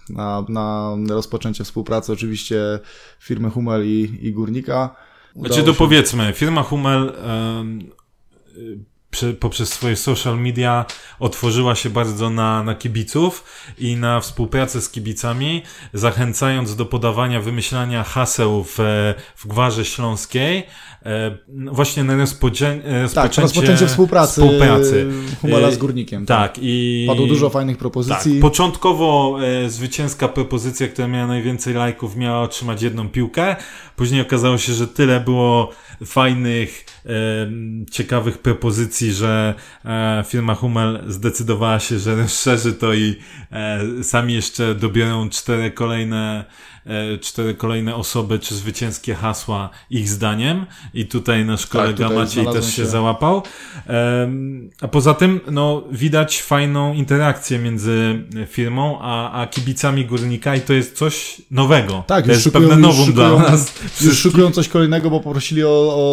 Na, 0.09 0.45
na 0.49 0.97
rozpoczęcie 1.09 1.65
współpracy 1.65 2.13
oczywiście 2.13 2.79
firmy 3.21 3.51
Hummel 3.51 3.87
i, 3.87 4.19
i 4.23 4.33
Górnika. 4.33 4.97
Znaczy 5.37 5.63
to 5.63 5.75
powiedzmy, 5.75 6.33
firma 6.33 6.63
Hummel 6.63 7.13
poprzez 9.41 9.69
swoje 9.69 9.97
social 9.97 10.39
media 10.39 10.85
otworzyła 11.19 11.75
się 11.75 11.91
bardzo 11.91 12.31
na, 12.31 12.63
na 12.63 12.75
kibiców 12.75 13.45
i 13.79 13.97
na 13.97 14.21
współpracę 14.21 14.81
z 14.81 14.91
kibicami, 14.91 15.63
zachęcając 15.93 16.77
do 16.77 16.87
podawania, 16.87 17.41
wymyślania 17.41 18.05
haseł 18.05 18.65
w, 18.65 18.79
w 19.37 19.47
Gwarze 19.47 19.85
Śląskiej, 19.85 20.67
e, 21.03 21.39
właśnie 21.73 22.05
na 22.05 22.17
rozpoczę, 22.17 22.81
rozpoczęcie, 23.03 23.15
tak, 23.15 23.43
rozpoczęcie 23.45 23.87
współpracy, 23.87 24.33
współpracy. 24.33 25.07
Humala 25.41 25.71
z 25.71 25.79
Górnikiem. 25.79 26.27
Tak. 26.27 26.53
tak. 26.53 26.63
i 26.63 27.05
Padło 27.09 27.27
dużo 27.27 27.51
fajnych 27.51 27.79
propozycji. 27.79 28.33
Tak. 28.33 28.41
Początkowo 28.41 29.39
e, 29.65 29.71
zwycięska 29.71 30.29
propozycja, 30.29 30.89
która 30.89 31.09
miała 31.09 31.27
najwięcej 31.27 31.75
lajków, 31.75 32.17
miała 32.17 32.43
otrzymać 32.43 32.83
jedną 32.83 33.09
piłkę. 33.09 33.57
Później 33.97 34.21
okazało 34.21 34.59
się, 34.59 34.73
że 34.73 34.89
tyle 34.89 35.21
było 35.21 35.71
fajnych, 36.05 36.85
e, 37.07 37.11
ciekawych 37.91 38.39
propozycji, 38.39 38.96
że 39.05 39.55
e, 39.85 40.25
firma 40.27 40.55
Hummel 40.55 41.05
zdecydowała 41.07 41.81
się, 41.81 41.99
że 41.99 42.17
rozszerzy 42.23 42.73
to 42.73 42.95
i 42.95 43.17
e, 43.53 44.05
sami 44.05 44.35
jeszcze 44.35 44.75
dobiorą 44.75 45.31
cztery 45.31 45.71
kolejne 45.71 46.45
E, 46.87 47.19
cztery 47.19 47.55
kolejne 47.55 47.95
osoby, 47.95 48.39
czy 48.39 48.55
zwycięskie 48.55 49.15
hasła 49.15 49.71
ich 49.91 50.09
zdaniem 50.09 50.67
i 50.95 51.07
tutaj 51.07 51.45
nasz 51.45 51.63
tak, 51.63 51.71
kolega 51.71 51.97
tak, 51.97 52.09
tutaj 52.09 52.17
Maciej 52.17 52.47
też 52.47 52.67
się, 52.67 52.73
się 52.73 52.87
załapał. 52.87 53.43
A 54.81 54.89
poza 54.89 55.15
tym, 55.15 55.41
no, 55.51 55.85
widać 55.93 56.43
fajną 56.43 56.95
interakcję 56.95 57.59
między 57.59 58.25
firmą 58.47 58.99
a, 59.01 59.43
a 59.43 59.47
kibicami 59.47 60.05
Górnika 60.05 60.57
i 60.57 60.61
to 60.61 60.73
jest 60.73 60.97
coś 60.97 61.43
nowego. 61.51 62.05
Tak, 62.07 62.25
to 62.25 62.31
jest 62.31 62.43
szukują, 62.43 62.69
pewne 62.69 62.83
nowum 62.83 63.07
szukują, 63.07 63.39
dla 63.39 63.51
nas. 63.51 63.75
Już 64.01 64.19
szukują 64.19 64.51
coś 64.51 64.69
kolejnego, 64.69 65.11
bo 65.11 65.21
poprosili 65.21 65.65
o, 65.65 65.69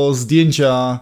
o 0.08 0.14
zdjęcia 0.14 1.00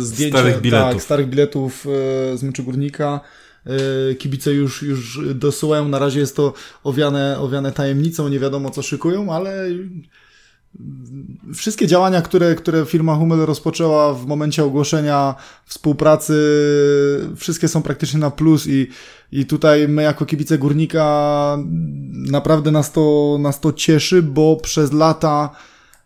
zdjęcia 0.00 0.38
starych 0.38 0.60
biletów, 0.60 0.92
tak, 0.92 1.02
starych 1.02 1.28
biletów 1.28 1.86
e, 1.86 2.38
z 2.38 2.42
meczu 2.42 2.64
Górnika. 2.64 3.20
E, 3.66 4.14
kibice 4.14 4.52
już, 4.52 4.82
już 4.82 5.20
dosyłają. 5.34 5.88
Na 5.88 5.98
razie 5.98 6.20
jest 6.20 6.36
to 6.36 6.52
owiane, 6.84 7.38
owiane 7.38 7.72
tajemnicą, 7.72 8.28
nie 8.28 8.38
wiadomo 8.38 8.70
co 8.70 8.82
szykują, 8.82 9.32
ale 9.32 9.68
wszystkie 11.54 11.86
działania, 11.86 12.22
które, 12.22 12.54
które 12.54 12.86
firma 12.86 13.14
Hummel 13.14 13.38
rozpoczęła 13.38 14.14
w 14.14 14.26
momencie 14.26 14.64
ogłoszenia 14.64 15.34
współpracy, 15.66 16.34
wszystkie 17.36 17.68
są 17.68 17.82
praktycznie 17.82 18.20
na 18.20 18.30
plus 18.30 18.66
i, 18.66 18.86
i 19.32 19.46
tutaj 19.46 19.88
my 19.88 20.02
jako 20.02 20.26
kibice 20.26 20.58
Górnika 20.58 21.58
naprawdę 22.12 22.70
nas 22.70 22.92
to, 22.92 23.36
nas 23.40 23.60
to 23.60 23.72
cieszy, 23.72 24.22
bo 24.22 24.56
przez 24.56 24.92
lata 24.92 25.50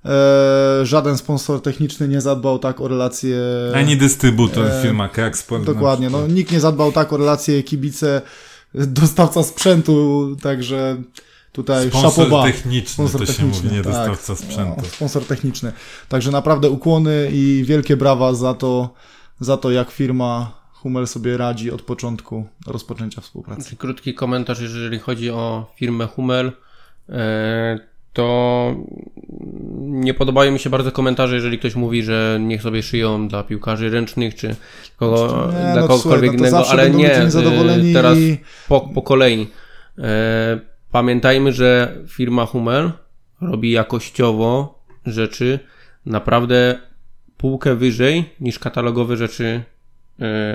E, 0.04 0.86
żaden 0.86 1.18
sponsor 1.18 1.62
techniczny 1.62 2.08
nie 2.08 2.20
zadbał 2.20 2.58
tak 2.58 2.80
o 2.80 2.88
relacje. 2.88 3.38
Ani 3.74 3.96
dystrybutor, 3.96 4.66
e, 4.66 4.82
firma 4.82 5.08
Kraksport. 5.08 5.64
Dokładnie, 5.64 6.10
no, 6.10 6.26
nikt 6.26 6.52
nie 6.52 6.60
zadbał 6.60 6.92
tak 6.92 7.12
o 7.12 7.16
relacje 7.16 7.62
kibice, 7.62 8.22
dostawca 8.74 9.42
sprzętu, 9.42 10.26
także 10.42 10.96
tutaj 11.52 11.88
sponsor 11.88 12.24
szapoba. 12.24 12.44
techniczny 12.44 12.92
sponsor 12.92 13.20
to 13.20 13.26
techniczny, 13.26 13.54
się 13.54 13.64
mówi, 13.64 13.76
nie 13.76 13.82
tak, 13.82 13.92
dostawca 13.92 14.36
sprzętu. 14.36 14.82
No, 14.82 14.88
sponsor 14.88 15.24
techniczny. 15.24 15.72
Także 16.08 16.30
naprawdę 16.30 16.70
ukłony 16.70 17.30
i 17.32 17.64
wielkie 17.66 17.96
brawa 17.96 18.34
za 18.34 18.54
to, 18.54 18.94
za 19.40 19.56
to 19.56 19.70
jak 19.70 19.90
firma 19.90 20.52
Hummel 20.72 21.06
sobie 21.06 21.36
radzi 21.36 21.70
od 21.70 21.82
początku 21.82 22.46
rozpoczęcia 22.66 23.20
współpracy. 23.20 23.76
Krótki 23.76 24.14
komentarz, 24.14 24.60
jeżeli 24.60 24.98
chodzi 24.98 25.30
o 25.30 25.72
firmę 25.76 26.06
Hummel. 26.06 26.52
E, 27.08 27.93
to 28.14 28.76
nie 29.78 30.14
podobają 30.14 30.52
mi 30.52 30.58
się 30.58 30.70
bardzo 30.70 30.92
komentarze, 30.92 31.34
jeżeli 31.34 31.58
ktoś 31.58 31.74
mówi, 31.74 32.02
że 32.02 32.38
niech 32.40 32.62
sobie 32.62 32.82
szyją 32.82 33.28
dla 33.28 33.44
piłkarzy 33.44 33.90
ręcznych, 33.90 34.34
czy 34.34 34.56
kogo, 34.96 35.48
nie, 35.52 35.72
dla 35.72 35.80
no, 35.80 35.88
kogokolwiek 35.88 36.30
słuchaj, 36.30 36.50
no 36.50 36.58
innego, 36.58 36.70
ale 36.70 36.90
nie, 36.90 37.22
y, 37.90 37.92
teraz 37.92 38.18
po, 38.68 38.80
po 38.80 39.02
kolei. 39.02 39.46
E, 39.98 40.60
pamiętajmy, 40.90 41.52
że 41.52 41.96
firma 42.08 42.46
Hummel 42.46 42.92
robi 43.40 43.70
jakościowo 43.70 44.78
rzeczy 45.06 45.58
naprawdę 46.06 46.78
półkę 47.36 47.74
wyżej 47.74 48.24
niż 48.40 48.58
katalogowe 48.58 49.16
rzeczy 49.16 49.62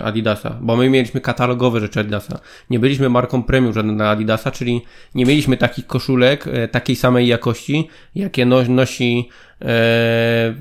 Adidasa, 0.03 0.57
bo 0.61 0.75
my 0.75 0.89
mieliśmy 0.89 1.21
katalogowe 1.21 1.79
rzeczy 1.79 1.99
Adidasa. 1.99 2.39
Nie 2.69 2.79
byliśmy 2.79 3.09
marką 3.09 3.43
premium 3.43 3.73
żadna 3.73 3.93
na 3.93 4.09
Adidasa, 4.09 4.51
czyli 4.51 4.81
nie 5.15 5.25
mieliśmy 5.25 5.57
takich 5.57 5.87
koszulek 5.87 6.47
e, 6.47 6.67
takiej 6.67 6.95
samej 6.95 7.27
jakości, 7.27 7.87
jakie 8.15 8.45
nosi 8.45 9.29
e, 9.61 10.55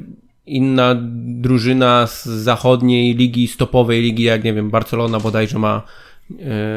inna 0.46 0.96
drużyna 1.40 2.06
z 2.06 2.26
zachodniej 2.26 3.14
ligi, 3.14 3.48
stopowej 3.48 4.02
ligi, 4.02 4.22
jak 4.22 4.44
nie 4.44 4.54
wiem, 4.54 4.70
Barcelona 4.70 5.20
bodajże 5.20 5.58
ma, 5.58 5.82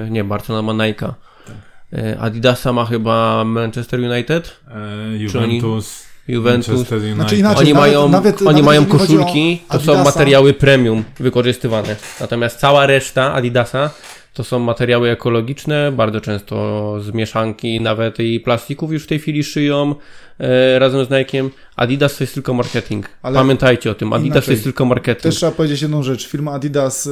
nie, 0.10 0.24
Barcelona 0.24 0.74
ma 0.74 0.86
Nike. 0.86 1.14
Tak. 1.46 1.56
Adidasa 2.20 2.74
ma 2.74 2.86
chyba 2.86 3.44
Manchester 3.44 4.00
United? 4.00 4.62
E, 4.68 5.18
Juventus. 5.18 6.11
Juventus. 6.28 6.88
Znaczy 6.88 7.38
inaczej, 7.38 7.42
oni 7.42 7.44
nawet, 7.44 7.74
mają, 7.74 8.10
nawet, 8.10 8.42
oni 8.42 8.46
nawet 8.46 8.66
mają 8.66 8.86
koszulki, 8.86 9.62
to 9.70 9.80
są 9.80 10.04
materiały 10.04 10.54
premium 10.54 11.04
wykorzystywane. 11.20 11.96
Natomiast 12.20 12.60
cała 12.60 12.86
reszta 12.86 13.34
Adidasa 13.34 13.90
to 14.34 14.44
są 14.44 14.60
materiały 14.60 15.10
ekologiczne, 15.10 15.92
bardzo 15.92 16.22
często 16.22 16.96
z 17.02 17.14
mieszanki 17.14 17.82
nawet 17.82 18.20
i 18.20 18.40
plastików 18.40 18.92
już 18.92 19.04
w 19.04 19.08
tej 19.08 19.20
chwili 19.20 19.44
szyją 19.44 19.96
e, 20.40 20.80
razem 20.80 21.06
z 21.06 21.10
Nike'iem. 21.10 21.50
Adidas 21.76 22.18
to 22.18 22.24
jest 22.24 22.34
tylko 22.34 22.54
marketing. 22.54 23.06
Ale 23.22 23.36
Pamiętajcie 23.36 23.92
o 23.92 23.96
tym, 23.96 24.14
Adidas 24.14 24.28
inaczej. 24.28 24.46
to 24.46 24.52
jest 24.52 24.64
tylko 24.64 24.86
marketing. 24.86 25.24
Też 25.24 25.36
trzeba 25.36 25.52
powiedzieć 25.52 25.82
jedną 25.82 26.04
rzecz. 26.04 26.28
Firma 26.28 26.52
Adidas 26.52 27.08
e, 27.08 27.12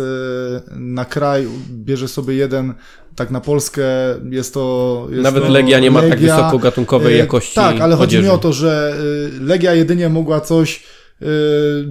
na 0.76 1.06
kraj 1.06 1.48
bierze 1.70 2.08
sobie 2.08 2.36
jeden 2.36 2.74
tak 3.16 3.32
na 3.32 3.42
Polskę 3.42 3.84
jest 4.30 4.54
to. 4.54 5.08
Jest 5.10 5.24
Nawet 5.24 5.44
to 5.44 5.50
Legia 5.50 5.80
nie 5.80 5.92
ma 5.92 6.02
tak 6.02 6.10
Legia, 6.10 6.28
tak 6.28 6.46
wysokogatunkowej 6.46 7.14
e, 7.14 7.18
jakości. 7.18 7.56
Tak, 7.56 7.82
ale 7.82 7.96
chodzi 7.96 8.20
mi 8.20 8.30
o 8.30 8.38
to, 8.38 8.54
że 8.54 8.94
e, 9.38 9.44
Legia 9.44 9.74
jedynie 9.74 10.10
mogła 10.10 10.42
coś 10.42 10.84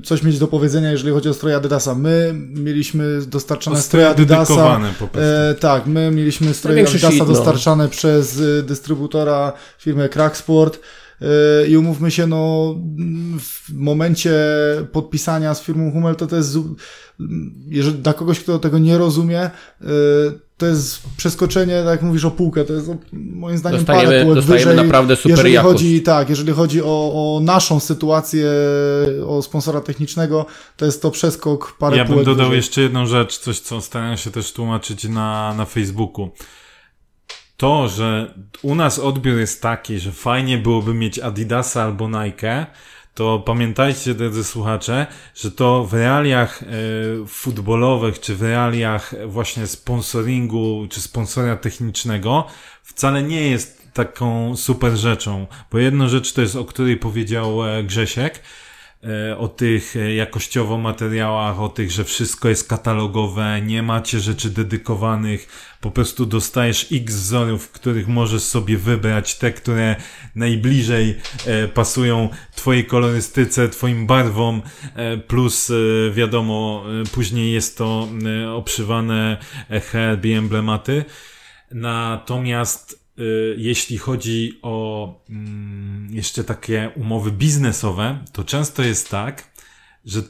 coś 0.04 0.22
mieć 0.22 0.38
do 0.38 0.48
powiedzenia, 0.48 0.90
jeżeli 0.90 1.12
chodzi 1.12 1.28
o 1.28 1.34
stroje 1.34 1.56
Adidasa. 1.56 1.94
My 1.94 2.34
mieliśmy 2.34 3.18
dostarczane 3.26 3.82
stroje 3.82 4.08
Adidasa. 4.08 4.80
Po 4.98 5.20
e, 5.20 5.54
tak, 5.54 5.86
my 5.86 6.10
mieliśmy 6.10 6.54
stroje 6.54 6.86
Adidasa 6.88 7.24
dostarczane 7.24 7.88
przez 7.88 8.42
dystrybutora 8.62 9.52
firmy 9.78 10.08
Cracksport. 10.08 10.80
I 11.68 11.76
umówmy 11.76 12.10
się, 12.10 12.26
no, 12.26 12.74
w 13.40 13.72
momencie 13.72 14.34
podpisania 14.92 15.54
z 15.54 15.62
firmą 15.62 15.92
Hummel 15.92 16.16
to 16.16 16.26
to 16.26 16.36
jest, 16.36 16.58
jeżeli 17.68 17.98
dla 17.98 18.12
kogoś, 18.12 18.40
kto 18.40 18.58
tego 18.58 18.78
nie 18.78 18.98
rozumie, 18.98 19.50
to 20.56 20.66
jest 20.66 21.02
przeskoczenie, 21.16 21.82
tak 21.82 21.90
jak 21.90 22.02
mówisz 22.02 22.24
o 22.24 22.30
półkę, 22.30 22.64
to 22.64 22.72
jest 22.72 22.90
moim 23.12 23.58
zdaniem 23.58 23.78
dostajemy, 23.78 24.06
parę 24.06 24.22
półek 24.22 24.36
dostajemy 24.36 24.70
wyżej. 24.70 24.84
naprawdę 24.86 25.16
super 25.16 25.30
jeżeli 25.30 25.52
jakość. 25.52 25.72
chodzi, 25.72 26.02
tak, 26.02 26.30
jeżeli 26.30 26.52
chodzi 26.52 26.82
o, 26.82 26.86
o 27.36 27.40
naszą 27.42 27.80
sytuację, 27.80 28.50
o 29.26 29.42
sponsora 29.42 29.80
technicznego, 29.80 30.46
to 30.76 30.84
jest 30.84 31.02
to 31.02 31.10
przeskok 31.10 31.76
parę 31.78 31.96
ja 31.96 32.04
półek 32.04 32.18
Ja 32.18 32.24
bym 32.24 32.34
dodał 32.34 32.46
wyżej. 32.46 32.56
jeszcze 32.56 32.80
jedną 32.80 33.06
rzecz, 33.06 33.38
coś 33.38 33.60
co 33.60 33.80
staram 33.80 34.16
się 34.16 34.30
też 34.30 34.52
tłumaczyć 34.52 35.04
na, 35.04 35.54
na 35.54 35.64
Facebooku. 35.64 36.30
To, 37.58 37.88
że 37.88 38.34
u 38.62 38.74
nas 38.74 38.98
odbiór 38.98 39.38
jest 39.38 39.62
taki, 39.62 39.98
że 39.98 40.12
fajnie 40.12 40.58
byłoby 40.58 40.94
mieć 40.94 41.18
Adidasa 41.18 41.82
albo 41.82 42.08
Nike, 42.08 42.66
to 43.14 43.38
pamiętajcie, 43.38 44.14
drodzy 44.14 44.44
słuchacze, 44.44 45.06
że 45.34 45.50
to 45.50 45.84
w 45.84 45.94
realiach 45.94 46.62
e, 46.62 46.66
futbolowych, 47.26 48.20
czy 48.20 48.36
w 48.36 48.42
realiach 48.42 49.14
właśnie 49.26 49.66
sponsoringu, 49.66 50.86
czy 50.90 51.00
sponsora 51.00 51.56
technicznego, 51.56 52.46
wcale 52.82 53.22
nie 53.22 53.50
jest 53.50 53.92
taką 53.92 54.56
super 54.56 54.96
rzeczą. 54.96 55.46
Bo 55.72 55.78
jedną 55.78 56.08
rzecz 56.08 56.32
to 56.32 56.40
jest, 56.40 56.56
o 56.56 56.64
której 56.64 56.96
powiedział 56.96 57.66
e, 57.66 57.84
Grzesiek, 57.84 58.42
e, 59.04 59.38
o 59.38 59.48
tych 59.48 59.94
jakościowo 60.16 60.78
materiałach, 60.78 61.60
o 61.60 61.68
tych, 61.68 61.90
że 61.90 62.04
wszystko 62.04 62.48
jest 62.48 62.68
katalogowe, 62.68 63.60
nie 63.62 63.82
macie 63.82 64.20
rzeczy 64.20 64.50
dedykowanych, 64.50 65.67
po 65.80 65.90
prostu 65.90 66.26
dostajesz 66.26 66.86
x 66.92 67.14
wzorów, 67.14 67.70
których 67.70 68.08
możesz 68.08 68.42
sobie 68.42 68.78
wybrać 68.78 69.34
te, 69.34 69.52
które 69.52 69.96
najbliżej 70.34 71.16
e, 71.46 71.68
pasują 71.68 72.28
twojej 72.54 72.84
kolorystyce, 72.84 73.68
twoim 73.68 74.06
barwom, 74.06 74.62
e, 74.94 75.16
plus 75.16 75.70
e, 75.70 75.74
wiadomo, 76.10 76.84
e, 77.02 77.04
później 77.04 77.52
jest 77.52 77.78
to 77.78 78.08
e, 78.44 78.50
obszywane 78.50 79.36
herb 79.68 80.24
emblematy. 80.24 81.04
Natomiast 81.70 83.04
e, 83.18 83.22
jeśli 83.56 83.98
chodzi 83.98 84.58
o 84.62 85.14
mm, 85.30 86.08
jeszcze 86.10 86.44
takie 86.44 86.90
umowy 86.96 87.32
biznesowe, 87.32 88.18
to 88.32 88.44
często 88.44 88.82
jest 88.82 89.10
tak, 89.10 89.50
że 90.04 90.22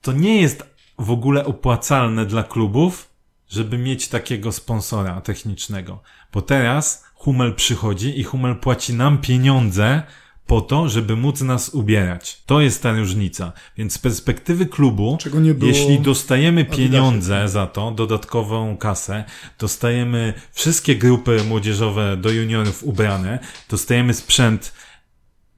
to 0.00 0.12
nie 0.12 0.42
jest 0.42 0.74
w 0.98 1.10
ogóle 1.10 1.44
opłacalne 1.44 2.26
dla 2.26 2.42
klubów, 2.42 3.13
żeby 3.48 3.78
mieć 3.78 4.08
takiego 4.08 4.52
sponsora 4.52 5.20
technicznego. 5.20 6.02
Bo 6.32 6.42
teraz 6.42 7.04
Hummel 7.14 7.54
przychodzi 7.54 8.20
i 8.20 8.24
Hummel 8.24 8.56
płaci 8.56 8.94
nam 8.94 9.18
pieniądze 9.18 10.02
po 10.46 10.60
to, 10.60 10.88
żeby 10.88 11.16
móc 11.16 11.40
nas 11.40 11.68
ubierać. 11.68 12.42
To 12.46 12.60
jest 12.60 12.82
ta 12.82 12.92
różnica. 12.92 13.52
Więc 13.76 13.92
z 13.92 13.98
perspektywy 13.98 14.66
klubu, 14.66 15.18
było 15.54 15.70
jeśli 15.70 16.00
dostajemy 16.00 16.64
pieniądze 16.64 17.48
za 17.48 17.66
to, 17.66 17.90
dodatkową 17.90 18.76
kasę, 18.76 19.24
dostajemy 19.58 20.34
wszystkie 20.52 20.96
grupy 20.96 21.44
młodzieżowe 21.48 22.16
do 22.16 22.30
juniorów 22.30 22.84
ubrane, 22.84 23.38
dostajemy 23.70 24.14
sprzęt 24.14 24.72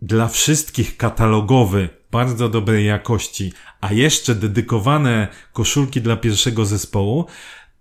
dla 0.02 0.28
wszystkich 0.28 0.96
katalogowy, 0.96 1.88
bardzo 2.10 2.48
dobrej 2.48 2.86
jakości, 2.86 3.52
a 3.80 3.92
jeszcze 3.92 4.34
dedykowane 4.34 5.28
koszulki 5.52 6.00
dla 6.00 6.16
pierwszego 6.16 6.64
zespołu, 6.64 7.26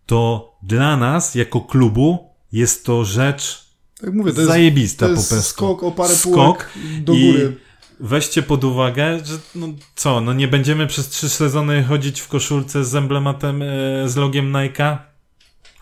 to 0.05 0.51
dla 0.63 0.97
nas 0.97 1.35
jako 1.35 1.61
klubu 1.61 2.29
jest 2.51 2.85
to 2.85 3.05
rzecz 3.05 3.65
Tak 4.01 4.13
mówię, 4.13 4.33
to 4.33 4.41
jest, 4.41 4.51
zajebista 4.51 5.05
to 5.05 5.11
jest 5.11 5.29
po 5.29 5.35
prostu. 5.35 5.49
skok 5.49 5.83
o 5.83 5.91
parę 5.91 6.15
Skok 6.15 6.69
do 6.99 7.13
góry. 7.13 7.57
Weźcie 7.99 8.43
pod 8.43 8.63
uwagę, 8.63 9.19
że 9.25 9.37
no 9.55 9.67
co, 9.95 10.21
no 10.21 10.33
nie 10.33 10.47
będziemy 10.47 10.87
przez 10.87 11.09
trzy 11.09 11.29
sezony 11.29 11.83
chodzić 11.83 12.21
w 12.21 12.27
koszulce 12.27 12.85
z 12.85 12.95
emblematem, 12.95 13.61
e, 13.61 13.65
z 14.09 14.15
logiem 14.15 14.51
Nike'a? 14.51 14.97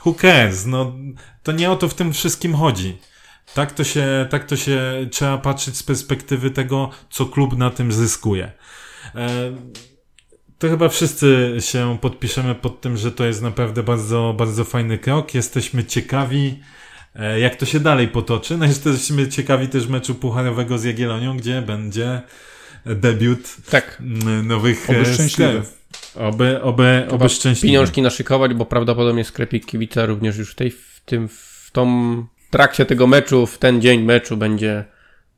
Who 0.05 0.13
cares? 0.13 0.65
No, 0.65 0.93
to 1.43 1.51
nie 1.51 1.71
o 1.71 1.75
to 1.75 1.87
w 1.87 1.93
tym 1.93 2.13
wszystkim 2.13 2.55
chodzi. 2.55 2.97
Tak 3.53 3.71
to 3.71 3.83
się, 3.83 4.27
tak 4.29 4.47
to 4.47 4.55
się 4.55 5.07
trzeba 5.11 5.37
patrzeć 5.37 5.77
z 5.77 5.83
perspektywy 5.83 6.51
tego, 6.51 6.89
co 7.09 7.25
klub 7.25 7.57
na 7.57 7.69
tym 7.69 7.91
zyskuje. 7.91 8.51
E, 9.15 9.29
to 10.63 10.69
chyba 10.69 10.89
wszyscy 10.89 11.55
się 11.59 11.97
podpiszemy 12.01 12.55
pod 12.55 12.81
tym, 12.81 12.97
że 12.97 13.11
to 13.11 13.25
jest 13.25 13.41
naprawdę 13.41 13.83
bardzo, 13.83 14.35
bardzo 14.37 14.63
fajny 14.63 14.97
krok. 14.97 15.33
Jesteśmy 15.33 15.83
ciekawi, 15.83 16.59
e, 17.15 17.39
jak 17.39 17.55
to 17.55 17.65
się 17.65 17.79
dalej 17.79 18.07
potoczy. 18.07 18.57
No 18.57 18.65
jesteśmy 18.65 19.27
ciekawi 19.27 19.67
też 19.67 19.87
meczu 19.87 20.15
pucharowego 20.15 20.77
z 20.77 20.83
Jagiellonią, 20.83 21.37
gdzie 21.37 21.61
będzie 21.61 22.21
debiut 22.85 23.55
Tak. 23.69 24.01
nowych 24.43 24.89
Oby 24.89 24.99
e, 24.99 25.29
stref. 25.29 25.77
Oby, 26.15 26.61
oby, 26.61 27.05
oby 27.09 27.29
szczęśliwy. 27.29 27.67
Pieniążki 27.67 28.01
naszykować, 28.01 28.53
bo 28.53 28.65
prawdopodobnie 28.65 29.23
sklepik 29.23 29.65
kibica 29.65 30.05
również 30.05 30.37
już 30.37 30.51
w 30.51 30.55
tej, 30.55 30.71
w 30.71 31.01
tym, 31.05 31.27
w 31.29 31.69
tą 31.71 31.87
trakcie 32.49 32.85
tego 32.85 33.07
meczu, 33.07 33.45
w 33.47 33.57
ten 33.57 33.81
dzień 33.81 34.01
meczu 34.01 34.37
będzie 34.37 34.85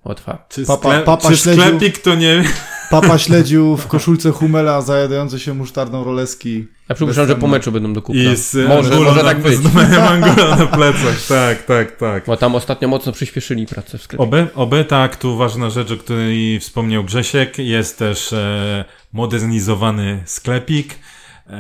otwarty. 0.04 0.56
Czy, 0.56 0.66
Papa- 0.66 0.90
sklep, 0.90 1.06
papa 1.06 1.30
czy 1.30 1.38
śledził- 1.38 1.64
sklepik 1.64 1.98
to 1.98 2.16
nie... 2.16 2.44
Papa 2.90 3.18
śledził 3.18 3.78
w 3.78 3.88
koszulce 3.88 4.32
Humela 4.32 4.82
zajadające 4.82 5.40
się 5.40 5.54
musztardą 5.54 6.04
roleski. 6.04 6.68
Ja 6.90 6.96
przypuszczam, 6.96 7.28
że 7.28 7.36
po 7.36 7.48
meczu 7.48 7.72
będą 7.72 7.94
do 7.94 8.02
kupna. 8.02 8.22
I 8.22 8.36
z 8.36 8.68
Może, 8.68 9.00
może 9.00 9.24
na, 9.24 9.30
tak 9.30 9.40
być. 9.42 9.58
Z 9.58 9.98
Angula 9.98 10.56
na 10.56 10.66
plecach, 10.66 11.26
tak, 11.28 11.64
tak, 11.64 11.98
tak. 11.98 12.26
Bo 12.26 12.38
tam 12.38 12.56
ostatnio 12.56 12.88
mocno 12.88 13.12
przyspieszyli 13.12 13.66
pracę 13.66 13.98
w 13.98 14.02
sklepie. 14.02 14.24
Oby, 14.24 14.48
oby, 14.56 14.86
tak, 14.86 15.16
tu 15.16 15.38
ważna 15.38 15.70
rzecz, 15.70 15.92
o 15.92 15.98
której 15.98 16.60
wspomniał 16.60 17.04
Grzesiek, 17.04 17.58
jest 17.58 18.00
też 18.00 18.34
e, 18.34 18.86
modernizowany 19.14 20.24
sklepik, 20.26 20.96
e, 21.50 21.58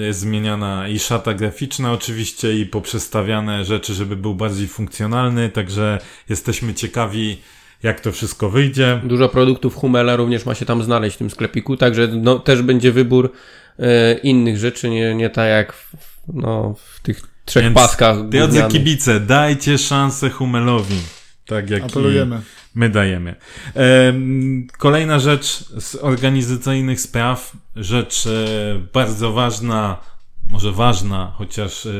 jest 0.00 0.20
zmieniana 0.20 0.88
i 0.88 0.98
szata 0.98 1.34
graficzna 1.34 1.92
oczywiście 1.92 2.58
i 2.58 2.66
poprzestawiane 2.66 3.64
rzeczy, 3.64 3.94
żeby 3.94 4.16
był 4.16 4.34
bardziej 4.34 4.68
funkcjonalny, 4.68 5.48
także 5.48 5.98
jesteśmy 6.28 6.74
ciekawi, 6.74 7.38
jak 7.82 8.00
to 8.00 8.12
wszystko 8.12 8.50
wyjdzie. 8.50 9.00
Dużo 9.04 9.28
produktów 9.28 9.74
Hummela 9.74 10.16
również 10.16 10.46
ma 10.46 10.54
się 10.54 10.66
tam 10.66 10.82
znaleźć 10.82 11.16
w 11.16 11.18
tym 11.18 11.30
sklepiku, 11.30 11.76
także 11.76 12.08
no, 12.08 12.38
też 12.38 12.62
będzie 12.62 12.92
wybór 12.92 13.32
e, 13.78 14.14
innych 14.14 14.58
rzeczy, 14.58 14.90
nie, 14.90 15.14
nie 15.14 15.30
tak 15.30 15.48
jak 15.48 15.72
w, 15.72 15.96
no, 16.32 16.74
w 16.74 17.00
tych 17.00 17.22
trzech 17.44 17.62
Więc, 17.62 17.74
paskach. 17.74 18.28
Drodzy 18.28 18.62
kibice, 18.62 19.20
dajcie 19.20 19.78
szansę 19.78 20.30
Humelowi. 20.30 21.00
Tak 21.46 21.70
jak 21.70 21.82
Apelujemy. 21.82 22.40
my 22.74 22.88
dajemy. 22.88 23.34
Em, 23.74 24.66
Kolejna 24.78 25.18
rzecz 25.18 25.64
z 25.78 25.94
organizacyjnych 25.94 27.00
spraw, 27.00 27.52
rzecz 27.76 28.26
e, 28.26 28.30
bardzo 28.92 29.32
ważna, 29.32 29.96
może 30.48 30.72
ważna, 30.72 31.32
chociaż 31.36 31.86
e, 31.86 31.92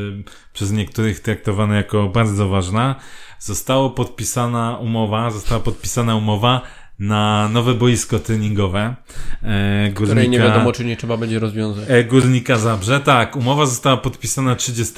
przez 0.53 0.73
niektórych 0.73 1.21
traktowana 1.21 1.77
jako 1.77 2.09
bardzo 2.09 2.49
ważna, 2.49 2.95
została 3.39 3.91
podpisana 3.91 4.79
umowa, 4.79 5.31
została 5.31 5.61
podpisana 5.61 6.17
umowa 6.17 6.63
na 6.99 7.49
nowe 7.49 7.75
boisko 7.75 8.19
treningowe. 8.19 8.95
E, 9.43 9.91
której 9.95 10.29
nie 10.29 10.39
Górnika- 10.39 10.43
wiadomo, 10.43 10.73
czy 10.73 10.85
nie 10.85 10.97
trzeba 10.97 11.17
będzie 11.17 11.39
rozwiązać. 11.39 11.85
E, 11.89 12.05
Górnika 12.05 12.59
Zabrze, 12.59 13.01
tak. 13.01 13.37
Umowa 13.37 13.67
została 13.67 13.97
podpisana 13.97 14.57
30, 14.57 14.95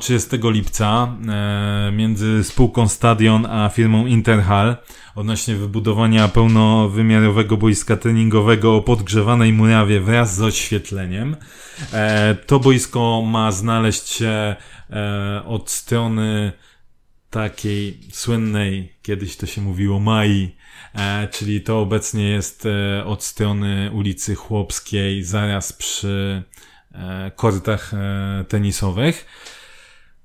30 0.00 0.28
lipca 0.42 1.16
e, 1.28 1.92
między 1.92 2.44
spółką 2.44 2.88
Stadion 2.88 3.46
a 3.46 3.68
firmą 3.68 4.06
Interhal 4.06 4.76
odnośnie 5.14 5.54
wybudowania 5.54 6.28
pełnowymiarowego 6.28 7.56
boiska 7.56 7.96
treningowego 7.96 8.76
o 8.76 8.82
podgrzewanej 8.82 9.52
murawie 9.52 10.00
wraz 10.00 10.34
z 10.34 10.42
oświetleniem. 10.42 11.36
E, 11.92 12.34
to 12.34 12.60
boisko 12.60 13.22
ma 13.26 13.52
znaleźć 13.52 14.08
się 14.08 14.56
e, 14.90 15.42
od 15.46 15.70
strony 15.70 16.52
takiej 17.30 17.98
słynnej, 18.12 18.92
kiedyś 19.02 19.36
to 19.36 19.46
się 19.46 19.60
mówiło 19.60 20.00
Mai, 20.00 20.56
czyli 21.30 21.60
to 21.60 21.80
obecnie 21.80 22.28
jest 22.30 22.66
e, 22.66 23.04
od 23.04 23.24
strony 23.24 23.90
ulicy 23.94 24.34
Chłopskiej, 24.34 25.22
zaraz 25.22 25.72
przy 25.72 26.42
e, 26.92 27.30
kortach 27.36 27.94
e, 27.94 28.44
tenisowych. 28.48 29.26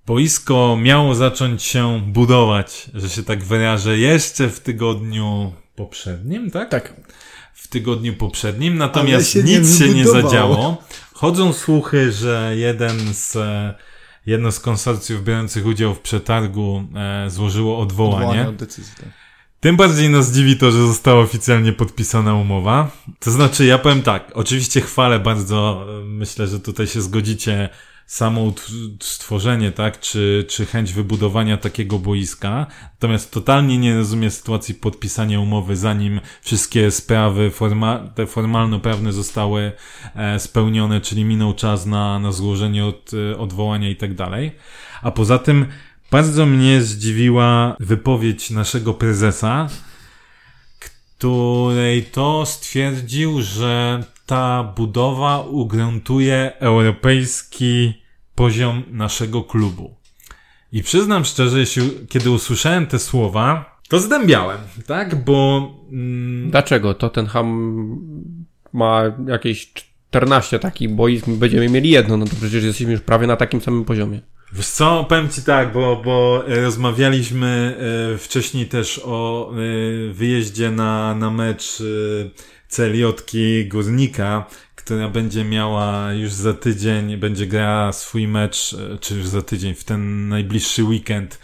Boisko 0.05 0.77
miało 0.81 1.15
zacząć 1.15 1.63
się 1.63 2.01
budować, 2.07 2.89
że 2.93 3.09
się 3.09 3.23
tak 3.23 3.43
wyrażę, 3.43 3.97
jeszcze 3.97 4.49
w 4.49 4.59
tygodniu 4.59 5.53
poprzednim, 5.75 6.51
tak? 6.51 6.69
Tak. 6.69 6.93
w 7.53 7.67
tygodniu 7.67 8.13
poprzednim, 8.13 8.77
natomiast 8.77 9.29
się 9.29 9.43
nie 9.43 9.59
nic 9.59 9.79
się 9.79 9.89
nie 9.89 10.07
zadziało. 10.07 10.83
Chodzą 11.13 11.53
słuchy, 11.53 12.11
że 12.11 12.53
jeden 12.55 13.13
z, 13.13 13.35
e, 13.35 13.75
jedno 14.25 14.51
z 14.51 14.59
konsorcjów 14.59 15.23
biorących 15.23 15.65
udział 15.65 15.95
w 15.95 15.99
przetargu 15.99 16.83
e, 16.95 17.29
złożyło 17.29 17.79
odwołanie. 17.79 18.15
Odwołanie 18.15 18.49
od 18.49 18.55
decyzji. 18.55 18.93
Tak. 18.97 19.28
Tym 19.59 19.75
bardziej 19.77 20.09
nas 20.09 20.31
dziwi 20.31 20.57
to, 20.57 20.71
że 20.71 20.87
została 20.87 21.21
oficjalnie 21.21 21.73
podpisana 21.73 22.33
umowa. 22.35 22.91
To 23.19 23.31
znaczy, 23.31 23.65
ja 23.65 23.77
powiem 23.77 24.01
tak, 24.01 24.31
oczywiście 24.33 24.81
chwalę 24.81 25.19
bardzo, 25.19 25.85
e, 26.01 26.03
myślę, 26.05 26.47
że 26.47 26.59
tutaj 26.59 26.87
się 26.87 27.01
zgodzicie, 27.01 27.69
samo 28.09 28.53
stworzenie, 28.99 29.71
tak, 29.71 29.99
czy, 29.99 30.45
czy 30.49 30.65
chęć 30.65 30.93
wybudowania 30.93 31.57
takiego 31.57 31.99
boiska. 31.99 32.67
Natomiast 32.93 33.31
totalnie 33.31 33.77
nie 33.77 33.95
rozumiem 33.95 34.31
sytuacji 34.31 34.75
podpisania 34.75 35.39
umowy, 35.39 35.75
zanim 35.75 36.19
wszystkie 36.41 36.91
sprawy 36.91 37.51
forma- 37.51 38.07
te 38.15 38.27
formalno-prawne 38.27 39.13
zostały 39.13 39.71
e, 40.15 40.39
spełnione, 40.39 41.01
czyli 41.01 41.25
minął 41.25 41.53
czas 41.53 41.85
na, 41.85 42.19
na 42.19 42.31
złożenie 42.31 42.85
od, 42.85 43.11
e, 43.13 43.37
odwołania 43.37 43.89
i 43.89 43.95
tak 43.95 44.13
dalej. 44.13 44.51
A 45.01 45.11
poza 45.11 45.37
tym 45.37 45.65
bardzo 46.11 46.45
mnie 46.45 46.81
zdziwiła 46.81 47.75
wypowiedź 47.79 48.51
naszego 48.51 48.93
prezesa, 48.93 49.67
której 50.79 52.03
to 52.03 52.45
stwierdził, 52.45 53.41
że 53.41 54.03
ta 54.25 54.73
budowa 54.77 55.39
ugruntuje 55.39 56.51
europejski 56.59 57.93
poziom 58.35 58.83
naszego 58.91 59.43
klubu. 59.43 59.95
I 60.71 60.83
przyznam 60.83 61.25
szczerze, 61.25 61.59
jeśli, 61.59 61.91
kiedy 62.09 62.31
usłyszałem 62.31 62.87
te 62.87 62.99
słowa, 62.99 63.79
to 63.89 63.99
zdębiałem, 63.99 64.57
tak? 64.87 65.23
Bo... 65.23 65.71
Mm, 65.91 66.51
Dlaczego? 66.51 66.93
Tottenham 66.93 67.49
ma 68.73 69.03
jakieś 69.27 69.73
14 70.09 70.59
takich 70.59 70.89
boisk, 70.89 71.27
my 71.27 71.37
będziemy 71.37 71.69
mieli 71.69 71.89
jedno, 71.89 72.17
no 72.17 72.25
to 72.25 72.35
przecież 72.35 72.63
jesteśmy 72.63 72.91
już 72.91 73.01
prawie 73.01 73.27
na 73.27 73.35
takim 73.35 73.61
samym 73.61 73.85
poziomie. 73.85 74.21
Wiesz 74.53 74.67
co, 74.67 75.05
powiem 75.09 75.29
Ci 75.29 75.41
tak, 75.41 75.73
bo, 75.73 76.01
bo 76.05 76.43
e, 76.47 76.61
rozmawialiśmy 76.61 77.77
e, 78.13 78.17
wcześniej 78.17 78.65
też 78.65 79.01
o 79.05 79.51
e, 79.51 80.13
wyjeździe 80.13 80.71
na, 80.71 81.15
na 81.15 81.31
mecz 81.31 81.83
Celiotki 82.67 83.67
Górnika, 83.67 84.45
która 84.75 85.09
będzie 85.09 85.43
miała 85.43 86.13
już 86.13 86.31
za 86.31 86.53
tydzień, 86.53 87.17
będzie 87.17 87.47
grała 87.47 87.93
swój 87.93 88.27
mecz, 88.27 88.75
czy 89.01 89.15
już 89.15 89.27
za 89.27 89.41
tydzień, 89.41 89.75
w 89.75 89.83
ten 89.83 90.29
najbliższy 90.29 90.83
weekend 90.83 91.39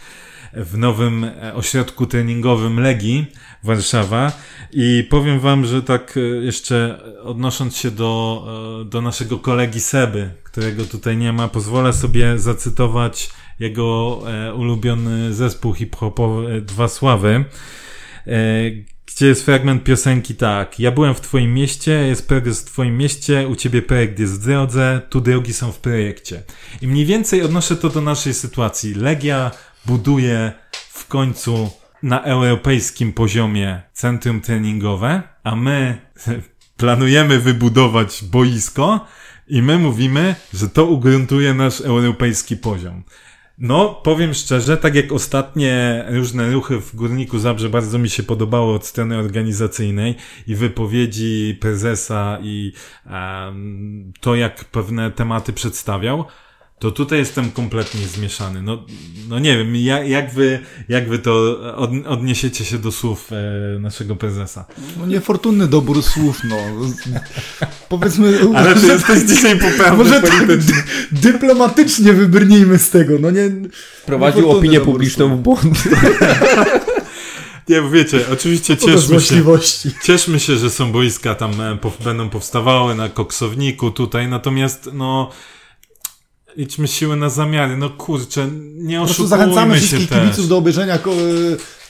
w 0.52 0.78
nowym 0.78 1.26
ośrodku 1.54 2.06
treningowym 2.06 2.80
Legii 2.80 3.26
Warszawa. 3.62 4.32
I 4.72 5.06
powiem 5.10 5.40
wam, 5.40 5.64
że 5.64 5.82
tak 5.82 6.18
jeszcze 6.42 7.00
odnosząc 7.22 7.76
się 7.76 7.90
do, 7.90 8.46
do 8.90 9.02
naszego 9.02 9.38
kolegi 9.38 9.80
Seby, 9.80 10.30
którego 10.56 10.84
tutaj 10.84 11.16
nie 11.16 11.32
ma, 11.32 11.48
pozwolę 11.48 11.92
sobie 11.92 12.38
zacytować 12.38 13.30
jego 13.60 14.22
e, 14.26 14.54
ulubiony 14.54 15.34
zespół 15.34 15.74
hip-hopowy 15.74 16.60
Dwa 16.60 16.88
Sławy, 16.88 17.44
e, 18.26 18.32
gdzie 19.06 19.26
jest 19.26 19.44
fragment 19.44 19.84
piosenki 19.84 20.34
tak. 20.34 20.80
Ja 20.80 20.90
byłem 20.90 21.14
w 21.14 21.20
twoim 21.20 21.54
mieście, 21.54 21.92
jest 21.92 22.28
progres 22.28 22.60
w 22.60 22.64
twoim 22.64 22.98
mieście, 22.98 23.48
u 23.48 23.56
ciebie 23.56 23.82
projekt 23.82 24.18
jest 24.18 24.40
w 24.40 24.44
drodze, 24.46 25.00
tu 25.10 25.20
drogi 25.20 25.52
są 25.52 25.72
w 25.72 25.78
projekcie. 25.78 26.42
I 26.82 26.86
mniej 26.86 27.06
więcej 27.06 27.42
odnoszę 27.42 27.76
to 27.76 27.88
do 27.88 28.00
naszej 28.00 28.34
sytuacji. 28.34 28.94
Legia 28.94 29.50
buduje 29.86 30.52
w 30.72 31.06
końcu 31.06 31.70
na 32.02 32.22
europejskim 32.22 33.12
poziomie 33.12 33.82
centrum 33.92 34.40
treningowe, 34.40 35.22
a 35.44 35.56
my 35.56 35.98
planujemy 36.76 37.38
wybudować 37.38 38.24
boisko, 38.24 39.06
i 39.48 39.62
my 39.62 39.78
mówimy, 39.78 40.34
że 40.54 40.68
to 40.68 40.86
ugruntuje 40.86 41.54
nasz 41.54 41.80
europejski 41.80 42.56
poziom. 42.56 43.02
No, 43.58 44.00
powiem 44.04 44.34
szczerze, 44.34 44.76
tak 44.76 44.94
jak 44.94 45.12
ostatnie 45.12 46.04
różne 46.08 46.52
ruchy 46.52 46.80
w 46.80 46.96
Górniku 46.96 47.38
Zabrze 47.38 47.68
bardzo 47.68 47.98
mi 47.98 48.08
się 48.08 48.22
podobało 48.22 48.74
od 48.74 48.86
strony 48.86 49.18
organizacyjnej 49.18 50.14
i 50.46 50.54
wypowiedzi 50.54 51.58
prezesa 51.60 52.38
i 52.42 52.72
um, 53.10 54.12
to, 54.20 54.34
jak 54.34 54.64
pewne 54.64 55.10
tematy 55.10 55.52
przedstawiał, 55.52 56.24
to 56.78 56.90
tutaj 56.90 57.18
jestem 57.18 57.50
kompletnie 57.50 58.06
zmieszany. 58.06 58.62
No, 58.62 58.84
no 59.28 59.38
nie 59.38 59.58
wiem, 59.58 59.76
jak, 59.76 60.08
jak, 60.08 60.34
wy, 60.34 60.58
jak 60.88 61.08
wy 61.08 61.18
to 61.18 61.58
od, 61.76 61.90
odniesiecie 62.06 62.64
się 62.64 62.78
do 62.78 62.92
słów 62.92 63.30
e, 63.32 63.78
naszego 63.78 64.16
prezesa? 64.16 64.64
No 64.98 65.06
niefortunny 65.06 65.66
dobór 65.66 66.02
słów, 66.02 66.40
no. 66.44 66.56
Powiedzmy... 67.88 68.38
Ale 68.54 68.74
ty 68.74 68.86
jesteś 68.86 69.22
dzisiaj 69.22 69.58
poprawny 69.58 70.04
Może 70.04 70.22
tak 70.22 70.46
dyplomatycznie 71.12 72.12
wybrnijmy 72.12 72.78
z 72.78 72.90
tego, 72.90 73.14
no 73.20 73.30
nie... 73.30 73.50
Prowadził 74.06 74.50
opinię 74.50 74.80
publiczną 74.80 75.36
w 75.36 75.40
błąd. 75.40 75.78
Nie, 77.68 77.82
wiecie, 77.82 78.20
oczywiście 78.32 78.76
cieszmy 78.76 79.20
się, 79.20 79.44
cieszmy 80.04 80.40
się, 80.40 80.56
że 80.56 80.70
są 80.70 80.92
boiska 80.92 81.34
tam 81.34 81.60
e, 81.60 81.78
będą 82.04 82.30
powstawały 82.30 82.94
na 82.94 83.08
koksowniku 83.08 83.90
tutaj, 83.90 84.28
natomiast 84.28 84.90
no 84.92 85.30
liczmy 86.56 86.88
siły 86.88 87.16
na 87.16 87.30
zamiary. 87.30 87.76
No 87.76 87.90
kurczę, 87.90 88.48
nie 88.74 89.02
oszukujmy 89.02 89.24
się 89.24 89.28
zachęcamy 89.28 89.76
wszystkich 89.76 90.08
też. 90.08 90.22
kibiców 90.22 90.48
do 90.48 90.56
obejrzenia 90.56 90.98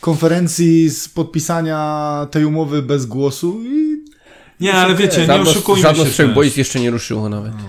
konferencji 0.01 0.91
z 0.91 1.09
podpisania 1.09 2.27
tej 2.31 2.45
umowy 2.45 2.83
bez 2.83 3.07
głosu 3.07 3.61
i... 3.65 3.97
Nie, 4.61 4.75
ale 4.75 4.95
wiecie, 4.95 5.27
nie 5.27 5.35
oszukujmy 5.41 5.83
żadno 5.83 6.05
się 6.05 6.11
z 6.11 6.13
trzech 6.13 6.35
boisk 6.35 6.57
jeszcze 6.57 6.81
nie 6.81 6.91
ruszyło 6.91 7.29
nawet. 7.29 7.53
No, 7.53 7.65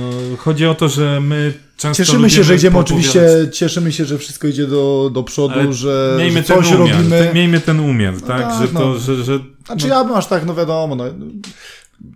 no, 0.00 0.36
chodzi 0.36 0.66
o 0.66 0.74
to, 0.74 0.88
że 0.88 1.20
my 1.20 1.52
często 1.76 2.04
Cieszymy 2.04 2.30
się, 2.30 2.44
że 2.44 2.54
idziemy 2.54 2.78
oczywiście, 2.78 3.28
cieszymy 3.52 3.92
się, 3.92 4.04
że 4.04 4.18
wszystko 4.18 4.48
idzie 4.48 4.66
do, 4.66 5.10
do 5.12 5.22
przodu, 5.22 5.54
ale 5.54 5.72
że, 5.72 6.14
miejmy 6.18 6.40
że 6.40 6.44
coś 6.44 6.68
ten 6.68 6.82
umiar, 6.82 6.96
robimy. 6.96 7.24
Ten, 7.24 7.34
miejmy 7.34 7.60
ten 7.60 7.80
umiar, 7.80 8.20
tak? 8.20 8.40
No 8.40 8.58
tak 8.58 8.60
że 8.62 8.68
to, 8.68 8.98
że, 8.98 9.24
że, 9.24 9.38
Znaczy 9.66 9.88
no. 9.88 9.94
ja 9.94 10.04
bym 10.04 10.14
aż 10.14 10.26
tak, 10.26 10.46
no 10.46 10.54
wiadomo, 10.54 10.96
no, 10.96 11.04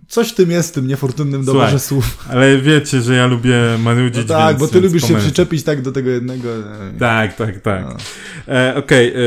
Coś 0.09 0.29
w 0.29 0.35
tym 0.35 0.51
jest, 0.51 0.71
w 0.71 0.73
tym 0.73 0.87
niefortunnym 0.87 1.45
doborze 1.45 1.79
słów. 1.79 2.25
Ale 2.31 2.59
wiecie, 2.59 3.01
że 3.01 3.15
ja 3.15 3.27
lubię 3.27 3.57
marudzić, 3.79 4.29
no 4.29 4.35
Tak, 4.35 4.59
bo 4.59 4.69
ty 4.69 4.81
lubisz 4.81 5.03
pomysł. 5.03 5.19
się 5.19 5.25
przyczepić 5.25 5.63
tak 5.63 5.83
do 5.83 5.93
tego 5.93 6.11
jednego. 6.11 6.49
Tak, 6.99 7.37
tak, 7.37 7.61
tak. 7.61 7.85
No. 7.85 7.97
E, 8.55 8.75
Okej, 8.77 9.11
okay, 9.11 9.23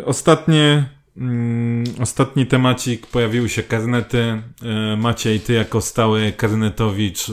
e, 0.00 0.04
ostatnie 0.04 0.88
mm, 1.16 1.84
ostatni 2.00 2.46
temacik, 2.46 3.06
pojawiły 3.06 3.48
się 3.48 3.62
karnety. 3.62 4.42
E, 4.62 4.96
Maciej, 4.96 5.40
ty 5.40 5.52
jako 5.52 5.80
stały 5.80 6.32
karnetowicz, 6.36 7.28
e, 7.28 7.32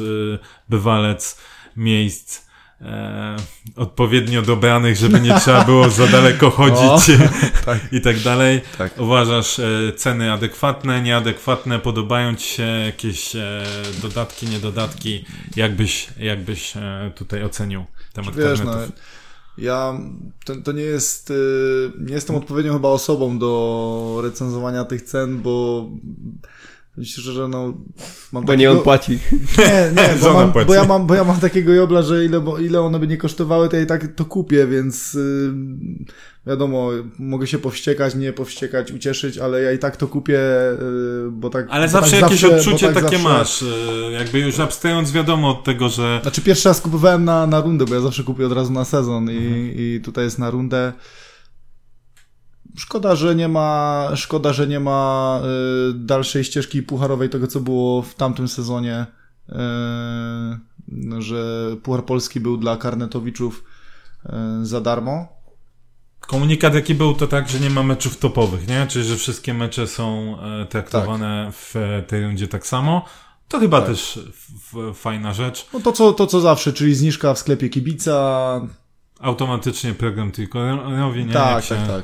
bywalec 0.69 1.37
miejsc 1.77 2.50
e, 2.81 3.35
odpowiednio 3.75 4.41
dobranych, 4.41 4.97
żeby 4.97 5.21
nie 5.21 5.39
trzeba 5.39 5.65
było 5.65 5.89
za 5.89 6.07
daleko 6.07 6.49
chodzić 6.59 6.79
o, 6.79 6.99
tak. 7.65 7.79
i 7.91 8.01
tak 8.01 8.19
dalej. 8.19 8.61
Tak. 8.77 8.99
Uważasz 8.99 9.59
e, 9.59 9.93
ceny 9.95 10.31
adekwatne, 10.31 11.01
nieadekwatne, 11.01 11.79
podobają 11.79 12.35
ci 12.35 12.47
się 12.47 12.63
jakieś 12.63 13.35
e, 13.35 13.63
dodatki, 14.01 14.45
niedodatki? 14.47 15.25
Jakbyś, 15.55 16.07
jakbyś 16.17 16.77
e, 16.77 17.11
tutaj 17.15 17.43
ocenił 17.43 17.85
temat 18.13 18.35
Wiesz, 18.35 18.59
no, 18.59 18.73
ja 19.57 19.99
to, 20.45 20.55
to 20.55 20.71
nie 20.71 20.83
jest, 20.83 21.29
y, 21.29 21.91
nie 21.99 22.13
jestem 22.13 22.35
odpowiednią 22.35 22.73
chyba 22.73 22.89
osobą 22.89 23.39
do 23.39 24.19
recenzowania 24.23 24.85
tych 24.85 25.01
cen, 25.01 25.41
bo 25.41 25.85
Myślę, 27.01 27.33
że 27.33 27.47
no. 27.47 27.73
Mam 28.31 28.43
bo 28.43 28.53
takiego... 28.53 28.55
nie 28.55 28.71
on 28.71 28.79
płaci. 28.83 29.19
Nie, 29.57 29.91
nie, 29.95 30.15
bo, 30.21 30.33
mam, 30.39 30.51
bo, 30.67 30.73
ja 30.73 30.85
mam, 30.85 31.07
bo 31.07 31.15
ja 31.15 31.23
mam 31.23 31.39
takiego 31.39 31.73
jobla, 31.73 32.01
że 32.01 32.25
ile, 32.25 32.41
bo, 32.41 32.59
ile 32.59 32.81
one 32.81 32.99
by 32.99 33.07
nie 33.07 33.17
kosztowały, 33.17 33.69
to 33.69 33.75
ja 33.75 33.81
i 33.81 33.85
tak 33.85 34.07
to 34.15 34.25
kupię, 34.25 34.67
więc 34.67 35.13
yy, 35.13 35.53
wiadomo, 36.47 36.89
mogę 37.19 37.47
się 37.47 37.59
powściekać, 37.59 38.15
nie 38.15 38.33
powściekać, 38.33 38.91
ucieszyć, 38.91 39.37
ale 39.37 39.61
ja 39.61 39.71
i 39.71 39.79
tak 39.79 39.97
to 39.97 40.07
kupię, 40.07 40.39
yy, 40.81 41.31
bo 41.31 41.49
tak. 41.49 41.67
Ale 41.69 41.85
bo 41.85 41.91
zawsze 41.91 42.11
tak 42.11 42.21
jakieś 42.21 42.39
zawsze, 42.39 42.57
odczucie 42.57 42.85
tak 42.85 42.95
takie 42.95 43.17
zawsze... 43.17 43.29
masz, 43.29 43.61
yy, 43.61 44.11
jakby 44.11 44.39
już 44.39 44.59
abstrahując 44.59 45.11
wiadomo 45.11 45.49
od 45.49 45.63
tego, 45.63 45.89
że. 45.89 46.19
Znaczy 46.21 46.41
pierwszy 46.41 46.69
raz 46.69 46.81
kupowałem 46.81 47.25
na, 47.25 47.47
na 47.47 47.61
rundę, 47.61 47.85
bo 47.85 47.95
ja 47.95 48.01
zawsze 48.01 48.23
kupuję 48.23 48.47
od 48.47 48.53
razu 48.53 48.73
na 48.73 48.85
sezon 48.85 49.31
i, 49.31 49.37
mhm. 49.37 49.71
i 49.75 50.01
tutaj 50.03 50.23
jest 50.23 50.39
na 50.39 50.49
rundę. 50.49 50.93
Szkoda, 52.77 53.15
że 53.15 53.35
nie 53.35 53.47
ma, 53.47 54.07
szkoda, 54.15 54.53
że 54.53 54.67
nie 54.67 54.79
ma 54.79 55.41
y, 55.89 55.93
dalszej 55.93 56.43
ścieżki 56.43 56.83
pucharowej 56.83 57.29
tego, 57.29 57.47
co 57.47 57.59
było 57.59 58.01
w 58.01 58.15
tamtym 58.15 58.47
sezonie, 58.47 59.05
y, 59.49 61.21
że 61.21 61.69
Puchar 61.83 62.05
Polski 62.05 62.39
był 62.39 62.57
dla 62.57 62.77
karnetowiczów 62.77 63.63
y, 64.25 64.65
za 64.65 64.81
darmo. 64.81 65.41
Komunikat 66.19 66.75
jaki 66.75 66.95
był 66.95 67.13
to 67.13 67.27
tak, 67.27 67.49
że 67.49 67.59
nie 67.59 67.69
ma 67.69 67.83
meczów 67.83 68.17
topowych, 68.17 68.67
nie? 68.67 68.87
Czyli, 68.87 69.05
że 69.05 69.15
wszystkie 69.15 69.53
mecze 69.53 69.87
są 69.87 70.37
e, 70.41 70.65
traktowane 70.65 71.45
tak. 71.45 71.55
w 71.55 71.75
tej 72.07 72.23
rundzie 72.23 72.47
tak 72.47 72.67
samo. 72.67 73.05
To 73.47 73.59
chyba 73.59 73.81
tak. 73.81 73.89
też 73.89 74.19
fajna 74.93 75.33
rzecz. 75.33 75.67
No 75.73 75.79
to 75.79 75.91
co, 75.91 76.13
to 76.13 76.27
co 76.27 76.41
zawsze, 76.41 76.73
czyli 76.73 76.95
zniżka 76.95 77.33
w 77.33 77.39
sklepie 77.39 77.69
kibica. 77.69 78.61
Automatycznie 79.19 79.93
program 79.93 80.31
trójkolorowy, 80.31 81.25
nie? 81.25 81.33
Tak, 81.33 81.67
tak, 81.67 81.87
tak. 81.87 82.03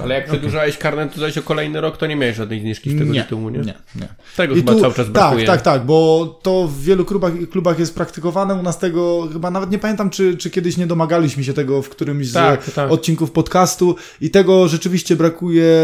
Ale 0.00 0.14
jak 0.14 0.26
przedłużałeś 0.26 0.76
okay. 0.76 0.82
karnet 0.82 1.16
zaś 1.16 1.38
o 1.38 1.42
kolejny 1.42 1.80
rok, 1.80 1.96
to 1.96 2.06
nie 2.06 2.16
miałeś 2.16 2.36
żadnej 2.36 2.60
zniżki 2.60 2.90
z 2.90 2.98
tego 2.98 3.12
nie, 3.12 3.22
tytułu, 3.22 3.48
nie? 3.48 3.58
Nie, 3.58 3.74
nie. 3.96 4.08
Tego 4.36 4.54
I 4.54 4.56
chyba 4.56 4.72
tu, 4.72 4.80
cały 4.80 4.94
czas 4.94 5.08
brakuje. 5.08 5.46
Tak, 5.46 5.62
tak, 5.62 5.74
tak, 5.74 5.86
bo 5.86 6.26
to 6.42 6.68
w 6.68 6.82
wielu 6.82 7.04
klubach, 7.04 7.32
klubach 7.50 7.78
jest 7.78 7.94
praktykowane. 7.94 8.54
U 8.54 8.62
nas 8.62 8.78
tego 8.78 9.28
chyba 9.32 9.50
nawet 9.50 9.70
nie 9.70 9.78
pamiętam, 9.78 10.10
czy, 10.10 10.36
czy 10.36 10.50
kiedyś 10.50 10.76
nie 10.76 10.86
domagaliśmy 10.86 11.44
się 11.44 11.52
tego 11.52 11.82
w 11.82 11.88
którymś 11.88 12.32
tak, 12.32 12.64
z 12.64 12.74
tak. 12.74 12.90
odcinków 12.90 13.30
podcastu 13.30 13.96
i 14.20 14.30
tego 14.30 14.68
rzeczywiście 14.68 15.16
brakuje 15.16 15.74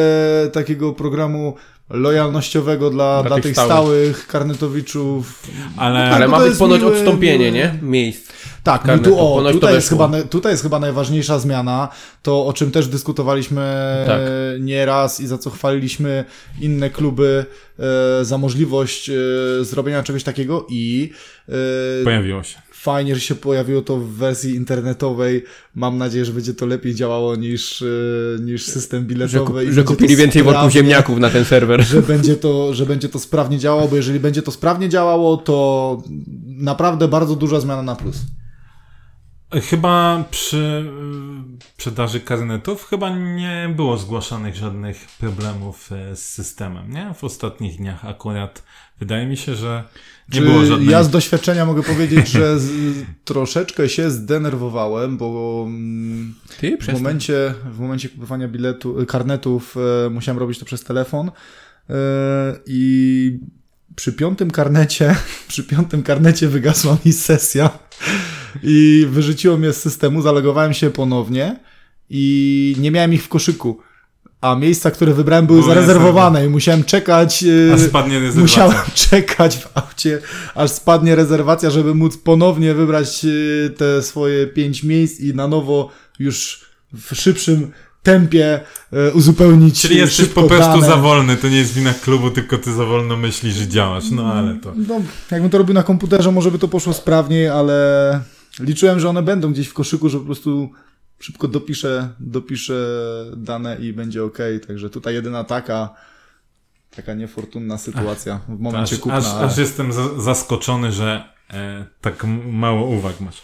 takiego 0.53 0.93
programu 0.93 1.55
lojalnościowego 1.93 2.91
dla, 2.91 3.21
dla, 3.21 3.31
dla 3.31 3.41
tych, 3.41 3.53
stałych. 3.53 3.73
stałych 3.73 4.27
karnetowiczów. 4.27 5.49
Ale, 5.77 5.99
no, 5.99 6.05
tak, 6.05 6.15
ale 6.17 6.29
ma 6.29 6.41
być 6.41 6.59
ponoć 6.59 6.81
miłe, 6.81 6.93
odstąpienie, 6.93 7.53
miłe... 7.53 7.53
nie? 7.53 7.79
Miejsc. 7.83 8.33
Tak, 8.63 8.85
no 8.85 8.99
tu, 8.99 9.19
o, 9.19 9.53
tutaj, 9.53 9.75
jest 9.75 9.89
chyba, 9.89 10.11
tutaj 10.31 10.53
jest 10.53 10.63
chyba 10.63 10.79
najważniejsza 10.79 11.39
zmiana, 11.39 11.89
to 12.23 12.47
o 12.47 12.53
czym 12.53 12.71
też 12.71 12.89
dyskutowaliśmy 12.89 13.63
tak. 14.07 14.21
nieraz 14.61 15.21
i 15.21 15.27
za 15.27 15.39
co 15.39 15.51
chwaliliśmy 15.51 16.25
inne 16.61 16.91
kluby 16.91 17.45
e, 17.79 18.25
za 18.25 18.39
możliwość 18.39 19.11
e, 19.11 19.15
zrobienia 19.61 20.03
czegoś 20.03 20.23
takiego 20.23 20.67
i 20.71 21.11
e, 21.49 22.05
pojawiło 22.05 22.43
się 22.43 22.59
fajnie, 22.83 23.15
że 23.15 23.21
się 23.21 23.35
pojawiło 23.35 23.83
to 23.83 23.97
w 23.97 24.09
wersji 24.09 24.55
internetowej. 24.55 25.45
Mam 25.75 25.99
nadzieję, 25.99 26.25
że 26.25 26.33
będzie 26.33 26.55
to 26.55 26.67
lepiej 26.67 26.95
działało 26.95 27.37
niż, 27.37 27.83
e, 27.83 27.87
niż 28.41 28.65
system 28.65 29.07
biletowy. 29.07 29.67
Że, 29.67 29.73
że 29.73 29.85
kupili 29.85 30.17
więcej 30.17 30.43
worków 30.43 30.73
ziemniaków 30.73 31.19
na 31.19 31.31
ten 31.31 31.45
serwer. 31.45 31.83
Że 31.83 32.03
będzie, 32.03 32.37
to, 32.37 32.75
że 32.75 32.87
będzie 32.87 33.09
to 33.09 33.19
sprawnie 33.19 33.59
działało, 33.59 33.89
bo 33.89 33.97
jeżeli 33.97 34.21
będzie 34.21 34.43
to 34.43 34.51
sprawnie 34.51 34.89
działało, 34.89 35.37
to 35.37 36.03
naprawdę 36.47 37.09
bardzo 37.09 37.37
duża 37.37 37.61
zmiana 37.61 37.83
na 37.83 37.97
plus. 37.97 38.17
Chyba 39.71 40.25
przy 40.31 40.91
sprzedaży 41.75 42.21
karnetów 42.21 42.87
chyba 42.87 43.19
nie 43.19 43.73
było 43.77 43.99
zgłaszanych 43.99 44.55
żadnych 44.57 45.07
problemów 45.21 45.93
e, 45.93 46.17
z 46.17 46.29
systemem, 46.29 46.93
nie? 46.93 47.15
W 47.15 47.25
ostatnich 47.25 47.77
dniach 47.77 48.05
akurat 48.05 48.63
wydaje 49.03 49.27
mi 49.27 49.37
się, 49.37 49.55
że 49.55 49.85
nie 50.29 50.41
Czy 50.41 50.47
było 50.47 50.67
żadnej... 50.67 50.89
Ja 50.89 51.03
z 51.03 51.11
doświadczenia 51.11 51.67
mogę 51.67 51.83
powiedzieć, 51.83 52.29
że 52.29 52.61
z, 52.61 52.71
troszeczkę 53.25 53.89
się 53.89 54.11
zdenerwowałem, 54.11 55.17
bo 55.17 55.65
mm, 55.67 56.35
Ty, 56.61 56.79
w 56.81 56.93
momencie, 56.93 57.55
w 57.73 57.79
momencie 57.79 58.09
kupowania 58.09 58.49
biletu, 58.49 59.07
karnetów 59.09 59.77
e, 60.07 60.11
musiałem 60.11 60.39
robić 60.39 60.59
to 60.59 60.65
przez 60.65 60.85
telefon 60.85 61.31
e, 61.91 61.93
i 62.67 63.39
przy 63.97 64.13
piątym 64.13 64.51
karnecie, 64.51 65.15
przy 65.49 65.65
piątym 65.65 66.03
karnecie 66.03 66.49
wygasła 66.49 66.97
mi 67.05 67.13
sesja 67.13 67.71
i 68.63 69.07
wyrzuciło 69.11 69.59
mnie 69.59 69.73
z 69.73 69.77
systemu, 69.77 70.23
zalegowałem 70.23 70.75
się 70.75 70.91
ponownie 70.91 71.61
i 72.11 72.77
nie 72.79 72.91
miałem 72.91 73.13
ich 73.13 73.25
w 73.25 73.29
koszyku. 73.29 73.81
A 74.43 74.55
miejsca, 74.55 74.91
które 74.91 75.15
wybrałem 75.15 75.47
były 75.47 75.61
Były 75.63 75.75
zarezerwowane 75.75 76.47
i 76.47 76.49
musiałem 76.49 76.85
czekać. 76.85 77.45
e, 77.71 77.73
A 77.75 77.79
spadnie 77.79 78.21
rezerwacja. 78.21 78.43
Musiałem 78.43 78.87
czekać 79.11 79.57
w 79.57 79.69
aucie, 79.79 80.19
aż 80.55 80.71
spadnie 80.71 81.15
rezerwacja, 81.17 81.71
żeby 81.71 81.95
móc 81.95 82.17
ponownie 82.17 82.75
wybrać 82.75 83.25
e, 83.25 83.71
te 83.71 84.03
swoje 84.03 84.47
pięć 84.47 84.83
miejsc 84.83 85.21
i 85.21 85.35
na 85.35 85.49
nowo 85.49 85.89
już 86.19 86.61
w 86.95 87.15
szybszym 87.17 87.71
tempie 88.03 88.61
e, 88.93 89.13
uzupełnić 89.13 89.81
Czyli 89.83 89.97
jesteś 89.97 90.29
po 90.29 90.43
prostu 90.43 90.81
dane. 90.81 90.87
za 90.87 90.97
wolny, 90.97 91.37
to 91.37 91.49
nie 91.49 91.57
jest 91.57 91.75
wina 91.75 91.95
klubu, 91.95 92.31
tylko 92.31 92.59
ty 92.59 92.73
za 92.73 92.85
wolno 92.85 93.17
myślisz 93.17 93.61
i 93.61 93.69
działasz, 93.69 94.11
no 94.11 94.33
ale 94.33 94.55
to... 94.55 94.73
No, 94.89 95.01
jakbym 95.31 95.51
to 95.51 95.59
robił 95.59 95.75
na 95.75 95.83
komputerze, 95.83 96.33
może 96.33 96.51
by 96.51 96.59
to 96.59 96.69
poszło 96.69 96.93
sprawniej, 96.93 97.49
ale 97.49 98.21
liczyłem, 98.61 99.01
że 99.01 99.09
one 99.09 99.23
będą 99.23 99.53
gdzieś 99.53 99.69
w 99.69 99.75
koszyku, 99.75 100.09
że 100.09 100.19
po 100.19 100.25
prostu 100.25 100.71
szybko 101.23 101.49
dopiszę, 101.49 102.09
dopiszę 102.21 102.75
dane 103.37 103.77
i 103.77 103.93
będzie 103.93 104.25
ok. 104.25 104.39
Także 104.67 104.91
tutaj 104.91 105.15
jedyna 105.15 105.45
taka 105.45 105.95
taka 106.97 107.15
niefortunna 107.15 107.79
sytuacja 107.79 108.41
w 108.49 108.61
momencie 108.61 108.95
Aż, 108.95 109.01
kupna. 109.01 109.19
aż, 109.19 109.27
ale- 109.27 109.47
aż 109.47 109.59
jestem 109.59 109.93
za, 109.93 110.21
zaskoczony, 110.21 110.93
że 110.93 111.25
e, 111.51 111.87
tak 112.01 112.25
mało 112.47 112.87
uwag 112.87 113.21
masz. 113.21 113.43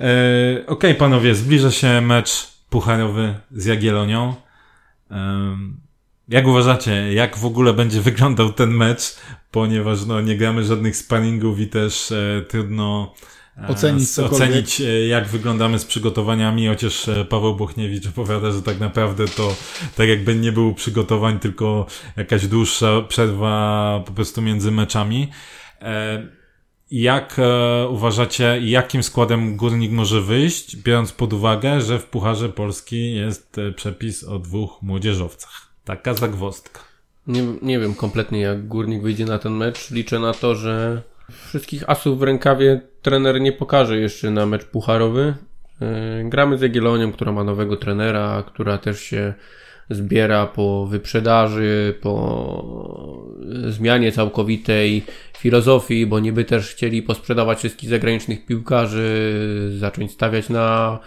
E, 0.00 0.66
Okej, 0.66 0.94
panowie, 0.94 1.34
zbliża 1.34 1.70
się 1.70 2.00
mecz 2.00 2.48
pucharowy 2.70 3.34
z 3.52 3.64
Jagiellonią. 3.64 4.34
Em, 5.10 5.76
jak 6.28 6.46
uważacie, 6.46 7.12
jak 7.14 7.36
w 7.36 7.44
ogóle 7.44 7.72
będzie 7.74 8.00
wyglądał 8.00 8.52
ten 8.52 8.70
mecz? 8.70 9.16
Ponieważ 9.50 10.06
no, 10.06 10.20
nie 10.20 10.36
gramy 10.36 10.64
żadnych 10.64 10.96
sparingów 10.96 11.60
i 11.60 11.66
też 11.66 12.12
e, 12.12 12.42
trudno 12.48 13.14
e, 13.22 13.26
Ocenić 13.68 14.18
ocenić 14.18 14.80
e, 14.80 15.06
jak 15.06 15.28
wyglądamy 15.28 15.78
z 15.78 15.84
przygotowaniami, 15.84 16.66
chociaż 16.66 17.08
e, 17.08 17.24
Paweł 17.24 17.56
Bochniewicz 17.56 18.06
opowiada, 18.06 18.52
że 18.52 18.62
tak 18.62 18.80
naprawdę 18.80 19.28
to 19.28 19.56
tak 19.96 20.08
jakby 20.08 20.34
nie 20.34 20.52
było 20.52 20.74
przygotowań, 20.74 21.38
tylko 21.38 21.86
jakaś 22.16 22.46
dłuższa 22.46 23.02
przerwa 23.08 24.02
po 24.06 24.12
prostu 24.12 24.42
między 24.42 24.70
meczami. 24.70 25.28
E, 25.82 26.26
Jak 26.90 27.36
uważacie, 27.88 28.60
jakim 28.62 29.02
składem 29.02 29.56
górnik 29.56 29.92
może 29.92 30.20
wyjść, 30.20 30.76
biorąc 30.76 31.12
pod 31.12 31.32
uwagę, 31.32 31.80
że 31.80 31.98
w 31.98 32.04
Pucharze 32.04 32.48
Polski 32.48 33.14
jest 33.14 33.56
przepis 33.76 34.24
o 34.24 34.38
dwóch 34.38 34.82
młodzieżowcach? 34.82 35.68
Taka 35.84 36.14
zagwozdka. 36.14 36.80
Nie, 37.26 37.42
nie 37.62 37.78
wiem 37.80 37.94
kompletnie 37.94 38.40
jak 38.40 38.68
Górnik 38.68 39.02
wyjdzie 39.02 39.24
na 39.24 39.38
ten 39.38 39.52
mecz. 39.52 39.90
Liczę 39.90 40.18
na 40.18 40.32
to, 40.34 40.54
że 40.54 41.02
wszystkich 41.48 41.90
asów 41.90 42.18
w 42.18 42.22
rękawie 42.22 42.80
trener 43.02 43.40
nie 43.40 43.52
pokaże 43.52 43.98
jeszcze 43.98 44.30
na 44.30 44.46
mecz 44.46 44.64
pucharowy. 44.64 45.34
Yy, 45.80 46.30
Gramy 46.30 46.58
z 46.58 46.60
Jagiellonią, 46.60 47.12
która 47.12 47.32
ma 47.32 47.44
nowego 47.44 47.76
trenera, 47.76 48.44
która 48.46 48.78
też 48.78 49.00
się 49.00 49.34
zbiera 49.90 50.46
po 50.46 50.86
wyprzedaży, 50.86 51.94
po 52.00 52.64
zmianie 53.68 54.12
całkowitej 54.12 55.04
filozofii, 55.38 56.06
bo 56.06 56.20
niby 56.20 56.44
też 56.44 56.70
chcieli 56.70 57.02
posprzedawać 57.02 57.58
wszystkich 57.58 57.90
zagranicznych 57.90 58.46
piłkarzy, 58.46 59.32
zacząć 59.78 60.12
stawiać 60.12 60.48
na 60.48 60.98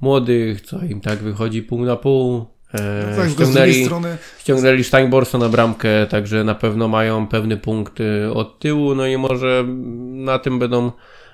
młodych, 0.00 0.60
co 0.60 0.84
im 0.84 1.00
tak 1.00 1.18
wychodzi 1.18 1.62
pół 1.62 1.84
na 1.84 1.96
pół. 1.96 2.55
E, 2.74 3.16
tak, 3.16 3.26
tylko 3.26 3.46
z 3.46 3.54
drugiej 3.54 3.84
strony 3.84 4.16
Ściągnęli 4.38 4.84
Steinborsa 4.84 5.38
na 5.38 5.48
bramkę, 5.48 6.06
także 6.06 6.44
na 6.44 6.54
pewno 6.54 6.88
mają 6.88 7.26
pewny 7.26 7.56
punkt 7.56 8.00
y, 8.00 8.32
od 8.32 8.58
tyłu, 8.58 8.94
no 8.94 9.06
i 9.06 9.16
może 9.16 9.64
na 10.12 10.38
tym 10.38 10.58
będą 10.58 10.92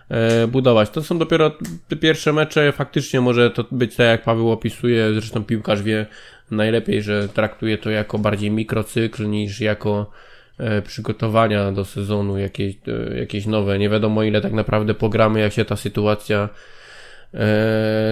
e, 0.09 0.47
budować. 0.47 0.91
To 0.91 1.03
są 1.03 1.19
dopiero 1.19 1.53
te 1.89 1.97
pierwsze 1.97 2.33
mecze, 2.33 2.73
faktycznie 2.73 3.21
może 3.21 3.51
to 3.51 3.65
być 3.71 3.97
tak 3.97 4.07
jak 4.07 4.23
Paweł 4.23 4.51
opisuje, 4.51 5.13
zresztą 5.13 5.45
piłkarz 5.45 5.83
wie 5.83 6.07
najlepiej, 6.51 7.03
że 7.03 7.29
traktuje 7.29 7.79
to 7.79 7.91
jako 7.91 8.19
bardziej 8.19 8.51
mikrocykl 8.51 9.29
niż 9.29 9.61
jako 9.61 10.11
e, 10.59 10.83
przygotowania 10.83 11.73
do 11.73 11.85
sezonu 11.85 12.39
jakieś, 12.39 12.75
e, 12.89 13.19
jakieś 13.19 13.47
nowe. 13.47 13.79
Nie 13.79 13.89
wiadomo 13.89 14.23
ile 14.23 14.41
tak 14.41 14.53
naprawdę 14.53 14.95
pogramy, 14.95 15.41
jak 15.41 15.53
się 15.53 15.65
ta 15.65 15.77
sytuacja 15.77 16.43
e, 16.43 16.82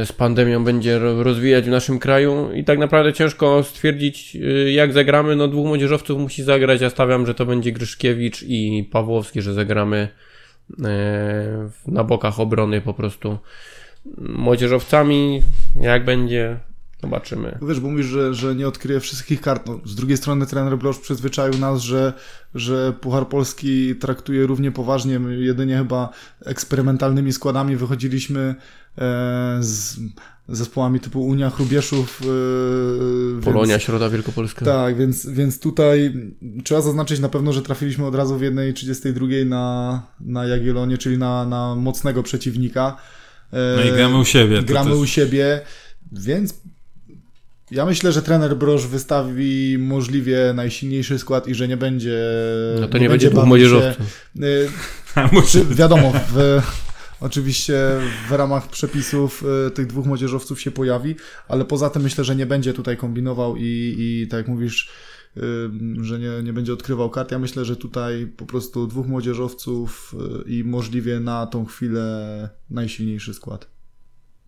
z 0.04 0.12
pandemią 0.12 0.64
będzie 0.64 0.98
ro- 0.98 1.22
rozwijać 1.22 1.64
w 1.64 1.68
naszym 1.68 1.98
kraju 1.98 2.52
i 2.52 2.64
tak 2.64 2.78
naprawdę 2.78 3.12
ciężko 3.12 3.62
stwierdzić 3.62 4.36
e, 4.36 4.72
jak 4.72 4.92
zagramy, 4.92 5.36
no 5.36 5.48
dwóch 5.48 5.66
młodzieżowców 5.66 6.20
musi 6.20 6.42
zagrać, 6.42 6.80
ja 6.80 6.90
stawiam, 6.90 7.26
że 7.26 7.34
to 7.34 7.46
będzie 7.46 7.72
Gryszkiewicz 7.72 8.42
i 8.42 8.88
Pawłowski, 8.92 9.42
że 9.42 9.54
zagramy 9.54 10.08
e, 10.84 11.68
na 11.86 12.04
bokach 12.04 12.40
obrony 12.40 12.80
po 12.80 12.94
prostu. 12.94 13.38
Młodzieżowcami, 14.18 15.42
jak 15.80 16.04
będzie 16.04 16.56
zobaczymy. 17.02 17.58
Wiesz, 17.62 17.80
bo 17.80 17.88
mówisz, 17.90 18.06
że, 18.06 18.34
że 18.34 18.54
nie 18.54 18.68
odkryje 18.68 19.00
wszystkich 19.00 19.40
kart. 19.40 19.66
No, 19.66 19.80
z 19.84 19.94
drugiej 19.94 20.16
strony 20.16 20.46
trener 20.46 20.78
Blosz 20.78 20.98
przyzwyczaił 20.98 21.58
nas, 21.58 21.80
że, 21.80 22.12
że 22.54 22.92
Puchar 23.00 23.28
Polski 23.28 23.96
traktuje 23.96 24.46
równie 24.46 24.72
poważnie. 24.72 25.18
My 25.18 25.36
jedynie 25.36 25.76
chyba 25.78 26.08
eksperymentalnymi 26.44 27.32
składami 27.32 27.76
wychodziliśmy 27.76 28.54
e, 28.98 29.58
z 29.60 29.98
zespołami 30.48 31.00
typu 31.00 31.26
Unia 31.26 31.50
Chrubieszów. 31.50 32.22
E, 33.38 33.42
Polonia, 33.42 33.66
więc, 33.74 33.82
Środa 33.82 34.08
Wielkopolska. 34.08 34.64
Tak, 34.64 34.96
więc, 34.98 35.26
więc 35.26 35.60
tutaj 35.60 36.14
trzeba 36.64 36.80
zaznaczyć 36.80 37.20
na 37.20 37.28
pewno, 37.28 37.52
że 37.52 37.62
trafiliśmy 37.62 38.06
od 38.06 38.14
razu 38.14 38.36
w 38.38 38.42
jednej 38.42 38.74
32 38.74 39.26
na, 39.46 40.02
na 40.20 40.44
Jagiellonie, 40.44 40.98
czyli 40.98 41.18
na, 41.18 41.44
na 41.46 41.74
mocnego 41.74 42.22
przeciwnika. 42.22 42.96
E, 43.52 43.76
No 43.76 43.82
i 43.82 43.92
gramy 43.96 44.18
u 44.18 44.24
siebie. 44.24 44.56
to 44.58 44.64
gramy 44.64 44.96
u 44.96 45.06
siebie, 45.06 45.60
więc 46.12 46.54
ja 47.70 47.86
myślę, 47.86 48.12
że 48.12 48.22
trener 48.22 48.56
Broż 48.56 48.86
wystawi 48.86 49.78
możliwie 49.78 50.52
najsilniejszy 50.54 51.18
skład 51.18 51.48
i 51.48 51.54
że 51.54 51.68
nie 51.68 51.76
będzie. 51.76 52.18
No 52.80 52.88
to 52.88 52.98
nie 52.98 53.08
będzie 53.08 53.30
dwóch 53.30 53.44
młodzieżowców. 53.44 54.06
Się, 55.48 55.60
y, 55.60 55.74
wiadomo, 55.74 56.12
w, 56.32 56.62
oczywiście 57.20 57.78
w 58.28 58.32
ramach 58.32 58.68
przepisów 58.68 59.44
y, 59.68 59.70
tych 59.70 59.86
dwóch 59.86 60.06
młodzieżowców 60.06 60.60
się 60.60 60.70
pojawi, 60.70 61.16
ale 61.48 61.64
poza 61.64 61.90
tym 61.90 62.02
myślę, 62.02 62.24
że 62.24 62.36
nie 62.36 62.46
będzie 62.46 62.72
tutaj 62.72 62.96
kombinował 62.96 63.56
i, 63.56 63.96
i 63.98 64.28
tak 64.28 64.38
jak 64.38 64.48
mówisz, 64.48 64.90
y, 65.36 65.40
że 66.00 66.18
nie, 66.18 66.42
nie 66.42 66.52
będzie 66.52 66.72
odkrywał 66.72 67.10
kart. 67.10 67.30
Ja 67.30 67.38
myślę, 67.38 67.64
że 67.64 67.76
tutaj 67.76 68.26
po 68.26 68.46
prostu 68.46 68.86
dwóch 68.86 69.06
młodzieżowców 69.06 70.14
y, 70.46 70.50
i 70.50 70.64
możliwie 70.64 71.20
na 71.20 71.46
tą 71.46 71.64
chwilę 71.64 72.48
najsilniejszy 72.70 73.34
skład. 73.34 73.66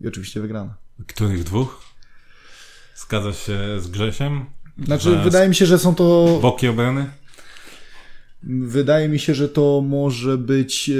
I 0.01 0.09
oczywiście 0.09 0.41
wygrana. 0.41 0.75
Których 1.07 1.45
dwóch? 1.45 1.92
Zgadza 3.07 3.33
się 3.33 3.59
z 3.81 3.89
Grzesiem? 3.89 4.45
Znaczy, 4.85 5.11
Że 5.11 5.25
wydaje 5.25 5.49
mi 5.49 5.55
się, 5.55 5.67
że 5.67 5.79
są 5.79 5.95
to. 5.95 6.39
Boki 6.43 6.69
obrony? 6.69 7.11
Wydaje 8.63 9.09
mi 9.09 9.19
się, 9.19 9.35
że 9.35 9.49
to 9.49 9.83
może 9.87 10.39
być 10.39 10.91
e, 10.91 10.95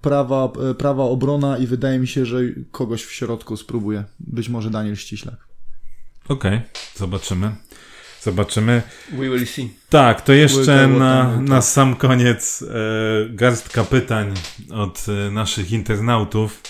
prawa, 0.00 0.52
e, 0.70 0.74
prawa 0.74 1.04
obrona 1.04 1.58
i 1.58 1.66
wydaje 1.66 1.98
mi 1.98 2.08
się, 2.08 2.26
że 2.26 2.40
kogoś 2.70 3.04
w 3.04 3.12
środku 3.12 3.56
spróbuje. 3.56 4.04
Być 4.20 4.48
może 4.48 4.70
Daniel 4.70 4.96
Ściślak. 4.96 5.36
Okej, 6.28 6.60
zobaczymy. 6.96 7.52
Zobaczymy. 8.22 8.82
We 9.12 9.30
will 9.30 9.46
see. 9.46 9.70
Tak, 9.90 10.20
to 10.20 10.32
jeszcze 10.32 10.88
na, 10.88 11.40
na 11.40 11.62
sam 11.62 11.96
koniec 11.96 12.62
e, 12.62 12.66
garstka 13.28 13.84
pytań 13.84 14.34
od 14.70 15.06
e, 15.08 15.30
naszych 15.30 15.72
internautów. 15.72 16.62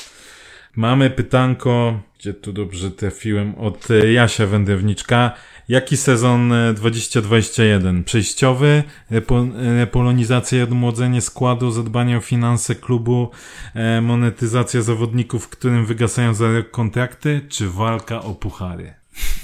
Mamy 0.76 1.10
pytanko, 1.10 2.00
gdzie 2.22 2.34
tu 2.34 2.52
dobrze 2.52 2.90
trafiłem, 2.90 3.54
od 3.54 3.90
e, 3.90 4.12
Jasia 4.12 4.46
Wędrowniczka. 4.46 5.32
Jaki 5.68 5.96
sezon 5.96 6.52
e, 6.52 6.74
2021? 6.74 8.04
Przejściowy, 8.04 8.82
repo, 9.10 9.46
repolonizacja 9.78 10.58
i 10.58 10.62
odmłodzenie 10.62 11.20
składu, 11.20 11.70
zadbanie 11.70 12.16
o 12.16 12.20
finanse 12.20 12.74
klubu, 12.74 13.30
e, 13.74 14.00
monetyzacja 14.00 14.82
zawodników, 14.82 15.48
którym 15.48 15.86
wygasają 15.86 16.34
za 16.34 16.52
rok 16.52 16.70
kontrakty, 16.70 17.40
czy 17.48 17.68
walka 17.68 18.22
o 18.22 18.34
puchary? 18.34 18.94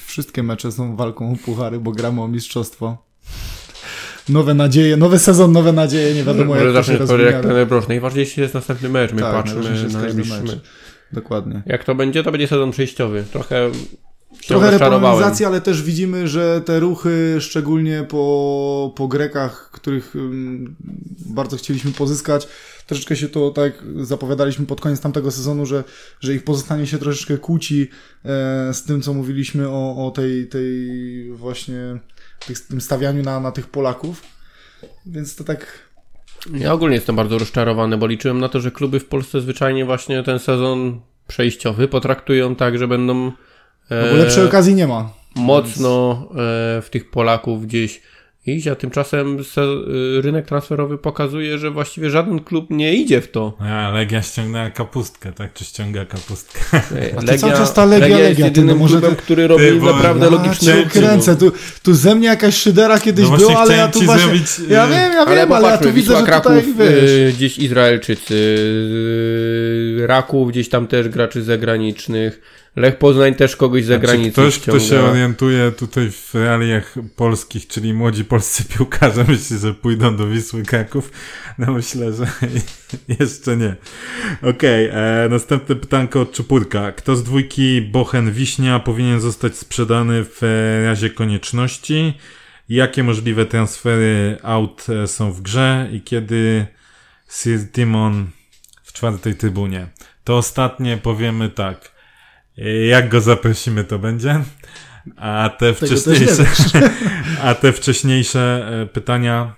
Wszystkie 0.07 0.43
mecze 0.43 0.73
są 0.73 0.97
walką 0.97 1.33
o 1.33 1.37
puchary, 1.37 1.81
bo 1.81 1.93
gramy 1.93 2.23
o 2.23 2.29
mistrzostwo. 2.29 3.09
Nowe 4.29 4.55
nadzieje, 4.55 4.97
nowy 4.97 5.19
sezon, 5.19 5.53
nowe 5.53 5.73
nadzieje, 5.73 6.15
nie 6.15 6.25
wiadomo 6.25 6.55
Może 6.55 6.65
jak 6.65 6.75
to 6.75 6.83
się 6.83 6.93
jak 6.93 7.01
rozwija. 7.01 7.43
Najważniejszy 7.89 8.41
jest 8.41 8.55
następny 8.55 8.89
mecz. 8.89 9.13
My 9.13 9.21
Tak, 9.21 9.33
patrzymy 9.33 9.89
na 9.93 10.01
najbliższy 10.01 10.43
mecz. 10.43 10.51
mecz. 10.51 10.61
Dokładnie. 11.13 11.63
Jak 11.67 11.85
to 11.85 11.95
będzie, 11.95 12.23
to 12.23 12.33
będzie 12.33 12.49
sezon 12.49 12.71
przejściowy. 12.71 13.25
Trochę 13.33 13.71
Trochę 14.47 14.71
repolonizacji, 14.71 15.45
ale 15.45 15.61
też 15.61 15.83
widzimy, 15.83 16.29
że 16.29 16.61
te 16.61 16.81
ruchy, 16.81 17.37
szczególnie 17.41 18.05
po, 18.09 18.93
po 18.97 19.09
Grekach, 19.09 19.71
których 19.71 20.15
bardzo 21.27 21.57
chcieliśmy 21.57 21.93
pozyskać, 21.93 22.49
troszeczkę 22.87 23.17
się 23.17 23.29
to, 23.29 23.51
tak 23.51 23.85
zapowiadaliśmy 23.97 24.67
pod 24.67 24.81
koniec 24.81 25.01
tamtego 25.01 25.31
sezonu, 25.31 25.67
że, 25.67 25.85
że 26.21 26.35
ich 26.35 26.45
pozostanie 26.45 26.87
się 26.87 26.99
troszeczkę 26.99 27.39
kłóci 27.39 27.89
e, 28.25 28.75
z 28.75 28.83
tym, 28.85 29.03
co 29.03 29.15
mówiliśmy 29.15 29.69
o, 29.69 30.07
o 30.07 30.11
tej, 30.11 30.49
tej 30.49 31.33
właśnie 31.33 31.99
tych, 32.47 32.67
tym 32.67 32.81
stawianiu 32.81 33.23
na, 33.23 33.41
na 33.41 33.53
tych 33.53 33.67
Polaków. 33.67 34.23
Więc 35.07 35.37
to 35.37 35.45
tak 35.45 35.88
Ja 36.55 36.73
ogólnie 36.73 36.95
jestem 36.95 37.17
bardzo 37.17 37.39
rozczarowany, 37.39 37.97
bo 37.97 38.07
liczyłem 38.07 38.41
na 38.41 38.49
to, 38.49 38.61
że 38.61 38.71
kluby 38.71 39.01
w 39.01 39.05
Polsce 39.05 39.41
zwyczajnie 39.41 39.85
właśnie 39.85 40.23
ten 40.23 40.39
sezon 40.39 41.01
przejściowy 41.29 41.89
potraktują 41.89 42.55
tak, 42.55 42.79
że 42.79 42.89
będą 42.89 43.33
bo 43.91 43.97
e, 43.97 44.17
lepszej 44.17 44.45
okazji 44.45 44.75
nie 44.75 44.87
ma. 44.87 45.11
mocno 45.37 46.29
e, 46.31 46.35
w 46.83 46.89
tych 46.91 47.11
Polaków 47.11 47.67
gdzieś 47.67 48.03
iść, 48.55 48.67
a 48.67 48.75
tymczasem 48.75 49.45
se, 49.45 49.61
e, 49.63 49.67
rynek 50.23 50.47
transferowy 50.47 50.99
pokazuje, 50.99 51.59
że 51.59 51.71
właściwie 51.71 52.11
żaden 52.11 52.41
klub 52.41 52.67
nie 52.71 52.95
idzie 52.95 53.21
w 53.21 53.31
to. 53.31 53.57
A, 53.59 53.91
Legia 53.91 54.23
ściągnęła 54.23 54.71
kapustkę, 54.71 55.33
tak? 55.33 55.53
Czy 55.55 55.65
ściąga 55.65 56.05
kapustkę? 56.05 56.61
A 57.19 57.23
to 57.23 57.39
cały 57.39 57.53
czas 57.53 57.75
ta 57.75 57.85
Legia, 57.85 58.09
jest 58.09 58.21
Legia, 58.21 58.35
ty, 58.37 58.43
jedynym 58.43 58.69
no 58.69 58.75
może 58.77 58.99
klubem, 58.99 59.17
ty- 59.17 59.23
który 59.23 59.47
robi 59.47 59.65
ty, 59.65 59.75
bo- 59.75 59.93
naprawdę 59.93 60.25
Ja 60.25 60.31
logiczne 60.33 60.85
kręcę, 60.93 61.37
tu, 61.37 61.53
tu 61.83 61.95
ze 61.95 62.15
mnie 62.15 62.27
jakaś 62.29 62.55
szydera 62.57 63.01
kiedyś 63.01 63.31
No 63.31 63.37
była, 63.37 63.59
ale 63.59 63.77
ja 63.77 63.89
tu 63.89 64.01
właśnie... 64.03 64.23
zrobić, 64.25 64.47
Ja 64.71 64.87
y, 64.87 64.91
wiem, 64.91 65.13
ja 65.13 65.21
Ale 65.27 65.37
wiem, 65.37 65.53
ale 65.53 65.69
ja 65.69 65.79
tu 65.79 65.85
widzę, 65.85 65.93
Wisła 65.95 66.21
że 66.21 66.27
Kraków, 66.27 66.53
tutaj, 66.53 66.75
wiesz... 66.79 67.11
y, 67.11 67.33
gdzieś 67.37 67.59
Izraelczycy, 67.59 68.35
y, 68.35 70.07
Raków, 70.07 70.49
gdzieś 70.49 70.69
tam 70.69 70.87
też 70.87 71.09
graczy 71.09 71.43
zagranicznych, 71.43 72.41
Lech 72.79 72.99
Poznań 72.99 73.35
też 73.35 73.57
kogoś 73.57 73.83
z 73.83 73.87
Znaczy, 73.87 74.01
zagranicy 74.01 74.33
ktoś, 74.33 74.59
kto 74.59 74.79
się 74.79 74.87
ściąga. 74.87 75.11
orientuje 75.11 75.73
tutaj 75.73 76.11
w 76.11 76.35
realiach 76.35 76.95
polskich, 77.17 77.67
czyli 77.67 77.95
młodzi 77.95 78.25
polscy 78.25 78.65
piłkarze, 78.65 79.25
myśli, 79.29 79.59
że 79.59 79.75
pójdą 79.75 80.17
do 80.17 80.29
Wisły 80.29 80.63
Kraków. 80.63 81.11
No 81.59 81.73
myślę, 81.73 82.13
że 82.13 82.27
jeszcze 83.21 83.57
nie. 83.57 83.77
Okej, 84.43 84.89
e, 84.93 85.29
następne 85.31 85.77
pytanko 85.77 86.21
od 86.21 86.33
Czupurka. 86.33 86.93
Kto 86.93 87.17
z 87.17 87.25
dwójki 87.25 87.83
Bochen-Wiśnia 87.83 88.79
powinien 88.81 89.21
zostać 89.21 89.57
sprzedany 89.57 90.25
w 90.25 90.43
razie 90.85 91.11
konieczności? 91.11 92.15
Jakie 92.69 93.03
możliwe 93.03 93.47
transfery 93.47 94.39
aut 94.43 94.87
e, 94.89 95.07
są 95.07 95.33
w 95.33 95.43
grze 95.43 95.89
i 95.93 96.01
kiedy 96.01 96.67
Sir 97.29 97.73
Timon 97.73 98.27
w 98.83 98.93
czwartej 98.93 99.35
trybunie? 99.35 99.87
To 100.25 100.37
ostatnie 100.37 100.97
powiemy 100.97 101.49
tak. 101.49 101.98
Jak 102.89 103.09
go 103.09 103.21
zaprosimy, 103.21 103.85
to 103.85 103.99
będzie. 103.99 104.41
A 105.17 105.51
te 105.59 105.75
Tego 105.75 105.87
wcześniejsze, 105.87 106.43
nie 106.75 106.91
a 107.49 107.55
te 107.55 107.73
wcześniejsze 107.73 108.69
e, 108.83 108.87
pytania, 108.87 109.57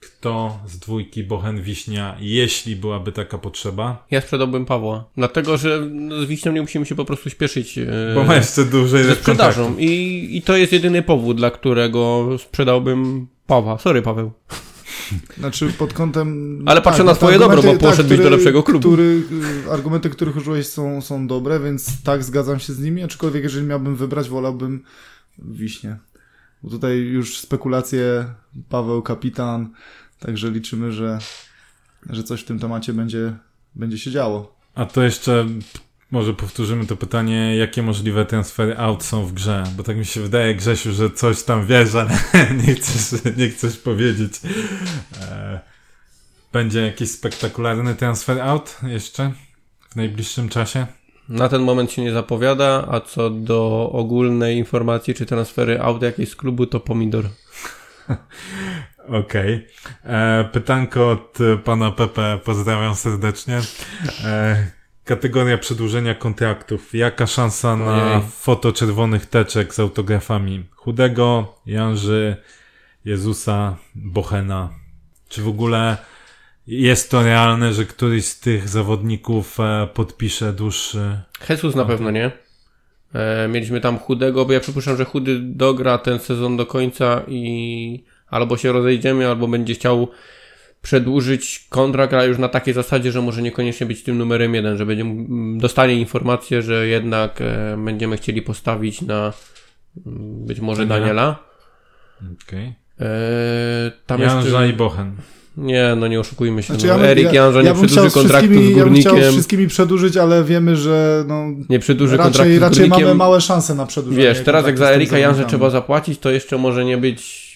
kto 0.00 0.58
z 0.66 0.78
dwójki 0.78 1.24
Bochen 1.24 1.62
Wiśnia, 1.62 2.16
jeśli 2.20 2.76
byłaby 2.76 3.12
taka 3.12 3.38
potrzeba? 3.38 4.06
Ja 4.10 4.20
sprzedałbym 4.20 4.66
Pawła, 4.66 5.04
dlatego 5.16 5.56
że 5.56 5.80
no, 5.90 6.22
z 6.22 6.24
Wiśnią 6.24 6.52
nie 6.52 6.60
musimy 6.60 6.86
się 6.86 6.94
po 6.94 7.04
prostu 7.04 7.30
śpieszyć 7.30 7.78
e, 7.78 7.86
Bo 8.14 8.24
ma 8.24 8.36
jeszcze 8.36 8.64
dłużej 8.64 9.04
ze 9.04 9.14
sprzedażą 9.14 9.76
I, 9.78 10.28
i 10.32 10.42
to 10.42 10.56
jest 10.56 10.72
jedyny 10.72 11.02
powód, 11.02 11.36
dla 11.36 11.50
którego 11.50 12.28
sprzedałbym 12.38 13.26
Pawła. 13.46 13.78
Sorry 13.78 14.02
Paweł. 14.02 14.32
Znaczy 15.38 15.72
pod 15.72 15.92
kątem... 15.92 16.62
Ale 16.66 16.82
patrzę 16.82 17.04
na 17.04 17.10
no 17.10 17.16
twoje 17.16 17.38
dobro, 17.38 17.62
bo 17.62 17.74
poszedłbyś 17.74 18.18
do 18.18 18.30
lepszego 18.30 18.62
klubu. 18.62 18.88
Który, 18.88 19.22
y, 19.66 19.72
argumenty, 19.72 20.10
których 20.10 20.36
użyłeś 20.36 20.66
są, 20.66 21.00
są 21.00 21.26
dobre, 21.26 21.60
więc 21.60 22.02
tak, 22.02 22.24
zgadzam 22.24 22.58
się 22.58 22.72
z 22.72 22.80
nimi, 22.80 23.02
aczkolwiek 23.02 23.42
jeżeli 23.42 23.66
miałbym 23.66 23.96
wybrać, 23.96 24.28
wolałbym 24.28 24.82
Wiśnie. 25.38 25.96
Bo 26.62 26.70
tutaj 26.70 26.98
już 26.98 27.38
spekulacje, 27.38 28.24
Paweł 28.68 29.02
kapitan, 29.02 29.68
także 30.18 30.50
liczymy, 30.50 30.92
że, 30.92 31.18
że 32.10 32.22
coś 32.22 32.40
w 32.40 32.44
tym 32.44 32.58
temacie 32.58 32.92
będzie, 32.92 33.36
będzie 33.74 33.98
się 33.98 34.10
działo. 34.10 34.56
A 34.74 34.86
to 34.86 35.02
jeszcze 35.02 35.46
może 36.10 36.34
powtórzymy 36.34 36.86
to 36.86 36.96
pytanie, 36.96 37.56
jakie 37.56 37.82
możliwe 37.82 38.26
transfery 38.26 38.78
aut 38.78 39.04
są 39.04 39.26
w 39.26 39.32
grze? 39.32 39.64
Bo 39.76 39.82
tak 39.82 39.96
mi 39.96 40.04
się 40.04 40.20
wydaje, 40.20 40.54
Grzesiu, 40.54 40.92
że 40.92 41.10
coś 41.10 41.42
tam 41.42 41.66
wiesz, 41.66 41.94
ale 41.94 42.10
nie 42.66 42.74
chcesz, 42.74 43.20
nie 43.36 43.48
chcesz 43.48 43.76
powiedzieć. 43.76 44.32
E, 45.22 45.60
Będzie 46.52 46.80
jakiś 46.82 47.10
spektakularny 47.10 47.94
transfer 47.94 48.40
aut 48.40 48.76
jeszcze 48.82 49.32
w 49.90 49.96
najbliższym 49.96 50.48
czasie? 50.48 50.86
Na 51.28 51.48
ten 51.48 51.62
moment 51.62 51.92
się 51.92 52.02
nie 52.02 52.12
zapowiada, 52.12 52.86
a 52.90 53.00
co 53.00 53.30
do 53.30 53.90
ogólnej 53.92 54.56
informacji 54.56 55.14
czy 55.14 55.26
transfery 55.26 55.80
aut 55.80 56.02
jakiejś 56.02 56.28
z 56.28 56.36
klubu, 56.36 56.66
to 56.66 56.80
pomidor. 56.80 57.24
Okej. 59.08 59.66
E, 60.04 60.48
Pytanko 60.52 61.10
od 61.10 61.38
pana 61.64 61.92
Pepe, 61.92 62.38
pozdrawiam 62.44 62.94
serdecznie. 62.94 63.60
E, 64.24 64.66
kategoria 65.06 65.58
przedłużenia 65.58 66.14
kontraktów. 66.14 66.94
Jaka 66.94 67.26
szansa 67.26 67.76
na 67.76 68.04
Ojej. 68.04 68.22
foto 68.30 68.72
czerwonych 68.72 69.26
teczek 69.26 69.74
z 69.74 69.80
autografami? 69.80 70.64
Chudego, 70.74 71.54
Janży, 71.66 72.36
Jezusa, 73.04 73.76
Bochena. 73.94 74.70
Czy 75.28 75.42
w 75.42 75.48
ogóle 75.48 75.96
jest 76.66 77.10
to 77.10 77.22
realne, 77.22 77.72
że 77.72 77.84
któryś 77.84 78.24
z 78.24 78.40
tych 78.40 78.68
zawodników 78.68 79.60
e, 79.60 79.88
podpisze 79.94 80.52
dłuższy... 80.52 81.20
Jesus 81.50 81.74
na 81.74 81.84
pewno 81.84 82.10
nie. 82.10 82.30
E, 83.14 83.48
mieliśmy 83.48 83.80
tam 83.80 83.98
chudego, 83.98 84.44
bo 84.44 84.52
ja 84.52 84.60
przypuszczam, 84.60 84.96
że 84.96 85.04
chudy 85.04 85.40
dogra 85.42 85.98
ten 85.98 86.18
sezon 86.18 86.56
do 86.56 86.66
końca 86.66 87.22
i 87.28 88.04
albo 88.28 88.56
się 88.56 88.72
rozejdziemy, 88.72 89.28
albo 89.28 89.48
będzie 89.48 89.74
chciał 89.74 90.08
przedłużyć 90.86 91.66
kontrakt, 91.70 92.14
ale 92.14 92.28
już 92.28 92.38
na 92.38 92.48
takiej 92.48 92.74
zasadzie, 92.74 93.12
że 93.12 93.22
może 93.22 93.42
niekoniecznie 93.42 93.86
być 93.86 94.02
tym 94.02 94.18
numerem 94.18 94.54
jeden, 94.54 94.76
że 94.76 94.86
będzie, 94.86 95.02
mm, 95.02 95.58
dostanie 95.58 95.94
informację, 95.94 96.62
że 96.62 96.86
jednak 96.86 97.40
e, 97.40 97.76
będziemy 97.84 98.16
chcieli 98.16 98.42
postawić 98.42 99.02
na 99.02 99.32
mm, 100.06 100.46
być 100.46 100.60
może 100.60 100.86
Daniela. 100.86 101.06
Daniela. 102.20 102.36
Okej. 102.46 102.74
E, 103.00 103.06
tam 104.06 104.20
Janża 104.20 104.40
jeszcze... 104.40 104.68
i 104.68 104.72
Bochen. 104.72 105.12
Nie, 105.56 105.94
no 105.96 106.08
nie 106.08 106.20
oszukujmy 106.20 106.62
się. 106.62 106.72
Znaczy, 106.74 106.86
no. 106.86 106.94
bym- 106.98 107.04
Erik 107.04 107.32
Janża 107.32 107.62
nie 107.62 107.70
chciał 107.70 107.84
przedłuży 107.84 108.10
z 108.10 108.14
kontraktu 108.14 108.48
z 108.48 108.54
Ja 108.54 108.60
bym 108.60 108.74
górnikiem. 108.74 109.32
wszystkimi 109.32 109.68
przedłużyć, 109.68 110.16
ale 110.16 110.44
wiemy, 110.44 110.76
że 110.76 111.24
no, 111.28 111.44
Nie 111.68 111.78
przedłuży 111.78 112.16
kontraktu 112.16 112.38
raczej, 112.38 112.58
z 112.58 112.62
raczej 112.62 112.78
górnikiem. 112.88 113.04
mamy 113.06 113.14
małe 113.18 113.40
szanse 113.40 113.74
na 113.74 113.86
przedłużenie. 113.86 114.24
Wiesz, 114.26 114.40
teraz 114.44 114.66
jak 114.66 114.78
za 114.78 114.90
Erika 114.90 115.10
zawodnikami. 115.16 115.48
trzeba 115.48 115.70
zapłacić, 115.70 116.18
to 116.18 116.30
jeszcze 116.30 116.58
może 116.58 116.84
nie 116.84 116.98
być 116.98 117.46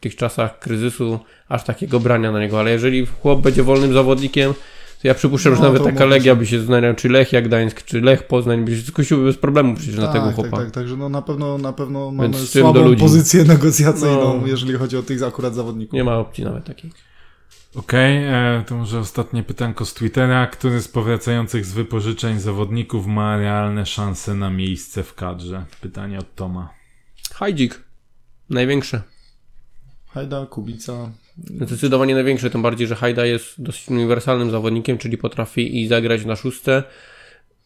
tych 0.00 0.16
czasach 0.16 0.58
kryzysu 0.58 1.18
aż 1.48 1.64
takiego 1.64 2.00
brania 2.00 2.32
na 2.32 2.40
niego, 2.40 2.60
ale 2.60 2.70
jeżeli 2.70 3.06
chłop 3.06 3.40
będzie 3.42 3.62
wolnym 3.62 3.92
zawodnikiem, 3.92 4.54
to 5.02 5.08
ja 5.08 5.14
przypuszczam, 5.14 5.54
że 5.54 5.60
No, 5.60 5.66
nawet 5.66 5.82
to 5.82 5.88
taka 5.88 6.04
Legia 6.04 6.32
się- 6.32 6.36
by 6.38 6.46
się 6.46 6.60
znalazła, 6.60 6.94
czy 6.94 7.08
Lech 7.08 7.30
Gdańsk, 7.44 7.82
czy 7.82 8.00
Lech 8.00 8.22
Poznań 8.26 8.64
by 8.64 8.76
się 8.76 8.82
skusiłby 8.82 9.24
bez 9.24 9.36
problemu 9.38 9.74
przecież 9.76 9.96
na 9.96 10.02
tak, 10.02 10.12
tego 10.12 10.26
tak, 10.26 10.34
chłopa. 10.34 10.56
tak, 10.56 10.70
także 10.70 10.96
no 10.96 11.08
na 11.08 11.22
pewno, 11.22 11.58
na 11.58 11.72
pewno 11.72 12.10
mamy 12.10 12.34
słabą 12.34 12.96
pozycję 12.96 13.44
negocjacyjną, 13.44 14.40
No. 14.40 14.46
jeżeli 14.46 14.74
chodzi 14.74 14.96
o 14.96 15.02
tych 15.02 15.22
akurat 15.22 15.54
zawodników. 15.54 15.92
Nie 15.94 16.04
ma 16.04 16.16
opcji 16.16 16.44
nawet 16.44 16.64
takiej. 16.64 16.90
Okej, 17.74 18.24
e, 18.26 18.64
to 18.66 18.76
może 18.76 18.98
ostatnie 18.98 19.42
pytanko 19.42 19.84
z 19.84 19.94
Twittera. 19.94 20.46
Który 20.46 20.80
z 20.80 20.88
powracających 20.88 21.64
z 21.64 21.72
wypożyczeń 21.72 22.40
zawodników 22.40 23.06
ma 23.06 23.36
realne 23.36 23.86
szanse 23.86 24.34
na 24.34 24.50
miejsce 24.50 25.02
w 25.02 25.14
kadrze? 25.14 25.64
Pytanie 25.80 26.18
od 26.18 26.34
Toma. 26.34 26.70
Hajdzik. 27.34 27.80
Największy. 28.50 29.00
Hajda, 30.10 30.46
Kubica. 30.46 31.10
Zdecydowanie 31.66 32.14
największy, 32.14 32.50
tym 32.50 32.62
bardziej, 32.62 32.86
że 32.86 32.94
Hajda 32.94 33.26
jest 33.26 33.62
dosyć 33.62 33.88
uniwersalnym 33.88 34.50
zawodnikiem, 34.50 34.98
czyli 34.98 35.18
potrafi 35.18 35.82
i 35.82 35.88
zagrać 35.88 36.24
na 36.24 36.36
szóste 36.36 36.82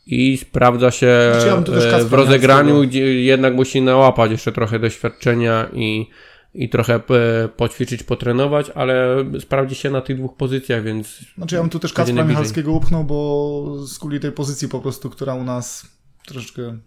i 0.06 0.36
sprawdza 0.36 0.90
się 0.90 1.32
Znaczy, 1.40 1.96
e, 1.96 2.04
w 2.04 2.12
rozegraniu, 2.12 2.82
gdzie 2.82 3.22
jednak 3.22 3.54
musi 3.54 3.82
nałapać 3.82 4.30
jeszcze 4.30 4.52
trochę 4.52 4.78
doświadczenia 4.78 5.68
i, 5.72 6.06
i 6.54 6.68
trochę 6.68 6.94
e, 6.94 7.48
poćwiczyć, 7.48 8.02
potrenować, 8.02 8.70
ale 8.74 9.24
sprawdzi 9.40 9.74
się 9.74 9.90
na 9.90 10.00
tych 10.00 10.16
dwóch 10.16 10.36
pozycjach, 10.36 10.82
więc 10.82 11.18
Znaczy 11.36 11.54
ja 11.54 11.60
bym 11.60 11.70
tu 11.70 11.78
też 11.78 11.92
Kacpra. 11.92 12.24
Michalskiego 12.24 12.72
upchnął, 12.72 13.04
bo 13.04 13.86
z 13.86 13.98
kuli 13.98 14.20
tej 14.20 14.32
pozycji 14.32 14.68
po 14.68 14.80
prostu, 14.80 15.10
która 15.10 15.34
u 15.34 15.44
nas 15.44 15.86
troszeczkę 16.26 16.78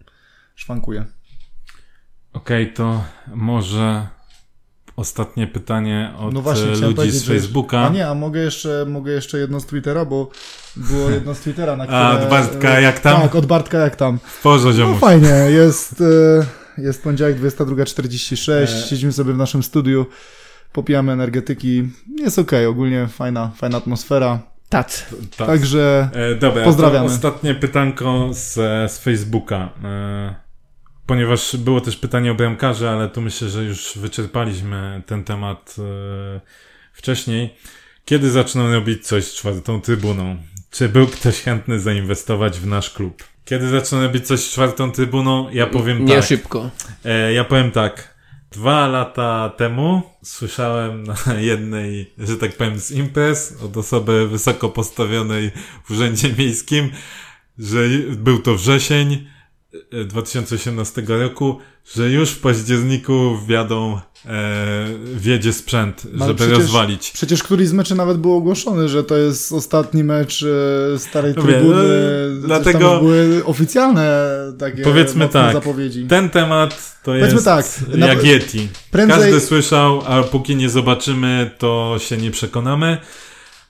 szwankuje. 0.54 1.04
Okej, 2.32 2.72
to 2.72 3.04
może 3.34 4.06
ostatnie 4.98 5.46
pytanie 5.46 6.12
od 6.18 6.34
No 6.34 6.42
właśnie, 6.42 6.72
e, 6.72 6.76
ludzi 6.76 7.10
z 7.10 7.24
Facebooka. 7.24 7.80
A 7.80 7.88
nie, 7.88 8.08
a 8.08 8.14
mogę 8.14 8.40
jeszcze, 8.40 8.86
mogę 8.88 9.12
jeszcze 9.12 9.38
jedno 9.38 9.60
z 9.60 9.66
Twittera, 9.66 10.04
bo 10.04 10.30
było 10.76 11.10
jedno 11.10 11.34
z 11.34 11.40
Twittera, 11.40 11.76
na 11.76 11.84
które... 11.84 11.98
A, 11.98 12.22
od 12.22 12.28
Bartka, 12.28 12.80
jak 12.80 13.00
tam? 13.00 13.22
Tak, 13.22 13.34
od 13.34 13.46
Bartka 13.46 13.78
jak 13.78 13.96
tam. 13.96 14.18
W 14.24 14.42
porze, 14.42 14.72
No 14.78 14.94
fajnie, 14.94 15.28
jest, 15.28 16.00
e, 16.00 16.82
jest 16.82 17.02
poniedziałek 17.02 17.40
22.46, 17.40 18.52
E. 18.52 18.66
siedzimy 18.66 19.12
sobie 19.12 19.32
w 19.32 19.36
naszym 19.36 19.62
studiu, 19.62 20.06
popijamy 20.72 21.12
energetyki, 21.12 21.88
jest 22.18 22.38
okej, 22.38 22.66
ogólnie 22.66 23.06
fajna, 23.06 23.50
fajna 23.56 23.78
atmosfera, 23.78 24.38
Tac. 24.68 25.06
Tak. 25.36 25.46
Także 25.46 26.08
E, 26.12 26.34
dobra, 26.34 26.64
Pozdrawiamy. 26.64 27.06
Ostatnie 27.06 27.54
pytanko 27.54 28.28
z, 28.32 28.54
z 28.92 28.98
Facebooka. 28.98 29.68
E, 29.84 30.47
ponieważ 31.08 31.56
było 31.56 31.80
też 31.80 31.96
pytanie 31.96 32.32
o 32.32 32.34
bramkarze, 32.34 32.90
ale 32.90 33.08
tu 33.08 33.20
myślę, 33.20 33.48
że 33.48 33.64
już 33.64 33.98
wyczerpaliśmy 33.98 35.02
ten 35.06 35.24
temat 35.24 35.76
e, 35.78 36.40
wcześniej. 36.92 37.54
Kiedy 38.04 38.30
zaczną 38.30 38.72
robić 38.72 39.06
coś 39.06 39.24
z 39.24 39.34
czwartą 39.34 39.80
trybuną? 39.80 40.36
Czy 40.70 40.88
był 40.88 41.06
ktoś 41.06 41.40
chętny 41.42 41.80
zainwestować 41.80 42.58
w 42.58 42.66
nasz 42.66 42.90
klub? 42.90 43.24
Kiedy 43.44 43.68
zaczną 43.68 44.02
robić 44.02 44.26
coś 44.26 44.40
z 44.40 44.50
czwartą 44.50 44.92
trybuną? 44.92 45.50
Ja 45.50 45.66
powiem 45.66 46.04
Nie 46.04 46.14
tak. 46.14 46.24
szybko. 46.24 46.70
E, 47.04 47.32
ja 47.32 47.44
powiem 47.44 47.70
tak. 47.70 48.14
Dwa 48.50 48.86
lata 48.86 49.52
temu 49.56 50.02
słyszałem 50.22 51.04
na 51.26 51.40
jednej, 51.40 52.14
że 52.18 52.36
tak 52.36 52.56
powiem, 52.56 52.78
z 52.78 52.90
imprez 52.90 53.62
od 53.62 53.76
osoby 53.76 54.28
wysoko 54.28 54.68
postawionej 54.68 55.50
w 55.84 55.90
urzędzie 55.90 56.32
miejskim, 56.38 56.90
że 57.58 57.78
był 58.16 58.38
to 58.38 58.54
wrzesień 58.54 59.26
2018 60.06 61.02
roku, 61.08 61.58
że 61.94 62.10
już 62.10 62.30
w 62.30 62.40
październiku 62.40 63.38
wjadą, 63.46 64.00
e, 64.26 64.86
wjedzie 65.14 65.52
sprzęt, 65.52 66.02
No, 66.12 66.26
żeby 66.26 66.38
przecież- 66.38 66.58
rozwalić. 66.58 67.10
przecież 67.10 67.42
któryś 67.42 67.68
z 67.68 67.72
meczy 67.72 67.94
nawet 67.94 68.16
był 68.18 68.32
ogłoszony, 68.34 68.88
że 68.88 69.04
to 69.04 69.16
jest 69.16 69.52
ostatni 69.52 70.04
mecz 70.04 70.42
e, 70.94 70.98
starej 70.98 71.32
No 71.36 71.42
trybuny. 71.42 71.84
no, 72.40 72.46
dlatego- 72.46 72.98
były 73.00 73.44
oficjalne 73.44 74.28
takie 74.58 74.82
Powiedzmy 74.82 75.28
tak. 75.28 75.52
zapowiedzi. 75.52 76.06
Ten 76.06 76.30
temat 76.30 76.70
to 77.02 77.04
Powiedzmy 77.04 77.32
jest 77.34 77.44
tak, 77.44 77.66
jak 77.98 78.24
Yeti. 78.24 78.68
Prędzej, 78.90 79.18
Każdy 79.18 79.40
słyszał, 79.40 80.02
a 80.06 80.22
póki 80.22 80.56
nie 80.56 80.70
zobaczymy, 80.70 81.50
to 81.58 81.96
się 81.98 82.16
nie 82.16 82.30
przekonamy. 82.30 82.98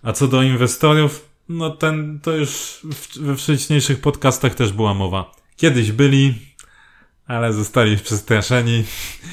A 0.03 0.13
co 0.13 0.29
do 0.29 0.43
inwestorów, 0.43 1.25
no 1.49 1.71
ten, 1.71 2.21
to 2.23 2.33
już 2.33 2.51
w, 2.95 3.19
we 3.19 3.37
wcześniejszych 3.37 4.01
podcastach 4.01 4.55
też 4.55 4.73
była 4.73 4.95
mowa. 4.95 5.38
Kiedyś 5.59 5.93
byli, 5.93 6.35
ale 7.27 7.53
zostali 7.53 7.97
przestraszeni. 7.99 8.85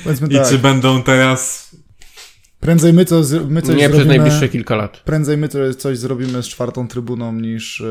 powiedzmy 0.04 0.28
I 0.28 0.36
tak, 0.36 0.50
czy 0.50 0.58
będą 0.60 1.04
teraz... 1.04 1.72
prędzej 2.60 2.94
my, 2.94 3.06
co, 3.06 3.24
z- 3.24 3.50
my 3.50 3.62
coś 3.62 3.76
Nie 3.78 3.90
przez 3.90 4.08
najbliższe 4.08 4.50
kilka 4.50 4.76
lat. 4.76 4.98
prędzej 5.06 5.38
my 5.38 5.50
to- 5.50 5.74
coś 5.74 5.98
zrobimy 5.98 6.44
z 6.44 6.48
czwartą 6.48 6.88
trybuną 6.88 7.34
niż, 7.34 7.82
e, 7.82 7.86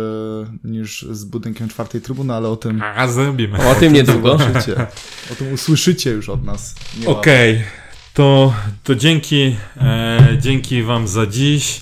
niż 0.64 1.02
z 1.10 1.24
budynkiem 1.24 1.68
czwartej 1.68 2.00
trybuny, 2.00 2.34
ale 2.34 2.48
o 2.48 2.56
tym 2.56 2.82
A, 2.82 3.08
zrobimy. 3.08 3.58
O 3.68 3.74
tym 3.74 3.92
niedługo. 3.92 4.34
usłyszycie. 4.36 4.86
O 5.32 5.34
tym 5.34 5.52
usłyszycie 5.52 6.10
już 6.10 6.28
od 6.28 6.44
nas. 6.44 6.74
Okej, 7.06 7.62
to, 8.14 8.54
to 8.84 8.94
dzięki, 8.94 9.56
e, 9.76 10.18
dzięki 10.40 10.82
Wam 10.82 11.08
za 11.08 11.26
dziś. 11.26 11.80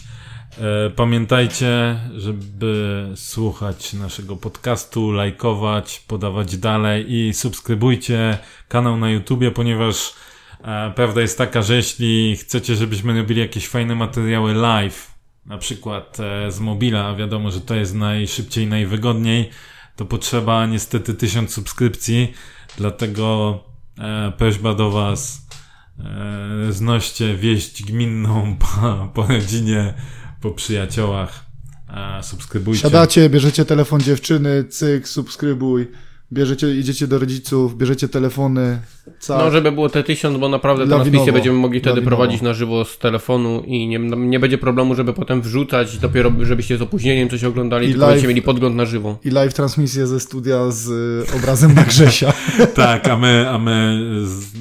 E, 0.59 0.91
pamiętajcie, 0.91 2.01
żeby 2.17 3.09
słuchać 3.15 3.93
naszego 3.93 4.37
podcastu, 4.37 5.11
lajkować, 5.11 6.05
podawać 6.09 6.57
dalej 6.57 7.13
i 7.13 7.35
subskrybujcie 7.35 8.39
kanał 8.69 8.97
na 8.97 9.11
YouTubie, 9.11 9.51
ponieważ 9.51 10.15
e, 10.65 10.93
prawda 10.97 11.21
jest 11.21 11.39
taka, 11.39 11.63
że 11.63 11.77
jeśli 11.77 12.37
chcecie, 12.37 12.77
żebyśmy 12.77 13.19
robili 13.19 13.41
jakieś 13.41 13.69
fajne 13.69 13.95
materiały 13.95 14.55
live, 14.55 15.15
na 15.47 15.59
przykład 15.59 16.19
e, 16.21 16.53
z 16.53 16.61
mobila, 16.61 17.15
wiadomo, 17.15 17.51
że 17.51 17.61
to 17.61 17.75
jest 17.75 17.95
najszybciej, 17.95 18.67
najwygodniej, 18.67 19.51
to 19.97 20.05
potrzeba 20.05 20.67
niestety 20.67 21.15
tysiąc 21.15 21.55
subskrypcji, 21.55 22.33
dlatego 22.77 23.59
prośba 24.39 24.75
do 24.75 24.91
Was, 24.91 25.47
znoście 26.71 27.37
wieść 27.37 27.83
gminną 27.85 28.57
po, 28.59 29.09
po 29.15 29.27
rodzinie, 29.27 29.95
po 30.43 30.51
przyjaciołach, 30.51 31.45
e, 32.19 32.23
subskrybujcie. 32.23 32.83
Siadacie, 32.83 33.31
bierzecie 33.31 33.65
telefon 33.65 34.01
dziewczyny, 34.01 34.65
cyk, 34.65 35.09
subskrybuj. 35.09 35.87
Bierzecie, 36.33 36.75
idziecie 36.79 37.07
do 37.07 37.19
rodziców, 37.19 37.77
bierzecie 37.77 38.09
telefony. 38.09 38.81
No, 39.29 39.51
żeby 39.51 39.73
było 39.73 39.89
te 39.89 40.03
tysiąc, 40.05 40.39
bo 40.39 40.49
naprawdę 40.49 40.83
Lawinowo. 40.83 41.03
transmisję 41.05 41.33
będziemy 41.33 41.59
mogli 41.59 41.81
wtedy 41.81 41.91
Lawinowo. 41.97 42.17
prowadzić 42.17 42.43
na 42.43 42.55
żywo 42.55 42.85
z 42.85 42.99
telefonu 42.99 43.63
i 43.67 43.87
nie, 43.89 43.99
nie 44.17 44.41
będzie 44.41 44.59
problemu, 44.59 44.95
żeby 44.95 45.13
potem 45.13 45.43
wrzucać, 45.43 45.99
dopiero 45.99 46.33
żebyście 46.43 46.79
z 46.79 46.83
opóźnieniem 46.83 47.29
coś 47.29 47.45
oglądali, 47.45 47.87
I 47.87 47.91
tylko 47.91 48.05
live- 48.07 48.09
będziecie 48.09 48.29
mieli 48.29 48.43
podgląd 48.43 48.77
na 48.77 48.85
żywo. 48.85 49.19
I 49.25 49.31
live 49.31 49.55
transmisję 49.55 50.07
ze 50.07 50.21
studia 50.21 50.71
z 50.71 50.89
y, 51.33 51.37
obrazem 51.37 51.75
na 51.75 51.85
Grzesia. 51.85 52.33
Tak, 52.75 53.09
a 53.09 53.17
my, 53.17 53.49
a 53.51 53.59
my 53.59 53.99
z, 54.25 54.53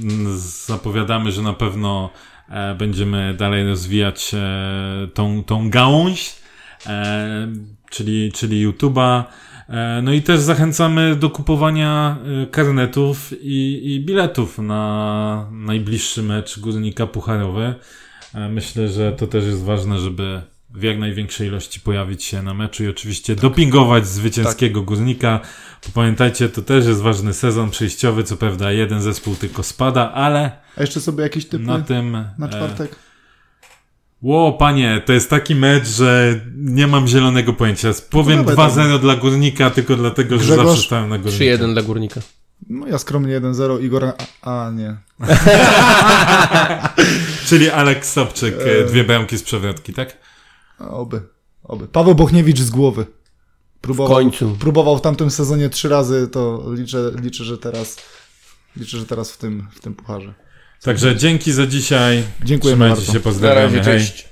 z, 0.42 0.66
zapowiadamy, 0.68 1.32
że 1.32 1.42
na 1.42 1.54
pewno 1.54 2.10
e, 2.14 2.31
będziemy 2.78 3.34
dalej 3.34 3.68
rozwijać 3.68 4.32
e, 4.34 5.08
tą, 5.14 5.44
tą 5.44 5.70
gałąź, 5.70 6.36
e, 6.88 7.48
czyli, 7.90 8.32
czyli 8.32 8.68
YouTube'a. 8.68 9.24
E, 9.70 10.02
no 10.04 10.14
i 10.14 10.22
też 10.22 10.40
zachęcamy 10.40 11.16
do 11.16 11.30
kupowania 11.30 12.18
e, 12.44 12.46
karnetów 12.48 13.34
i, 13.42 13.82
i 13.84 14.00
biletów 14.06 14.58
na 14.58 15.48
najbliższy 15.52 16.24
mecz 16.24 16.60
Górnika 16.60 17.08
Pucharowy. 17.08 17.76
E, 18.36 18.50
myślę, 18.50 18.88
że 18.88 19.12
to 19.12 19.28
też 19.28 19.46
jest 19.46 19.64
ważne, 19.64 20.00
żeby 20.00 20.42
w 20.74 20.84
jak 20.84 21.00
największej 21.00 21.48
ilości 21.48 21.80
pojawić 21.80 22.24
się 22.24 22.44
na 22.44 22.54
meczu 22.54 22.84
i 22.84 22.88
oczywiście 22.88 23.36
dopingować 23.36 24.08
zwycięskiego 24.08 24.82
Górnika. 24.82 25.40
Bo 25.86 25.92
pamiętajcie, 25.94 26.50
to 26.50 26.62
też 26.62 26.86
jest 26.86 27.02
ważny 27.02 27.34
sezon 27.34 27.70
przejściowy, 27.70 28.24
co 28.24 28.38
prawda 28.38 28.72
jeden 28.72 29.02
zespół 29.02 29.36
tylko 29.36 29.64
spada, 29.64 30.12
ale 30.12 30.52
A 30.78 30.82
jeszcze 30.82 31.02
sobie 31.02 31.24
jakieś 31.24 31.46
typy 31.46 31.64
na 31.64 31.78
na, 31.78 31.84
tym... 31.84 32.16
e, 32.16 32.50
czwartek? 32.50 32.96
Ło, 34.22 34.54
panie, 34.54 35.02
to 35.06 35.14
jest 35.14 35.30
taki 35.30 35.56
mecz, 35.56 35.88
że 35.88 36.40
nie 36.56 36.88
mam 36.88 37.08
zielonego 37.08 37.54
pojęcia. 37.54 37.92
Powiem 38.10 38.46
dawaj 38.46 38.70
2-0 38.70 39.00
dla 39.00 39.16
Górnika, 39.16 39.70
tylko 39.70 39.96
dlatego, 39.96 40.38
że 40.38 40.44
Grzegorz, 40.44 40.68
zawsze 40.68 40.84
stałem 40.84 41.10
na 41.10 41.18
Górniku. 41.18 41.44
3-1 41.44 41.74
dla 41.74 41.82
Górnika. 41.82 42.22
No 42.70 42.88
ja 42.88 42.98
skromnie 42.98 43.42
1-0, 43.42 43.84
Igor... 43.84 44.14
A, 44.42 44.66
a 44.66 44.72
nie. 44.72 44.96
Czyli 47.48 47.70
Aleks 47.70 48.12
Sobczyk, 48.12 48.56
e, 48.60 48.86
dwie 48.86 49.04
bramki 49.04 49.38
z 49.38 49.44
przewrotki, 49.44 49.94
tak? 49.94 50.18
Oby, 50.90 51.22
oby. 51.64 51.88
Paweł 51.88 52.16
Bochniewicz 52.16 52.60
z 52.60 52.70
głowy. 52.70 53.06
Próbował, 53.82 54.14
W 54.14 54.18
końcu. 54.18 54.58
Próbował 54.60 54.98
w 54.98 55.02
tamtym 55.02 55.32
sezonie 55.32 55.70
trzy 55.70 55.90
razy, 55.90 56.28
to 56.32 56.64
liczę, 56.74 57.12
liczę 57.22 57.44
że 57.44 57.58
teraz 57.58 57.98
liczę, 58.78 58.98
że 58.98 59.06
teraz 59.06 59.32
w 59.32 59.38
tym, 59.38 59.68
w 59.72 59.80
tym 59.80 59.96
pucharze. 59.96 60.34
Także 60.82 61.16
dzięki 61.16 61.52
za 61.52 61.68
dzisiaj. 61.68 62.24
Dziękujemy 62.44 62.76
Trzymajcie 62.86 62.96
bardzo. 62.96 63.12
się, 63.12 63.18
Na 63.18 63.24
pozdrawiamy. 63.24 63.78
razie, 63.78 63.92
Hej. 63.92 64.00
cześć. 64.00 64.30